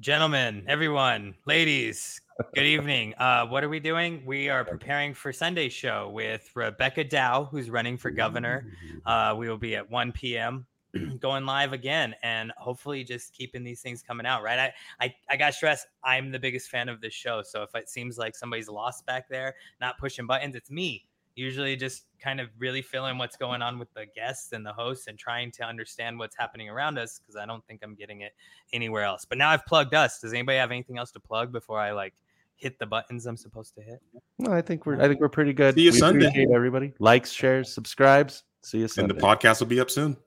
Gentlemen 0.00 0.64
everyone 0.68 1.34
ladies 1.46 2.20
good 2.54 2.64
evening. 2.64 3.14
Uh, 3.22 3.46
what 3.46 3.62
are 3.62 3.68
we 3.68 3.78
doing? 3.78 4.22
We 4.26 4.48
are 4.48 4.64
preparing 4.64 5.14
for 5.14 5.32
sunday 5.32 5.68
show 5.68 6.10
with 6.12 6.50
rebecca 6.54 7.04
dow 7.04 7.44
who's 7.44 7.70
running 7.70 7.96
for 7.96 8.10
governor. 8.10 8.66
Uh, 9.06 9.36
we 9.38 9.48
will 9.48 9.58
be 9.58 9.76
at 9.76 9.88
1 9.88 10.12
p.m 10.12 10.66
going 11.20 11.46
live 11.46 11.72
again 11.72 12.14
and 12.22 12.52
hopefully 12.56 13.04
just 13.04 13.32
keeping 13.32 13.64
these 13.64 13.80
things 13.80 14.02
coming 14.02 14.26
out 14.26 14.42
right? 14.42 14.58
I, 14.58 14.72
I 15.04 15.14
i 15.30 15.36
got 15.36 15.54
stressed. 15.54 15.86
I'm 16.04 16.30
the 16.30 16.38
biggest 16.38 16.70
fan 16.70 16.88
of 16.88 17.00
this 17.00 17.14
show. 17.14 17.42
So 17.42 17.62
if 17.62 17.74
it 17.74 17.88
seems 17.88 18.18
like 18.18 18.34
somebody's 18.36 18.68
lost 18.68 19.06
back 19.06 19.28
there 19.28 19.54
not 19.80 19.98
pushing 19.98 20.26
buttons 20.26 20.54
it's 20.54 20.70
me. 20.70 21.06
Usually 21.34 21.76
just 21.76 22.04
kind 22.20 22.40
of 22.40 22.50
really 22.58 22.82
feeling 22.82 23.16
what's 23.16 23.36
going 23.36 23.62
on 23.62 23.78
with 23.78 23.92
the 23.94 24.04
guests 24.14 24.52
and 24.52 24.66
the 24.66 24.72
hosts 24.72 25.06
and 25.06 25.18
trying 25.18 25.50
to 25.52 25.64
understand 25.64 26.18
what's 26.18 26.36
happening 26.36 26.68
around 26.68 26.98
us 26.98 27.18
because 27.18 27.36
i 27.36 27.46
don't 27.46 27.66
think 27.66 27.80
i'm 27.82 27.94
getting 27.94 28.20
it 28.20 28.32
anywhere 28.72 29.04
else. 29.04 29.24
But 29.24 29.38
now 29.38 29.48
i've 29.48 29.64
plugged 29.64 29.94
us. 29.94 30.20
Does 30.20 30.34
anybody 30.34 30.58
have 30.58 30.70
anything 30.70 30.98
else 30.98 31.10
to 31.12 31.20
plug 31.20 31.52
before 31.52 31.78
i 31.78 31.92
like 31.92 32.14
hit 32.56 32.78
the 32.78 32.86
buttons 32.86 33.24
i'm 33.24 33.38
supposed 33.38 33.74
to 33.76 33.82
hit? 33.82 34.02
No 34.38 34.52
i 34.52 34.60
think 34.60 34.84
we're 34.84 35.00
i 35.00 35.08
think 35.08 35.20
we're 35.20 35.30
pretty 35.30 35.54
good. 35.54 35.74
See 35.74 35.82
you 35.82 35.92
we 35.92 35.98
sunday. 35.98 36.46
everybody. 36.54 36.92
Likes 36.98 37.32
shares 37.32 37.72
subscribes. 37.72 38.44
See 38.60 38.80
you 38.80 38.88
sunday 38.88 39.10
and 39.10 39.18
the 39.18 39.26
podcast 39.26 39.60
will 39.60 39.68
be 39.68 39.80
up 39.80 39.90
soon 39.90 40.18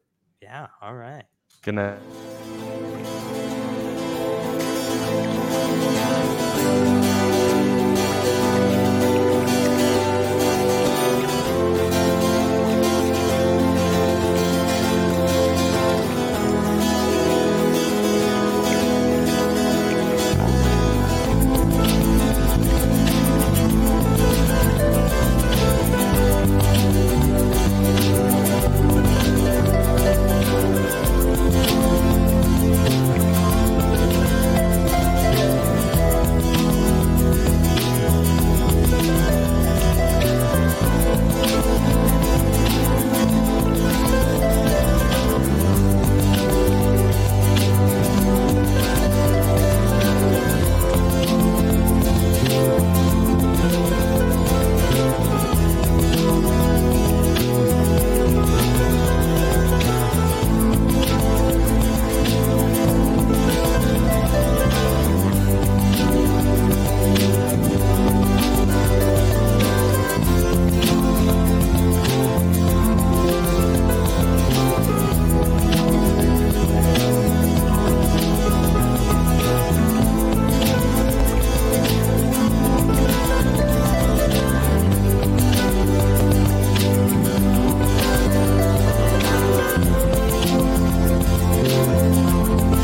yeah. 0.42 0.68
All 0.82 0.96
right. 0.96 1.24
Good 1.62 1.76
night. 1.76 2.00